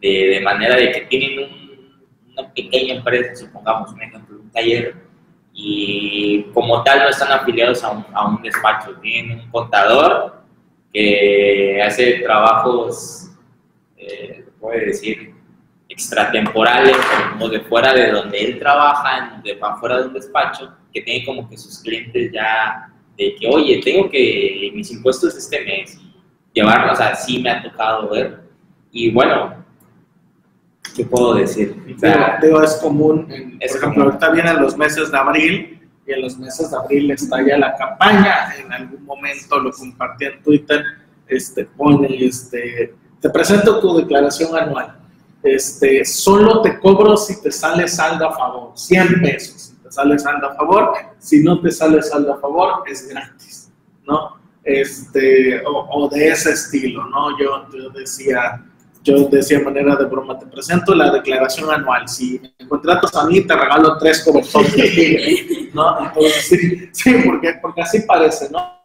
de, 0.00 0.08
de 0.08 0.40
manera 0.42 0.76
de 0.76 0.92
que 0.92 1.00
tienen 1.02 1.38
un- 1.50 1.70
una 2.32 2.52
pequeña 2.54 2.94
empresa, 2.94 3.34
supongamos 3.36 3.92
un 3.92 4.02
ejemplo, 4.02 4.38
un 4.40 4.50
taller, 4.50 4.94
y 5.52 6.44
como 6.54 6.82
tal 6.84 7.00
no 7.00 7.08
están 7.08 7.32
afiliados 7.32 7.82
a 7.84 7.90
un, 7.90 8.04
a 8.14 8.28
un 8.28 8.40
despacho, 8.42 8.94
tienen 9.02 9.40
un 9.40 9.50
contador 9.50 10.42
que 10.92 11.82
hace 11.82 12.20
trabajos, 12.20 13.30
eh, 13.96 14.44
puede 14.60 14.86
decir, 14.86 15.34
extratemporales 15.90 16.96
o 17.38 17.48
de 17.48 17.60
fuera 17.60 17.92
de 17.92 18.10
donde 18.12 18.38
él 18.38 18.58
trabaja, 18.58 19.40
de 19.44 19.58
afuera 19.60 19.98
de 20.00 20.06
un 20.08 20.14
despacho, 20.14 20.72
que 20.92 21.02
tiene 21.02 21.24
como 21.26 21.48
que 21.48 21.56
sus 21.58 21.78
clientes 21.80 22.32
ya 22.32 22.88
de 23.18 23.34
que, 23.34 23.46
oye, 23.48 23.80
tengo 23.84 24.08
que 24.08 24.70
mis 24.74 24.90
impuestos 24.92 25.36
este 25.36 25.62
mes, 25.64 26.00
llevarlos, 26.54 26.94
o 26.94 26.96
sea, 26.96 27.14
sí 27.14 27.40
me 27.42 27.50
ha 27.50 27.62
tocado 27.62 28.08
ver. 28.08 28.40
Y 28.92 29.10
bueno, 29.10 29.54
¿qué 30.96 31.04
puedo 31.04 31.34
decir? 31.34 31.76
O 31.80 31.84
Digo, 31.86 31.98
sea, 31.98 32.38
digo, 32.42 32.62
es 32.62 32.74
común, 32.76 33.26
en- 33.30 33.56
Es 33.60 33.72
por 33.72 33.80
ejemplo, 33.82 34.04
común. 34.04 34.12
ahorita 34.22 34.30
vienen 34.30 34.62
los 34.62 34.76
meses 34.76 35.10
de 35.12 35.18
abril 35.18 35.88
y 36.06 36.12
en 36.12 36.22
los 36.22 36.38
meses 36.38 36.70
de 36.70 36.76
abril 36.76 37.10
está 37.10 37.46
ya 37.46 37.58
la 37.58 37.74
campaña, 37.76 38.54
en 38.58 38.72
algún 38.72 39.04
momento 39.04 39.58
lo 39.58 39.70
compartí 39.70 40.24
en 40.24 40.42
Twitter, 40.42 40.84
este, 41.28 41.64
pone, 41.66 42.08
este, 42.24 42.94
te 43.20 43.30
presento 43.30 43.78
tu 43.80 43.96
declaración 43.98 44.56
anual, 44.56 44.98
este, 45.42 46.04
solo 46.04 46.60
te 46.60 46.78
cobro 46.78 47.16
si 47.16 47.40
te 47.40 47.50
sale 47.50 47.88
saldo 47.88 48.28
a 48.28 48.36
favor, 48.36 48.72
100 48.74 49.22
pesos, 49.22 49.62
si 49.62 49.76
te 49.76 49.90
sale 49.90 50.18
saldo 50.18 50.50
a 50.50 50.54
favor, 50.54 50.92
si 51.18 51.42
no 51.42 51.60
te 51.60 51.70
sale 51.70 52.02
saldo 52.02 52.34
a 52.34 52.38
favor, 52.38 52.82
es 52.86 53.08
gratis, 53.08 53.70
¿no? 54.06 54.36
Este, 54.62 55.64
o, 55.64 55.88
o 55.90 56.08
de 56.08 56.28
ese 56.28 56.52
estilo, 56.52 57.06
¿no? 57.06 57.38
Yo, 57.38 57.66
yo 57.72 57.88
decía, 57.90 58.62
yo 59.02 59.28
decía 59.28 59.58
de 59.58 59.64
manera 59.64 59.96
de 59.96 60.04
broma, 60.04 60.38
te 60.38 60.46
presento 60.46 60.94
la 60.94 61.10
declaración 61.10 61.70
anual. 61.70 62.06
Si 62.06 62.40
me 62.58 62.68
contratas 62.68 63.14
a 63.16 63.24
mí, 63.24 63.40
te 63.40 63.56
regalo 63.56 63.96
tres 63.98 64.22
cobertores 64.22 64.76
de 64.76 64.90
tigre, 64.90 65.70
¿no? 65.74 66.06
Entonces, 66.06 66.44
sí, 66.44 66.88
sí 66.92 67.14
porque, 67.24 67.54
porque 67.62 67.80
así 67.80 68.00
parece, 68.02 68.50
¿no? 68.50 68.78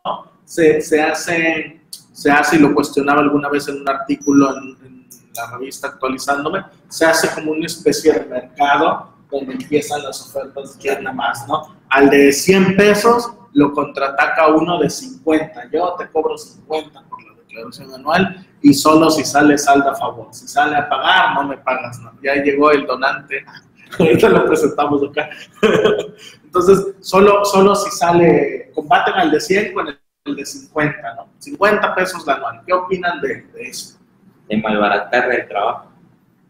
Se, 0.45 0.79
se 0.79 1.01
hace, 1.01 1.81
se 1.89 2.31
hace, 2.31 2.55
y 2.55 2.59
lo 2.59 2.73
cuestionaba 2.73 3.19
alguna 3.19 3.49
vez 3.49 3.67
en 3.67 3.81
un 3.81 3.89
artículo 3.89 4.55
en, 4.55 4.77
en 4.85 4.94
la 5.35 5.57
revista 5.57 5.87
Actualizándome, 5.87 6.63
se 6.87 7.05
hace 7.05 7.33
como 7.33 7.51
una 7.51 7.65
especie 7.65 8.13
de 8.13 8.25
mercado 8.25 9.13
donde 9.31 9.53
empiezan 9.53 10.03
las 10.03 10.21
ofertas 10.21 10.77
quién 10.79 11.03
nada 11.03 11.15
más, 11.15 11.47
¿no? 11.47 11.75
Al 11.89 12.09
de 12.09 12.31
100 12.31 12.75
pesos 12.75 13.31
lo 13.53 13.73
contraataca 13.73 14.47
uno 14.47 14.79
de 14.79 14.89
50. 14.89 15.69
Yo 15.71 15.95
te 15.97 16.07
cobro 16.09 16.37
50 16.37 17.03
por 17.03 17.23
la 17.23 17.33
declaración 17.35 17.93
anual 17.93 18.45
y 18.61 18.73
solo 18.73 19.09
si 19.09 19.23
sale 19.23 19.57
saldo 19.57 19.89
a 19.89 19.95
favor. 19.95 20.27
Si 20.31 20.47
sale 20.47 20.75
a 20.75 20.87
pagar, 20.89 21.35
no 21.35 21.47
me 21.47 21.57
pagas. 21.57 21.99
No. 21.99 22.11
Ya 22.21 22.35
llegó 22.35 22.71
el 22.71 22.85
donante. 22.85 23.45
Ahorita 23.99 24.29
lo 24.29 24.45
presentamos 24.45 25.01
acá. 25.09 25.29
Entonces, 26.43 26.95
solo, 26.99 27.45
solo 27.45 27.75
si 27.75 27.91
sale, 27.91 28.71
combaten 28.73 29.13
al 29.15 29.31
de 29.31 29.39
100 29.39 29.73
con 29.73 29.87
el, 29.87 29.99
el 30.25 30.35
de 30.35 30.45
50, 30.45 31.15
¿no? 31.15 31.29
50 31.39 31.95
pesos 31.95 32.25
la 32.25 32.33
anual. 32.33 32.61
¿Qué 32.65 32.73
opinan 32.73 33.21
de, 33.21 33.43
de 33.53 33.67
eso? 33.69 33.97
De 34.47 34.57
malbaratar 34.57 35.31
el 35.31 35.47
trabajo. 35.47 35.91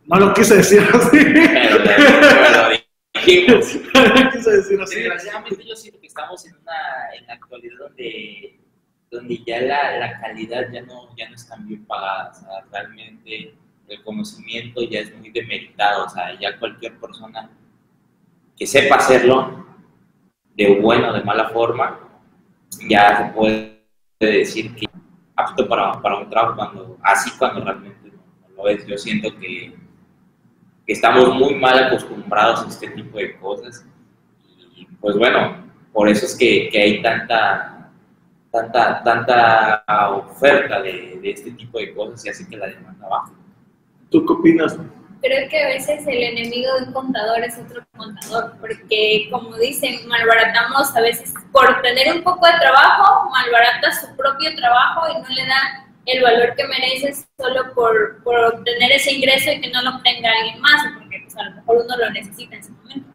No 0.06 0.20
lo 0.20 0.34
quise 0.34 0.58
decir 0.58 0.82
así. 0.94 1.18
Pero, 1.18 1.78
pero 1.84 2.70
lo 2.70 2.78
dijimos. 3.14 3.80
no 3.94 4.24
lo 4.24 4.32
quise 4.32 4.52
decir 4.52 4.82
así. 4.82 4.96
Desgraciadamente 4.96 5.66
yo 5.66 5.76
siento 5.76 6.00
que 6.00 6.08
estamos 6.08 6.46
en 6.46 6.56
una 6.56 7.18
en 7.18 7.28
la 7.28 7.34
actualidad 7.34 7.78
donde, 7.80 8.60
donde 9.10 9.44
ya 9.46 9.62
la, 9.62 9.98
la 9.98 10.20
calidad 10.20 10.72
ya 10.72 10.82
no, 10.84 11.16
ya 11.16 11.30
no 11.30 11.36
es 11.36 11.48
tan 11.48 11.68
bien 11.68 11.86
pagada. 11.86 12.32
O 12.32 12.34
sea, 12.34 12.50
realmente 12.72 13.56
el 13.88 14.04
conocimiento 14.04 14.82
ya 14.84 15.00
es 15.00 15.16
muy 15.16 15.32
demeritado. 15.32 16.06
O 16.06 16.10
sea, 16.10 16.40
ya 16.40 16.58
cualquier 16.60 17.00
persona 17.00 17.50
que 18.56 18.66
sepa 18.66 18.96
hacerlo, 18.96 19.66
de 20.56 20.80
buena 20.80 21.12
o 21.12 21.14
de 21.14 21.24
mala 21.24 21.50
forma, 21.50 22.00
ya 22.88 23.18
se 23.18 23.34
puede 23.34 23.82
decir 24.20 24.74
que 24.76 24.86
apto 25.36 25.68
para, 25.68 26.02
para 26.02 26.20
un 26.20 26.30
trabajo 26.30 26.56
cuando, 26.56 26.98
así 27.04 27.32
cuando 27.38 27.64
realmente 27.64 28.12
no, 28.12 28.64
lo 28.64 28.70
es. 28.70 28.86
Yo 28.86 28.98
siento 28.98 29.30
que, 29.40 29.76
que 30.86 30.94
estamos 30.94 31.34
muy 31.36 31.56
mal 31.56 31.86
acostumbrados 31.86 32.64
a 32.64 32.68
este 32.68 32.90
tipo 32.90 33.18
de 33.18 33.38
cosas 33.38 33.86
y 34.76 34.86
pues 35.00 35.18
bueno, 35.18 35.66
por 35.94 36.10
eso 36.10 36.26
es 36.26 36.36
que, 36.36 36.70
que 36.70 36.82
hay 36.82 37.02
tanta, 37.02 37.90
tanta, 38.52 39.04
tanta 39.04 39.84
oferta 40.12 40.82
de, 40.82 41.20
de 41.22 41.32
este 41.32 41.52
tipo 41.52 41.80
de 41.80 41.94
cosas 41.94 42.26
y 42.26 42.30
hace 42.30 42.48
que 42.48 42.58
la 42.58 42.68
demanda 42.68 43.08
baje. 43.08 43.34
¿Tú 44.10 44.26
qué 44.26 44.34
opinas? 44.34 44.78
Creo 45.26 45.50
que 45.50 45.60
a 45.60 45.68
veces 45.70 46.06
el 46.06 46.22
enemigo 46.22 46.72
de 46.76 46.84
un 46.84 46.94
contador 46.94 47.44
es 47.44 47.58
otro 47.58 47.84
contador, 47.98 48.58
porque 48.62 49.28
como 49.32 49.58
dicen, 49.58 50.08
malbaratamos 50.08 50.96
a 50.96 51.02
veces 51.02 51.34
por 51.52 51.82
tener 51.82 52.14
un 52.14 52.22
poco 52.22 52.46
de 52.46 52.54
trabajo, 52.60 53.28
malbarata 53.32 53.92
su 53.92 54.16
propio 54.16 54.56
trabajo 54.56 55.08
y 55.10 55.22
no 55.24 55.28
le 55.28 55.48
da 55.48 55.88
el 56.06 56.22
valor 56.22 56.54
que 56.56 56.68
merece 56.68 57.26
solo 57.40 57.74
por, 57.74 58.24
por 58.24 58.38
obtener 58.54 58.92
ese 58.92 59.14
ingreso 59.14 59.52
y 59.52 59.62
que 59.62 59.72
no 59.72 59.82
lo 59.82 59.96
obtenga 59.96 60.30
alguien 60.30 60.62
más, 60.62 60.94
porque 60.94 61.22
pues, 61.24 61.36
a 61.38 61.44
lo 61.46 61.56
mejor 61.56 61.86
uno 61.86 61.98
lo 61.98 62.10
necesita 62.12 62.54
en 62.54 62.62
ese 62.62 62.72
momento. 62.74 63.10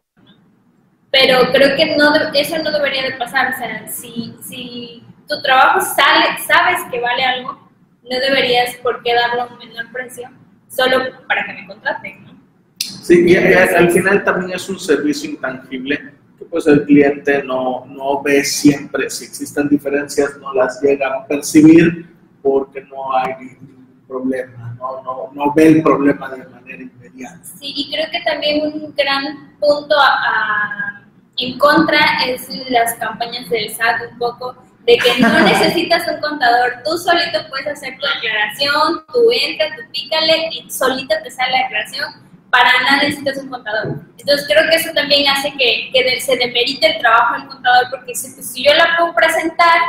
Pero 1.11 1.49
creo 1.53 1.77
que 1.77 1.95
no, 1.95 2.13
eso 2.33 2.57
no 2.57 2.71
debería 2.71 3.03
de 3.03 3.11
pasar, 3.13 3.53
o 3.53 3.57
sea, 3.57 3.87
si, 3.87 4.35
si 4.43 5.05
tu 5.29 5.41
trabajo 5.41 5.79
sale, 5.79 6.37
sabes 6.45 6.81
que 6.91 6.99
vale 6.99 7.23
algo, 7.23 7.69
no 8.03 8.19
deberías 8.19 8.75
por 8.83 9.01
qué 9.01 9.13
darlo 9.13 9.43
a 9.43 9.45
un 9.45 9.59
menor 9.59 9.89
precio 9.93 10.29
solo 10.75 10.97
para 11.27 11.45
que 11.45 11.53
me 11.53 11.67
contraten, 11.67 12.23
¿no? 12.25 12.31
Sí, 12.77 13.23
y, 13.27 13.31
y 13.33 13.35
al 13.35 13.91
final 13.91 14.23
también 14.23 14.53
es 14.53 14.67
un 14.69 14.79
servicio 14.79 15.29
intangible 15.29 16.13
que 16.39 16.45
pues 16.45 16.65
el 16.67 16.85
cliente 16.85 17.43
no, 17.43 17.85
no 17.87 18.21
ve 18.21 18.43
siempre, 18.43 19.09
si 19.09 19.25
existen 19.25 19.69
diferencias 19.69 20.37
no 20.39 20.53
las 20.53 20.81
llega 20.81 21.07
a 21.13 21.27
percibir 21.27 22.07
porque 22.41 22.81
no 22.81 23.15
hay 23.15 23.33
ningún 23.45 24.01
problema, 24.07 24.75
no, 24.79 25.03
no, 25.03 25.29
no 25.33 25.53
ve 25.53 25.67
el 25.67 25.83
problema 25.83 26.29
de 26.31 26.43
manera 26.47 26.81
inmediata. 26.83 27.39
Sí, 27.43 27.71
y 27.75 27.91
creo 27.91 28.05
que 28.11 28.21
también 28.21 28.61
un 28.65 28.93
gran 28.95 29.55
punto 29.59 29.95
a- 29.99 30.07
a- 30.07 31.07
en 31.37 31.57
contra 31.59 31.99
es 32.27 32.47
las 32.69 32.95
campañas 32.95 33.49
del 33.49 33.69
SAT 33.69 34.11
un 34.11 34.17
poco 34.17 34.55
de 34.85 34.97
que 34.97 35.19
no 35.19 35.39
necesitas 35.41 36.07
un 36.07 36.19
contador, 36.19 36.81
tú 36.83 36.97
solito 36.97 37.39
puedes 37.49 37.67
hacer 37.67 37.97
tu 37.99 38.05
declaración, 38.15 39.05
tú 39.13 39.29
entras, 39.31 39.77
tú 39.77 39.83
pícale 39.91 40.49
y 40.51 40.69
solita 40.69 41.21
te 41.21 41.29
sale 41.29 41.51
la 41.51 41.63
declaración, 41.63 42.31
para 42.49 42.69
nada 42.83 43.03
necesitas 43.03 43.37
un 43.37 43.49
contador. 43.49 43.95
Entonces 44.17 44.47
creo 44.47 44.69
que 44.69 44.75
eso 44.75 44.91
también 44.93 45.27
hace 45.29 45.53
que, 45.53 45.89
que 45.93 46.19
se 46.19 46.35
demerite 46.35 46.87
el 46.87 46.99
trabajo 46.99 47.35
del 47.35 47.47
contador, 47.47 47.87
porque 47.91 48.15
si, 48.15 48.31
pues, 48.33 48.51
si 48.51 48.63
yo 48.63 48.73
la 48.73 48.97
puedo 48.97 49.13
presentar, 49.13 49.79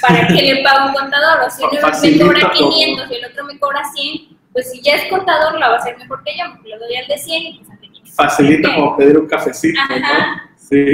¿para 0.00 0.26
qué 0.28 0.42
le 0.42 0.62
pago 0.62 0.88
un 0.88 0.94
contador? 0.94 1.46
O 1.46 1.50
si 1.50 1.62
uno 1.62 1.72
me 1.72 2.18
cobra 2.18 2.52
todo. 2.52 2.70
500 2.70 3.10
y 3.10 3.14
el 3.14 3.24
otro 3.24 3.44
me 3.44 3.58
cobra 3.58 3.82
100, 3.94 4.38
pues 4.52 4.70
si 4.70 4.82
ya 4.82 4.96
es 4.96 5.04
contador, 5.08 5.58
la 5.58 5.68
va 5.70 5.74
a 5.76 5.78
hacer 5.78 5.96
mejor 5.96 6.22
que 6.24 6.36
yo, 6.36 6.44
porque 6.52 6.68
le 6.68 6.78
doy 6.78 6.96
al 6.96 7.06
de 7.06 7.18
100 7.18 7.42
y 7.42 7.58
pues 7.58 7.70
al 7.70 7.80
de 7.80 7.86
500. 7.88 8.14
Facilita 8.14 8.74
como 8.74 8.96
pedir 8.96 9.18
un 9.18 9.26
cafecito, 9.26 9.80
¿no? 9.88 9.94
Ajá. 9.94 10.50
Sí. 10.56 10.84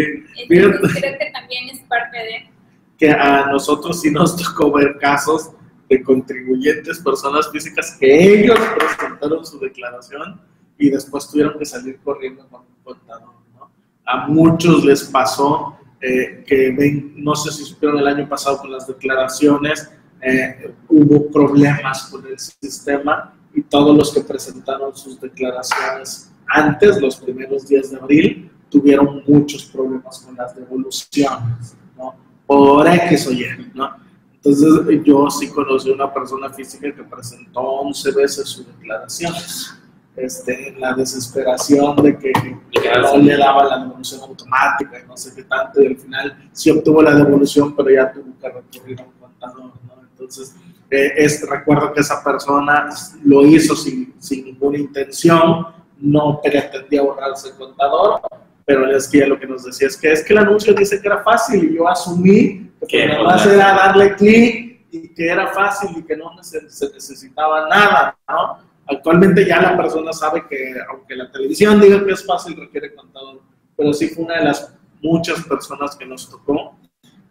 Entonces 0.48 1.00
creo 1.00 1.18
que 1.18 1.30
también 1.32 1.70
es 1.70 1.80
parte 1.80 2.16
de... 2.16 2.50
que 2.98 3.10
a 3.10 3.46
nosotros 3.46 4.00
sí 4.00 4.10
nos 4.10 4.36
tocó 4.42 4.72
ver 4.72 4.98
casos 4.98 5.50
de 5.88 6.02
contribuyentes, 6.02 6.98
personas 7.00 7.50
físicas, 7.50 7.96
que 7.98 8.40
ellos 8.40 8.58
presentaron 8.76 9.46
su 9.46 9.58
declaración 9.58 10.40
y 10.78 10.90
después 10.90 11.28
tuvieron 11.28 11.58
que 11.58 11.64
salir 11.64 11.98
corriendo 12.02 12.46
con 12.48 12.62
un 12.62 12.82
contador. 12.82 13.34
¿no? 13.54 13.70
A 14.04 14.26
muchos 14.26 14.84
les 14.84 15.04
pasó 15.04 15.78
eh, 16.00 16.44
que 16.46 17.12
no 17.16 17.34
sé 17.34 17.52
si 17.52 17.64
supieron 17.64 17.98
el 17.98 18.06
año 18.08 18.28
pasado 18.28 18.58
con 18.58 18.72
las 18.72 18.86
declaraciones, 18.86 19.90
eh, 20.20 20.74
hubo 20.88 21.30
problemas 21.30 22.08
con 22.10 22.26
el 22.26 22.38
sistema 22.38 23.34
y 23.54 23.62
todos 23.62 23.96
los 23.96 24.12
que 24.12 24.20
presentaron 24.20 24.94
sus 24.96 25.20
declaraciones 25.20 26.30
antes, 26.48 27.00
los 27.00 27.16
primeros 27.16 27.66
días 27.66 27.90
de 27.90 27.96
abril, 27.96 28.50
tuvieron 28.68 29.22
muchos 29.26 29.64
problemas 29.64 30.20
con 30.20 30.36
las 30.36 30.54
devoluciones, 30.54 31.76
¿no? 32.48 32.56
Por 32.56 32.88
X 32.88 33.26
o 33.26 33.32
Y, 33.32 33.70
¿no? 33.74 34.06
Entonces 34.46 35.04
yo 35.04 35.28
sí 35.28 35.48
conocí 35.48 35.90
una 35.90 36.12
persona 36.12 36.48
física 36.50 36.94
que 36.94 37.02
presentó 37.02 37.60
11 37.60 38.12
veces 38.12 38.48
su 38.48 38.64
declaración, 38.64 39.34
este, 40.14 40.76
la 40.78 40.94
desesperación 40.94 41.96
de 41.96 42.16
que 42.16 42.32
no 43.02 43.16
le 43.16 43.36
daba 43.36 43.64
la 43.64 43.78
devolución 43.80 44.20
automática 44.20 45.00
y 45.04 45.08
no 45.08 45.16
sé 45.16 45.34
qué 45.34 45.42
tanto, 45.42 45.82
y 45.82 45.88
al 45.88 45.96
final 45.96 46.48
sí 46.52 46.70
obtuvo 46.70 47.02
la 47.02 47.14
devolución, 47.14 47.74
pero 47.74 47.90
ya 47.90 48.12
tuvo 48.12 48.38
que 48.40 48.48
recurrir 48.48 49.00
a 49.00 49.04
un 49.04 49.12
contador, 49.18 49.72
¿no? 49.84 50.02
Entonces, 50.08 50.54
eh, 50.90 51.12
es, 51.16 51.44
recuerdo 51.48 51.92
que 51.92 52.00
esa 52.00 52.22
persona 52.22 52.88
lo 53.24 53.44
hizo 53.44 53.74
sin, 53.74 54.14
sin 54.20 54.44
ninguna 54.44 54.78
intención, 54.78 55.66
no 55.98 56.40
pretendía 56.40 57.02
borrarse 57.02 57.48
el 57.48 57.54
contador, 57.56 58.20
pero 58.66 58.90
es 58.90 59.08
que 59.08 59.24
lo 59.24 59.38
que 59.38 59.46
nos 59.46 59.64
decía 59.64 59.86
es 59.86 59.96
que 59.96 60.12
es 60.12 60.24
que 60.24 60.32
el 60.32 60.40
anuncio 60.40 60.74
dice 60.74 61.00
que 61.00 61.06
era 61.06 61.22
fácil 61.22 61.64
y 61.64 61.76
yo 61.76 61.88
asumí 61.88 62.72
que 62.88 63.06
nada 63.06 63.22
más 63.22 63.46
era 63.46 63.74
darle 63.74 64.14
clic 64.16 64.86
y 64.90 65.14
que 65.14 65.28
era 65.28 65.46
fácil 65.48 65.90
y 65.96 66.02
que 66.02 66.16
no 66.16 66.30
se, 66.42 66.62
necesitaba 66.62 67.68
nada, 67.68 68.18
¿no? 68.28 68.58
Actualmente 68.88 69.46
ya 69.46 69.60
la 69.60 69.76
persona 69.76 70.12
sabe 70.12 70.44
que 70.48 70.74
aunque 70.90 71.14
la 71.16 71.30
televisión 71.30 71.80
diga 71.80 72.04
que 72.04 72.12
es 72.12 72.24
fácil, 72.24 72.56
requiere 72.56 72.94
contador, 72.94 73.40
pero 73.76 73.92
sí 73.92 74.08
fue 74.08 74.24
una 74.24 74.38
de 74.38 74.44
las 74.44 74.74
muchas 75.02 75.42
personas 75.44 75.96
que 75.96 76.06
nos 76.06 76.28
tocó, 76.28 76.76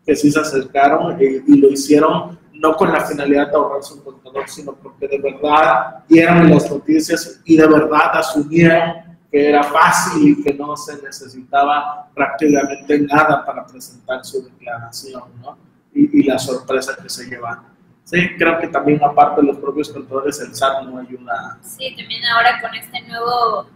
que 0.06 0.16
sí 0.16 0.32
se 0.32 0.40
acercaron 0.40 1.18
y, 1.22 1.44
y 1.48 1.58
lo 1.58 1.70
hicieron 1.70 2.40
no 2.54 2.76
con 2.76 2.92
la 2.92 3.06
finalidad 3.06 3.50
de 3.50 3.56
ahorrarse 3.56 3.94
un 3.94 4.02
contador, 4.02 4.48
sino 4.50 4.74
porque 4.74 5.08
de 5.08 5.20
verdad 5.20 6.04
dieron 6.08 6.50
las 6.50 6.70
noticias 6.70 7.42
y 7.44 7.58
de 7.58 7.68
verdad 7.68 8.12
asumieron 8.14 9.05
que 9.32 9.50
era 9.50 9.64
fácil 9.64 10.30
y 10.30 10.44
que 10.44 10.54
no 10.54 10.76
se 10.78 11.02
necesitaba 11.02 12.10
prácticamente 12.14 13.00
nada 13.00 13.46
para 13.46 13.66
presentar 13.66 14.24
su 14.24 14.44
declaración, 14.44 15.24
¿no? 15.42 15.58
Y, 15.94 16.20
y 16.20 16.24
la 16.24 16.38
sorpresa 16.40 16.96
que 17.02 17.10
se 17.10 17.26
llevan. 17.26 17.76
Sí, 18.06 18.36
creo 18.38 18.60
que 18.60 18.68
también 18.68 19.04
aparte 19.04 19.42
de 19.42 19.48
los 19.48 19.58
propios 19.58 19.90
contadores, 19.90 20.40
el 20.40 20.54
SAT 20.54 20.84
no 20.84 21.00
ayuda. 21.00 21.58
Sí, 21.62 21.96
también 21.98 22.24
ahora 22.26 22.62
con 22.62 22.74
este 22.76 23.02
nuevo, 23.02 23.68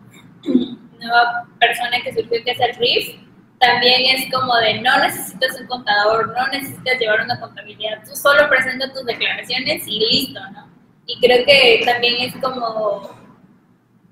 nueva 0.99 1.47
persona 1.59 1.97
que 2.03 2.13
surgió 2.13 2.43
que 2.43 2.51
es 2.51 2.59
el 2.59 2.75
RIF, 2.75 3.29
también 3.59 4.15
es 4.15 4.31
como 4.31 4.55
de 4.57 4.81
no 4.81 4.99
necesitas 4.99 5.59
un 5.59 5.65
contador, 5.67 6.27
no 6.27 6.47
necesitas 6.47 6.99
llevar 6.99 7.21
una 7.23 7.39
contabilidad, 7.39 8.03
tú 8.07 8.15
solo 8.15 8.47
presentas 8.49 8.93
tus 8.93 9.05
declaraciones 9.05 9.83
y 9.87 9.99
listo, 9.99 10.39
¿no? 10.51 10.69
Y 11.07 11.19
creo 11.19 11.43
que 11.45 11.81
también 11.83 12.29
es 12.29 12.35
como, 12.35 13.09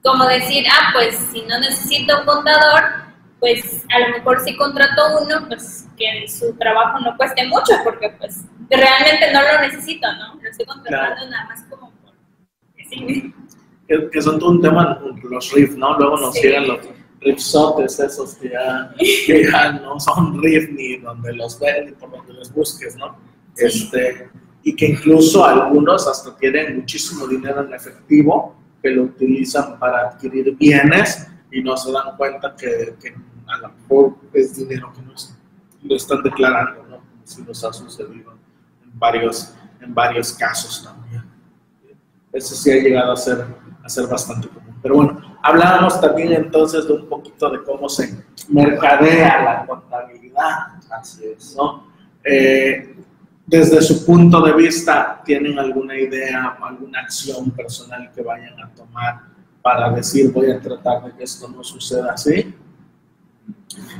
como 0.08 0.26
decir, 0.26 0.63
ah, 0.72 0.91
pues 0.93 1.17
si 1.32 1.41
no 1.43 1.60
necesito 1.60 2.20
un 2.20 2.26
contador, 2.26 2.84
pues 3.39 3.84
a 3.93 4.00
lo 4.00 4.17
mejor 4.17 4.39
si 4.39 4.56
contrato 4.56 5.02
uno, 5.22 5.46
pues 5.48 5.88
que 5.98 6.28
su 6.28 6.54
trabajo 6.58 7.00
no 7.00 7.15
cueste 7.17 7.46
mucho, 7.48 7.74
porque 7.84 8.10
pues 8.17 8.46
realmente 8.70 9.32
no 9.34 9.41
lo 9.41 9.62
necesito, 9.62 10.08
¿no? 10.13 10.41
Lo 10.41 10.50
estoy 10.50 10.65
contratando 10.65 11.15
Claro. 11.15 11.30
nada 11.32 11.46
más 11.46 11.63
como 11.70 11.91
por. 11.91 12.13
Que, 13.88 14.10
que 14.12 14.22
son 14.22 14.39
todo 14.39 14.52
un 14.52 14.62
tema 14.62 15.00
los 15.24 15.52
riff, 15.52 15.76
¿no? 15.76 15.98
Luego 15.98 16.17
nos 16.17 16.34
Sí. 16.36 16.41
llegan 16.48 16.67
los 16.67 16.80
riffsotes 17.22 18.00
esos 18.00 18.36
que 18.36 18.50
ya, 18.50 18.91
que 18.98 19.50
ya 19.52 19.72
no 19.74 20.00
son 20.00 20.41
riff 20.41 20.70
ni 20.72 20.98
donde 20.98 21.34
los 21.34 21.60
ven 21.60 21.88
ni 21.88 21.91
por 21.93 22.12
donde 22.12 22.34
los 22.34 22.54
busques, 22.54 22.96
¿no? 22.96 23.17
Sí. 23.56 23.65
Este, 23.65 24.30
y 24.63 24.76
que 24.76 24.88
incluso 24.88 25.46
algunos 25.46 26.08
hasta 26.08 26.36
tienen 26.38 26.78
muchísimo 26.78 27.28
dinero 27.28 27.62
en 27.62 27.74
efectivo 27.74 28.56
que 28.88 28.95
lo 28.95 29.04
utilizan 29.04 29.78
para 29.80 30.08
adquirir 30.08 30.56
bienes 30.56 31.28
y 31.52 31.62
no 31.62 31.76
se 31.76 31.91
dan 31.91 32.15
cuenta 32.15 32.56
que, 32.56 32.95
que 33.02 33.13
a 33.47 33.58
lo 33.58 33.69
mejor 33.69 34.15
es 34.34 34.56
dinero 34.56 34.91
que 34.93 35.02
no 35.02 35.13
lo 35.84 35.95
están 35.95 36.23
declarando, 36.23 36.84
¿no? 36.89 37.02
Si 37.23 37.41
nos 37.41 37.63
ha 37.63 37.73
sucedido 37.73 38.32
en 38.84 39.00
varios, 39.00 39.54
en 39.82 39.93
varios 39.93 40.32
casos 40.34 40.84
también. 40.84 41.23
Eso 42.32 42.56
sí 42.56 42.71
ha 42.71 42.76
llegado 42.76 43.12
a 43.12 43.17
ser, 43.17 43.45
a 43.84 43.89
ser 43.89 44.08
bastante 44.08 44.47
común. 44.47 44.76
Pero 44.82 44.95
bueno, 44.95 45.38
hablábamos 45.43 46.00
también 46.00 46.34
entonces 46.34 46.88
de 46.88 46.93
un 46.93 47.10
poquito 47.10 47.50
de 47.50 47.63
cómo 47.63 47.89
se 47.89 48.23
mercadea 48.50 49.43
la 49.43 49.65
contabilidad. 49.65 50.80
Así 50.91 51.26
es, 51.26 51.56
¿no? 51.56 51.88
Eh, 52.23 52.95
desde 53.47 53.81
su 53.81 54.05
punto 54.05 54.41
de 54.41 54.51
vista, 54.51 55.21
¿tienen 55.23 55.57
alguna 55.57 55.97
idea, 55.97 56.57
alguna 56.62 56.99
acción 56.99 57.49
personal 57.51 58.12
que 58.13 58.21
vayan 58.21 58.60
a 58.60 58.69
tomar 58.71 59.21
para 59.62 59.89
decir 59.91 60.33
voy 60.33 60.51
a 60.51 60.60
tratar 60.60 61.05
de 61.05 61.13
que 61.13 61.23
esto 61.23 61.47
no 61.47 61.63
suceda 61.63 62.12
así? 62.12 62.53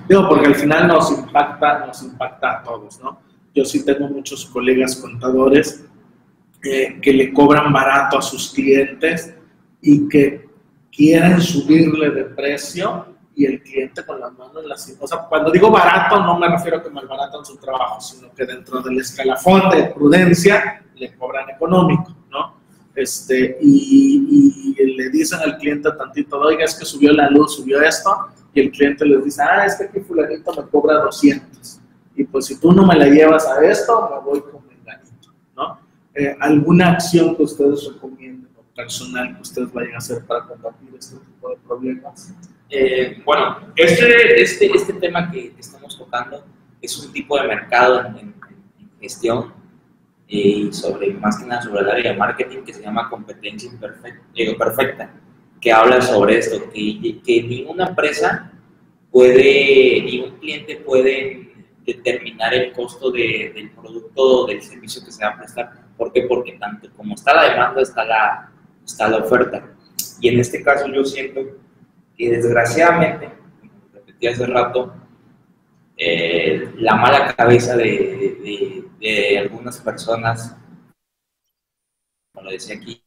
Digo, 0.08 0.28
porque 0.28 0.48
al 0.48 0.56
final 0.56 0.90
nos 0.90 1.12
impacta, 1.12 1.86
nos 1.86 2.04
impacta 2.04 2.60
a 2.60 2.64
todos, 2.64 3.00
¿no? 3.02 3.22
Yo 3.56 3.64
sí 3.64 3.86
tengo 3.86 4.10
muchos 4.10 4.46
colegas 4.48 4.98
contadores 4.98 5.86
eh, 6.62 7.00
que 7.02 7.14
le 7.14 7.32
cobran 7.32 7.72
barato 7.72 8.18
a 8.18 8.22
sus 8.22 8.52
clientes 8.52 9.34
y 9.82 10.10
que 10.10 10.50
quieren 10.92 11.40
subirle 11.40 12.10
de 12.10 12.26
precio 12.26 13.17
y 13.38 13.46
el 13.46 13.62
cliente 13.62 14.04
con 14.04 14.20
las 14.20 14.34
manos 14.34 14.64
en 14.64 14.68
la. 14.68 14.76
O 15.00 15.08
sea, 15.08 15.20
cuando 15.30 15.52
digo 15.52 15.70
barato 15.70 16.20
no 16.24 16.40
me 16.40 16.50
refiero 16.50 16.78
a 16.78 16.84
que 16.84 16.90
malbaratan 16.90 17.46
su 17.46 17.56
trabajo, 17.58 18.02
sino 18.02 18.34
que 18.34 18.46
dentro 18.46 18.82
del 18.82 19.00
escalafón 19.00 19.70
de 19.70 19.84
prudencia 19.94 20.84
le 20.96 21.16
cobran 21.16 21.48
económico, 21.52 22.16
¿no? 22.32 22.56
Este, 22.96 23.60
y, 23.62 24.76
y 24.76 24.86
le 24.96 25.10
dicen 25.12 25.40
al 25.40 25.60
cliente 25.60 25.92
tantito, 25.92 26.40
oiga, 26.40 26.66
es 26.66 26.74
que 26.74 26.84
subió 26.84 27.14
la 27.14 27.30
luz, 27.30 27.58
subió 27.58 27.80
esto, 27.80 28.10
y 28.56 28.62
el 28.62 28.72
cliente 28.72 29.06
les 29.06 29.24
dice, 29.24 29.44
ah, 29.44 29.68
es 29.68 29.76
que 29.76 29.84
aquí 29.84 30.00
fulanito 30.00 30.52
me 30.56 30.68
cobra 30.70 30.96
200. 30.96 31.80
Y 32.16 32.24
pues 32.24 32.48
si 32.48 32.60
tú 32.60 32.72
no 32.72 32.88
me 32.88 32.96
la 32.96 33.06
llevas 33.06 33.46
a 33.46 33.64
esto, 33.64 34.10
me 34.10 34.26
voy 34.26 34.42
con 34.42 34.66
menganito, 34.66 35.32
¿no? 35.56 35.80
Eh, 36.16 36.36
¿Alguna 36.40 36.94
acción 36.94 37.36
que 37.36 37.44
ustedes 37.44 37.88
recomienden 37.94 38.50
o 38.58 38.64
personal 38.76 39.36
que 39.36 39.42
ustedes 39.44 39.72
vayan 39.72 39.94
a 39.94 39.98
hacer 40.00 40.26
para 40.26 40.44
combatir 40.48 40.90
este 40.98 41.18
tipo 41.18 41.50
de 41.50 41.58
problemas? 41.58 42.34
Eh, 42.70 43.22
bueno, 43.24 43.60
este, 43.76 44.42
este, 44.42 44.66
este 44.76 44.94
tema 44.94 45.32
que 45.32 45.54
estamos 45.58 45.98
tocando 45.98 46.44
es 46.82 46.98
un 47.00 47.14
tipo 47.14 47.40
de 47.40 47.48
mercado 47.48 48.02
en, 48.02 48.18
en- 48.18 48.36
en 48.80 48.90
gestión 49.00 49.54
eh, 50.28 50.38
y 50.38 50.74
sobre, 50.74 51.14
más 51.14 51.38
que 51.40 51.46
nada 51.46 51.62
sobre 51.62 51.82
el 51.82 51.90
área 51.90 52.12
de 52.12 52.18
marketing 52.18 52.64
que 52.64 52.74
se 52.74 52.82
llama 52.82 53.10
competencia 53.10 53.70
imperfecta, 53.72 54.22
eh, 54.36 54.56
perfecta, 54.56 55.12
que 55.62 55.72
habla 55.72 56.02
sobre 56.02 56.38
esto, 56.40 56.70
que, 56.72 57.20
que 57.26 57.44
ninguna 57.44 57.88
empresa 57.88 58.52
puede, 59.12 60.02
ningún 60.04 60.38
cliente 60.40 60.76
puede 60.78 61.54
determinar 61.86 62.54
el 62.54 62.74
costo 62.74 63.10
de- 63.12 63.52
del 63.56 63.70
producto 63.72 64.22
o 64.44 64.46
del 64.48 64.62
servicio 64.62 65.04
que 65.06 65.12
se 65.12 65.24
va 65.24 65.32
a 65.32 65.38
prestar. 65.38 65.72
¿Por 65.98 66.12
qué? 66.12 66.24
Porque 66.24 66.52
tanto 66.60 66.90
como 66.98 67.16
está 67.16 67.34
la 67.34 67.50
demanda, 67.50 67.82
está 67.82 68.04
la, 68.04 68.52
está 68.86 69.08
la 69.08 69.18
oferta. 69.18 69.66
Y 70.20 70.28
en 70.28 70.40
este 70.42 70.62
caso 70.62 70.88
yo 70.88 71.04
siento 71.06 71.40
que 72.18 72.30
desgraciadamente, 72.32 73.32
repetí 73.94 74.28
hace 74.28 74.46
rato, 74.46 74.94
eh, 75.96 76.74
la 76.78 76.96
mala 76.96 77.36
cabeza 77.36 77.76
de 77.76 79.40
algunas 79.40 79.80
personas, 79.80 80.56
como 82.34 82.46
lo 82.46 82.52
decía 82.52 82.76
aquí, 82.76 83.02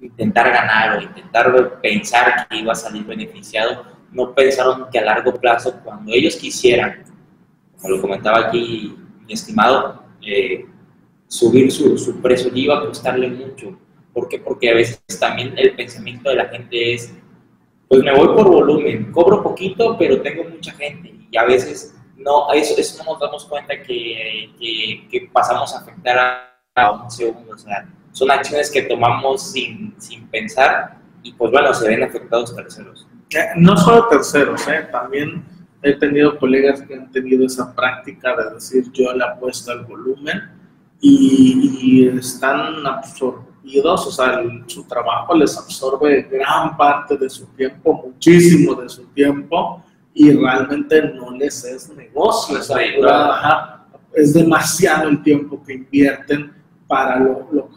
intentar 0.00 0.50
ganar 0.50 0.98
o 0.98 1.02
intentar 1.02 1.80
pensar 1.80 2.46
que 2.48 2.58
iba 2.58 2.72
a 2.72 2.76
salir 2.76 3.04
beneficiado, 3.04 3.84
no 4.12 4.34
pensaron 4.34 4.88
que 4.90 4.98
a 4.98 5.04
largo 5.04 5.34
plazo, 5.34 5.80
cuando 5.82 6.12
ellos 6.12 6.36
quisieran, 6.36 7.04
como 7.76 7.96
lo 7.96 8.00
comentaba 8.00 8.46
aquí 8.46 8.96
mi 9.26 9.32
estimado, 9.32 10.04
eh, 10.22 10.66
subir 11.26 11.70
su, 11.70 11.96
su 11.98 12.20
precio 12.20 12.50
iba 12.54 12.78
a 12.78 12.86
costarle 12.86 13.28
mucho. 13.28 13.78
¿Por 14.18 14.28
qué? 14.28 14.40
Porque 14.40 14.68
a 14.68 14.74
veces 14.74 15.00
también 15.20 15.54
el 15.56 15.76
pensamiento 15.76 16.28
de 16.28 16.34
la 16.34 16.46
gente 16.46 16.94
es, 16.94 17.14
pues 17.86 18.02
me 18.02 18.12
voy 18.12 18.26
por 18.34 18.48
volumen, 18.50 19.12
cobro 19.12 19.44
poquito, 19.44 19.96
pero 19.96 20.20
tengo 20.20 20.42
mucha 20.42 20.72
gente. 20.72 21.14
Y 21.30 21.36
a 21.36 21.44
veces 21.44 21.94
no, 22.16 22.52
eso, 22.52 22.74
eso 22.76 23.04
no 23.04 23.12
nos 23.12 23.20
damos 23.20 23.44
cuenta 23.44 23.80
que, 23.80 24.50
que, 24.58 25.06
que 25.08 25.30
pasamos 25.32 25.72
a 25.72 25.78
afectar 25.78 26.18
a, 26.18 26.58
a 26.74 26.90
un 26.90 27.08
segundo. 27.08 27.54
O 27.54 27.58
sea, 27.58 27.88
son 28.10 28.28
acciones 28.32 28.72
que 28.72 28.82
tomamos 28.82 29.52
sin, 29.52 29.94
sin 29.98 30.26
pensar 30.26 30.98
y 31.22 31.32
pues 31.34 31.52
bueno, 31.52 31.72
se 31.72 31.86
ven 31.86 32.02
afectados 32.02 32.56
terceros. 32.56 33.06
Eh, 33.30 33.38
No 33.54 33.76
solo 33.76 34.08
terceros, 34.08 34.66
¿eh? 34.66 34.88
también 34.90 35.44
he 35.80 35.92
tenido 35.92 36.36
colegas 36.40 36.82
que 36.82 36.94
han 36.94 37.08
tenido 37.12 37.46
esa 37.46 37.72
práctica 37.72 38.34
de 38.34 38.54
decir 38.54 38.90
yo 38.90 39.12
le 39.12 39.22
apuesto 39.22 39.70
al 39.70 39.84
volumen 39.84 40.50
y, 41.00 41.78
y 41.80 42.18
están 42.18 42.84
o 43.82 43.96
sea, 44.10 44.40
el- 44.40 44.64
su 44.66 44.84
trabajo 44.84 45.34
les 45.34 45.56
absorbe 45.56 46.22
gran 46.30 46.76
parte 46.76 47.16
de 47.16 47.28
su 47.28 47.46
tiempo, 47.48 48.02
muchísimo 48.06 48.74
de 48.74 48.88
su 48.88 49.04
tiempo 49.08 49.82
y 50.14 50.32
realmente 50.32 51.12
no 51.14 51.30
les 51.32 51.64
es 51.64 51.88
negocio, 51.94 52.58
o 52.58 52.62
sea, 52.62 52.76
pura- 52.96 53.86
es 54.14 54.34
demasiado 54.34 55.08
el 55.08 55.22
tiempo 55.22 55.62
que 55.62 55.74
invierten 55.74 56.52
para 56.86 57.18
lo, 57.20 57.46
lo, 57.52 57.68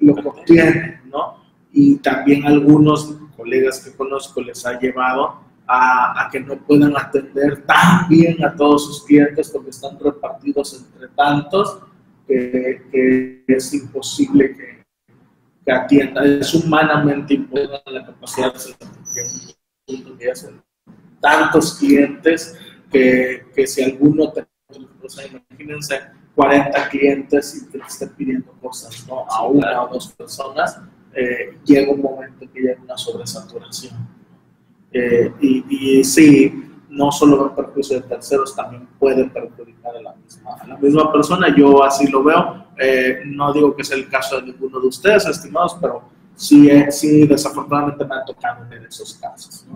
lo 0.00 0.14
que 0.14 0.28
obtienen, 0.28 1.00
¿no? 1.10 1.38
Y 1.72 1.96
también 1.96 2.44
algunos 2.46 3.14
colegas 3.36 3.80
que 3.80 3.96
conozco 3.96 4.40
les 4.40 4.66
ha 4.66 4.78
llevado 4.78 5.40
a, 5.66 6.24
a, 6.26 6.30
que 6.30 6.40
no 6.40 6.56
puedan 6.56 6.96
atender 6.96 7.62
tan 7.64 8.08
bien 8.08 8.42
a 8.44 8.54
todos 8.56 8.86
sus 8.86 9.04
clientes 9.04 9.50
porque 9.50 9.70
están 9.70 9.98
repartidos 10.00 10.74
entre 10.82 11.08
tantos 11.14 11.78
que, 12.26 12.82
que 12.90 13.44
es 13.46 13.72
imposible 13.74 14.54
que, 14.56 14.77
que, 15.68 15.72
atienda. 15.72 16.24
Es 16.24 16.54
humanamente 16.54 17.34
imposible 17.34 17.80
la 17.86 18.06
capacidad 18.06 18.54
de 18.54 20.16
que 20.18 20.30
hacen 20.30 20.62
tantos 21.20 21.78
clientes 21.78 22.56
que, 22.90 23.46
que 23.54 23.66
si 23.66 23.82
alguno 23.82 24.32
te 24.32 24.46
o 25.02 25.08
sea, 25.08 25.26
imagínense 25.26 26.00
40 26.34 26.88
clientes 26.90 27.56
y 27.56 27.70
te 27.70 27.78
estén 27.78 28.10
pidiendo 28.10 28.52
cosas 28.60 29.06
¿no? 29.08 29.24
a 29.28 29.46
una 29.46 29.82
o 29.82 29.88
dos 29.88 30.12
personas, 30.12 30.78
eh, 31.14 31.58
llega 31.64 31.90
un 31.90 32.02
momento 32.02 32.46
que 32.52 32.60
llega 32.60 32.82
una 32.82 32.96
sobresaturación. 32.96 33.94
Eh, 34.92 35.32
y, 35.40 35.64
y, 35.98 36.04
sí, 36.04 36.67
no 36.88 37.12
solo 37.12 37.48
en 37.48 37.54
perjuicio 37.54 38.00
de 38.00 38.06
terceros, 38.06 38.54
también 38.54 38.86
puede 38.98 39.24
perjudicar 39.28 39.96
a 39.96 40.00
la 40.00 40.14
misma, 40.14 40.54
a 40.54 40.66
la 40.66 40.76
misma 40.76 41.12
persona. 41.12 41.54
Yo 41.54 41.82
así 41.84 42.06
lo 42.08 42.22
veo. 42.22 42.66
Eh, 42.78 43.22
no 43.26 43.52
digo 43.52 43.74
que 43.74 43.84
sea 43.84 43.96
el 43.96 44.08
caso 44.08 44.40
de 44.40 44.52
ninguno 44.52 44.80
de 44.80 44.86
ustedes, 44.86 45.26
estimados, 45.26 45.76
pero 45.80 46.02
sí, 46.34 46.70
sí 46.90 47.26
desafortunadamente 47.26 48.04
me 48.04 48.16
ha 48.16 48.24
tocado 48.24 48.66
ver 48.68 48.84
esos 48.84 49.14
casos. 49.14 49.66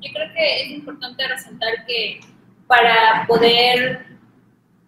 Yo 0.00 0.12
creo 0.12 0.28
que 0.34 0.62
es 0.62 0.70
importante 0.70 1.26
resaltar 1.26 1.86
que 1.86 2.20
para 2.66 3.26
poder 3.26 4.06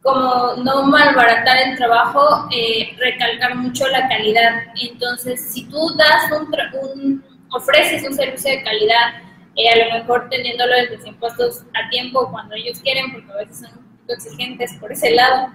como 0.03 0.55
no 0.63 0.85
malbaratar 0.85 1.59
el 1.69 1.77
trabajo, 1.77 2.49
eh, 2.53 2.97
recalcar 2.99 3.57
mucho 3.57 3.87
la 3.89 4.09
calidad. 4.09 4.63
Entonces, 4.81 5.53
si 5.53 5.65
tú 5.67 5.91
das 5.97 6.31
un, 6.33 6.49
un 6.93 7.25
ofreces 7.51 8.09
un 8.09 8.15
servicio 8.15 8.51
de 8.51 8.63
calidad, 8.63 9.28
eh, 9.59 9.69
a 9.71 9.77
lo 9.77 9.99
mejor 9.99 10.29
teniéndolo 10.31 10.73
de 10.73 10.97
los 10.97 11.05
impuestos 11.05 11.65
a 11.75 11.91
tiempo 11.91 12.31
cuando 12.31 12.55
ellos 12.55 12.79
quieren, 12.79 13.13
porque 13.13 13.33
a 13.33 13.37
veces 13.39 13.59
son 13.59 13.77
un 13.77 13.85
poquito 13.85 14.15
exigentes 14.15 14.73
por 14.75 14.93
ese 14.93 15.11
lado, 15.11 15.49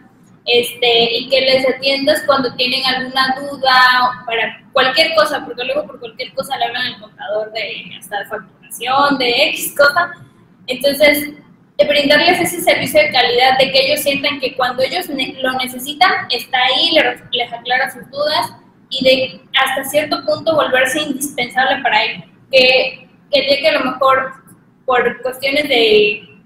este, 0.46 1.20
y 1.20 1.30
que 1.30 1.40
les 1.40 1.66
atiendas 1.66 2.22
cuando 2.26 2.54
tienen 2.56 2.86
alguna 2.86 3.34
duda 3.40 4.26
para 4.26 4.62
cualquier 4.74 5.16
cosa, 5.16 5.46
porque 5.46 5.64
luego 5.64 5.88
por 5.88 6.02
cualquier 6.02 6.34
cosa 6.34 6.58
le 6.58 6.66
hablan 6.66 6.96
al 6.96 7.00
contador 7.00 7.54
de 7.54 7.96
hasta 7.98 8.20
de 8.20 8.26
facturación, 8.26 9.18
de 9.20 9.50
X 9.50 9.74
cosa. 9.78 10.12
Entonces, 10.68 11.30
de 11.78 11.88
brindarles 11.88 12.42
ese 12.42 12.60
servicio 12.60 13.00
de 13.00 13.10
calidad, 13.10 13.58
de 13.58 13.72
que 13.72 13.86
ellos 13.86 14.02
sientan 14.02 14.42
que 14.42 14.54
cuando 14.58 14.84
ellos 14.84 15.08
lo 15.08 15.54
necesitan, 15.54 16.12
está 16.30 16.58
ahí, 16.58 16.92
les, 17.32 17.54
aclara 17.54 17.90
sus 17.90 18.10
dudas 18.12 18.52
y 18.90 19.04
de 19.06 19.42
hasta 19.58 19.86
cierto 19.86 20.26
punto 20.26 20.56
volverse 20.56 21.00
indispensable 21.04 21.82
para 21.82 22.04
él. 22.04 22.24
Que, 22.52 23.03
de 23.42 23.60
que 23.60 23.68
a 23.68 23.80
lo 23.80 23.92
mejor 23.92 24.34
por 24.86 25.22
cuestiones 25.22 25.68
de 25.68 26.42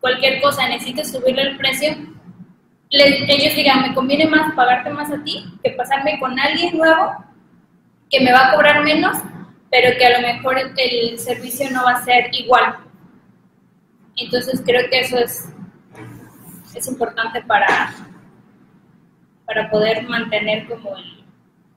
cualquier 0.00 0.40
cosa 0.40 0.68
necesites 0.68 1.12
subirle 1.12 1.42
el 1.42 1.56
precio, 1.56 1.96
ellos 2.90 3.54
digan, 3.54 3.82
me 3.82 3.94
conviene 3.94 4.26
más 4.26 4.52
pagarte 4.54 4.90
más 4.90 5.10
a 5.12 5.22
ti 5.22 5.44
que 5.62 5.70
pasarme 5.72 6.18
con 6.18 6.38
alguien 6.38 6.76
nuevo 6.76 7.24
que 8.10 8.20
me 8.20 8.32
va 8.32 8.48
a 8.48 8.54
cobrar 8.54 8.82
menos, 8.82 9.16
pero 9.70 9.96
que 9.96 10.06
a 10.06 10.20
lo 10.20 10.26
mejor 10.26 10.56
el 10.58 11.18
servicio 11.18 11.70
no 11.70 11.84
va 11.84 11.92
a 11.92 12.04
ser 12.04 12.30
igual 12.32 12.90
entonces 14.20 14.62
creo 14.64 14.88
que 14.90 15.00
eso 15.00 15.18
es, 15.18 15.48
es 16.74 16.88
importante 16.88 17.42
para, 17.42 17.94
para 19.46 19.70
poder 19.70 20.06
mantener 20.08 20.68
como 20.68 20.96
el, 20.96 21.24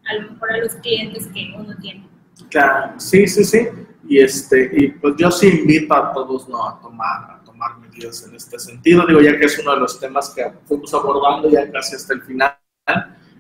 a 0.06 0.14
lo 0.16 0.32
mejor 0.32 0.52
a 0.52 0.58
los 0.58 0.76
clientes 0.76 1.28
que 1.28 1.54
uno 1.58 1.76
tiene. 1.82 2.08
Claro, 2.50 3.00
sí, 3.00 3.28
sí, 3.28 3.44
sí. 3.44 3.68
Y, 4.08 4.20
este, 4.20 4.70
y 4.74 4.88
pues 4.90 5.16
yo 5.18 5.32
sí 5.32 5.48
invito 5.48 5.94
a 5.94 6.12
todos 6.12 6.48
¿no? 6.50 6.68
a, 6.68 6.80
tomar, 6.80 7.32
a 7.32 7.44
tomar 7.44 7.78
medidas 7.80 8.26
en 8.28 8.36
este 8.36 8.60
sentido. 8.60 9.06
Digo, 9.08 9.22
ya 9.22 9.38
que 9.38 9.46
es 9.46 9.58
uno 9.60 9.74
de 9.74 9.80
los 9.80 10.00
temas 10.00 10.30
que 10.32 10.46
fuimos 10.66 10.94
abordando 10.94 11.50
ya 11.50 11.72
casi 11.72 11.96
hasta 11.96 12.14
el 12.14 12.22
final. 12.22 12.58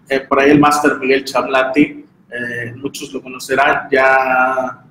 Eh, 0.09 0.21
por 0.21 0.39
ahí 0.39 0.51
el 0.51 0.59
máster 0.59 0.97
Miguel 0.97 1.23
Chablati, 1.23 2.05
eh, 2.29 2.73
muchos 2.75 3.11
lo 3.13 3.21
conocerán, 3.21 3.87
ya 3.91 4.83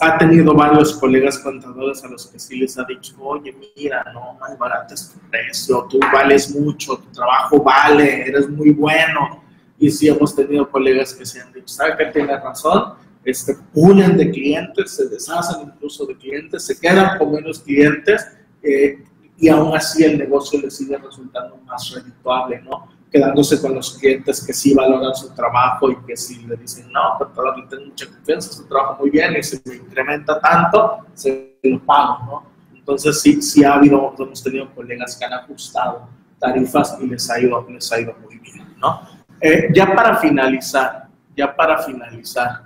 ha 0.00 0.18
tenido 0.18 0.54
varios 0.54 0.94
colegas 0.94 1.38
contadores 1.38 2.02
a 2.02 2.08
los 2.08 2.26
que 2.26 2.38
sí 2.38 2.56
les 2.56 2.78
ha 2.78 2.84
dicho, 2.84 3.14
oye, 3.20 3.54
mira, 3.76 4.02
no, 4.14 4.34
más 4.40 4.56
barato 4.58 4.94
es 4.94 5.12
tu 5.12 5.18
precio, 5.28 5.86
tú 5.90 6.00
vales 6.10 6.54
mucho, 6.54 6.96
tu 6.96 7.12
trabajo 7.12 7.62
vale, 7.62 8.26
eres 8.28 8.48
muy 8.48 8.70
bueno. 8.70 9.42
Y 9.78 9.90
sí 9.90 10.08
hemos 10.08 10.34
tenido 10.34 10.70
colegas 10.70 11.12
que 11.12 11.26
se 11.26 11.42
han 11.42 11.52
dicho, 11.52 11.68
¿sabe 11.68 11.98
que 11.98 12.06
tiene 12.06 12.34
razón? 12.38 12.94
Este, 13.26 13.56
pulen 13.74 14.16
de 14.16 14.30
clientes, 14.30 14.92
se 14.92 15.08
deshacen 15.08 15.62
incluso 15.66 16.06
de 16.06 16.16
clientes, 16.16 16.64
se 16.64 16.78
quedan 16.78 17.18
con 17.18 17.32
menos 17.32 17.58
clientes 17.58 18.24
eh, 18.62 19.02
y 19.36 19.48
aún 19.48 19.76
así 19.76 20.04
el 20.04 20.16
negocio 20.16 20.60
les 20.60 20.76
sigue 20.76 20.96
resultando 20.96 21.56
más 21.66 21.90
redituable, 21.92 22.62
¿no? 22.62 22.88
quedándose 23.10 23.60
con 23.60 23.74
los 23.74 23.98
clientes 23.98 24.46
que 24.46 24.52
sí 24.52 24.74
valoran 24.74 25.12
su 25.14 25.30
trabajo 25.30 25.90
y 25.90 25.96
que 26.06 26.16
sí 26.16 26.46
le 26.46 26.54
dicen, 26.56 26.92
no, 26.92 27.18
pero 27.34 27.56
le 27.56 27.66
tengo 27.66 27.86
mucha 27.86 28.06
confianza, 28.06 28.52
su 28.52 28.64
trabajo 28.66 28.98
muy 29.00 29.10
bien 29.10 29.34
y 29.36 29.42
si 29.42 29.60
me 29.64 29.74
incrementa 29.74 30.40
tanto, 30.40 31.06
se 31.14 31.58
lo 31.64 31.84
pago, 31.84 32.18
¿no? 32.26 32.46
Entonces 32.76 33.20
sí, 33.20 33.42
sí 33.42 33.64
ha 33.64 33.74
habido, 33.74 34.14
hemos 34.16 34.40
tenido 34.40 34.72
colegas 34.72 35.16
que 35.16 35.24
han 35.24 35.32
ajustado 35.32 36.08
tarifas 36.38 36.96
y 37.00 37.06
les 37.08 37.28
ha 37.28 37.40
ido, 37.40 37.66
les 37.68 37.90
ha 37.90 38.00
ido 38.00 38.14
muy 38.22 38.38
bien, 38.38 38.74
¿no? 38.78 39.00
Eh, 39.40 39.68
ya 39.74 39.92
para 39.94 40.18
finalizar, 40.18 41.08
ya 41.36 41.56
para 41.56 41.82
finalizar, 41.82 42.65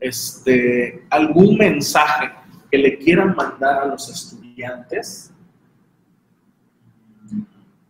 este, 0.00 1.04
¿algún 1.10 1.56
mensaje 1.56 2.30
que 2.70 2.78
le 2.78 2.98
quieran 2.98 3.36
mandar 3.36 3.82
a 3.82 3.86
los 3.86 4.08
estudiantes? 4.08 5.32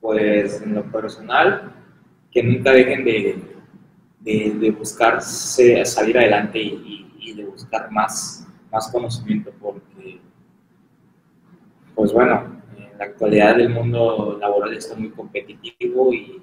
Pues 0.01 0.61
en 0.63 0.75
lo 0.75 0.85
personal, 0.91 1.73
que 2.31 2.43
nunca 2.43 2.73
dejen 2.73 3.05
de, 3.05 3.51
de, 4.21 4.71
buscar 4.71 5.21
salir 5.23 6.19
adelante 6.19 6.59
y, 6.61 7.07
de 7.35 7.45
buscar 7.45 7.91
más, 7.93 8.47
más 8.73 8.91
conocimiento 8.91 9.53
porque, 9.61 10.21
pues 11.95 12.13
bueno, 12.13 12.61
en 12.77 12.99
la 12.99 13.05
actualidad 13.05 13.61
el 13.61 13.69
mundo 13.69 14.37
laboral 14.41 14.75
está 14.75 14.97
muy 14.97 15.11
competitivo 15.11 16.13
y, 16.13 16.43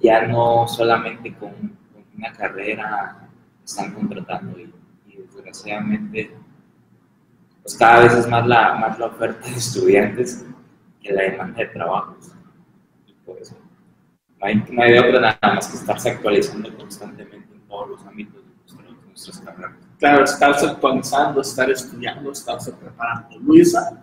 ya 0.00 0.26
no 0.26 0.68
solamente 0.68 1.34
con, 1.34 1.84
una 2.16 2.32
carrera 2.32 3.23
están 3.64 3.92
contratando 3.94 4.58
y, 4.58 4.72
desgraciadamente 5.16 6.36
pues 7.62 7.76
cada 7.76 8.02
vez 8.02 8.12
es 8.12 8.28
más 8.28 8.46
la, 8.46 8.74
más 8.74 8.98
la 8.98 9.06
oferta 9.06 9.48
de 9.48 9.56
estudiantes 9.56 10.44
que 11.00 11.12
la 11.12 11.22
demanda 11.22 11.60
de 11.60 11.66
trabajos. 11.68 12.32
Y 13.06 13.12
por 13.24 13.38
eso 13.38 13.56
no 14.38 14.82
hay, 14.82 14.92
de 14.92 15.00
otra 15.00 15.20
nada 15.20 15.54
más 15.54 15.68
que 15.68 15.76
estarse 15.76 16.10
actualizando 16.10 16.74
constantemente 16.76 17.54
en 17.54 17.60
todos 17.62 17.88
los 17.88 18.04
ámbitos 18.04 18.42
de, 18.44 18.92
nuestras 19.06 19.38
carreras. 19.38 19.72
Claro, 19.98 20.24
estarse 20.24 20.66
actualizando, 20.66 21.40
estar 21.40 21.70
estudiando, 21.70 22.32
estarse 22.32 22.72
preparando. 22.72 23.38
Luisa. 23.38 24.02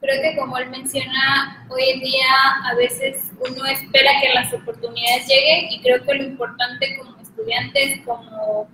Creo 0.00 0.22
que 0.22 0.36
como 0.36 0.56
él 0.56 0.70
menciona, 0.70 1.66
hoy 1.68 1.82
en 1.94 2.00
día 2.00 2.26
a 2.64 2.74
veces 2.74 3.30
uno 3.38 3.64
espera 3.66 4.10
que 4.20 4.34
las 4.34 4.52
oportunidades 4.54 5.28
lleguen 5.28 5.70
y 5.70 5.82
creo 5.82 6.02
que 6.02 6.14
lo 6.14 6.24
importante 6.24 6.96
como 6.98 7.16
estudiantes, 7.18 8.00
como, 8.04 8.68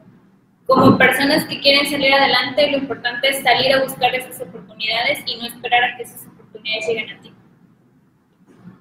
como 0.68 0.98
personas 0.98 1.46
que 1.46 1.58
quieren 1.60 1.90
salir 1.90 2.12
adelante, 2.12 2.70
lo 2.70 2.76
importante 2.76 3.26
es 3.26 3.42
salir 3.42 3.72
a 3.74 3.82
buscar 3.82 4.14
esas 4.14 4.38
oportunidades 4.42 5.20
y 5.24 5.36
no 5.38 5.46
esperar 5.46 5.82
a 5.82 5.96
que 5.96 6.02
esas 6.02 6.26
oportunidades 6.26 6.86
lleguen 6.86 7.10
a 7.10 7.22
ti. 7.22 7.32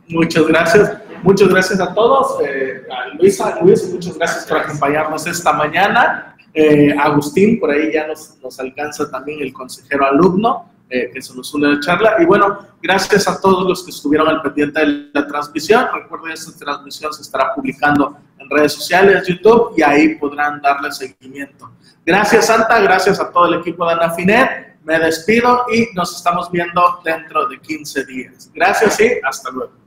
Muchas 0.09 0.45
gracias. 0.47 0.97
Muchas 1.23 1.47
gracias 1.47 1.79
a 1.79 1.93
todos. 1.93 2.41
Eh, 2.45 2.83
a 2.91 3.15
Luisa, 3.15 3.59
Luis, 3.61 3.89
muchas 3.89 4.17
gracias 4.17 4.45
por 4.45 4.57
acompañarnos 4.57 5.25
esta 5.27 5.53
mañana. 5.53 6.35
Eh, 6.53 6.93
Agustín, 6.99 7.57
por 7.57 7.71
ahí 7.71 7.93
ya 7.93 8.05
nos, 8.05 8.38
nos 8.43 8.59
alcanza 8.59 9.09
también 9.09 9.41
el 9.41 9.53
consejero 9.53 10.05
alumno, 10.05 10.69
eh, 10.89 11.09
que 11.13 11.21
se 11.21 11.33
nos 11.35 11.53
une 11.53 11.67
a 11.67 11.69
la 11.69 11.79
charla. 11.79 12.15
Y 12.19 12.25
bueno, 12.25 12.59
gracias 12.81 13.29
a 13.29 13.39
todos 13.39 13.65
los 13.65 13.85
que 13.85 13.91
estuvieron 13.91 14.27
al 14.27 14.41
pendiente 14.41 14.81
de 14.81 15.09
la 15.13 15.25
transmisión. 15.25 15.88
Recuerden, 15.93 16.33
esta 16.33 16.51
transmisión 16.65 17.13
se 17.13 17.21
estará 17.21 17.55
publicando 17.55 18.17
redes 18.49 18.73
sociales, 18.73 19.27
YouTube, 19.27 19.73
y 19.77 19.83
ahí 19.83 20.15
podrán 20.15 20.61
darle 20.61 20.91
seguimiento. 20.91 21.71
Gracias, 22.05 22.47
Santa. 22.47 22.79
Gracias 22.79 23.19
a 23.19 23.31
todo 23.31 23.47
el 23.47 23.59
equipo 23.59 23.85
de 23.85 23.93
Anafinet. 23.93 24.77
Me 24.83 24.99
despido 24.99 25.65
y 25.73 25.87
nos 25.93 26.15
estamos 26.15 26.49
viendo 26.51 27.01
dentro 27.03 27.47
de 27.47 27.59
15 27.59 28.05
días. 28.05 28.49
Gracias 28.53 28.99
y 29.01 29.19
hasta 29.23 29.51
luego. 29.51 29.86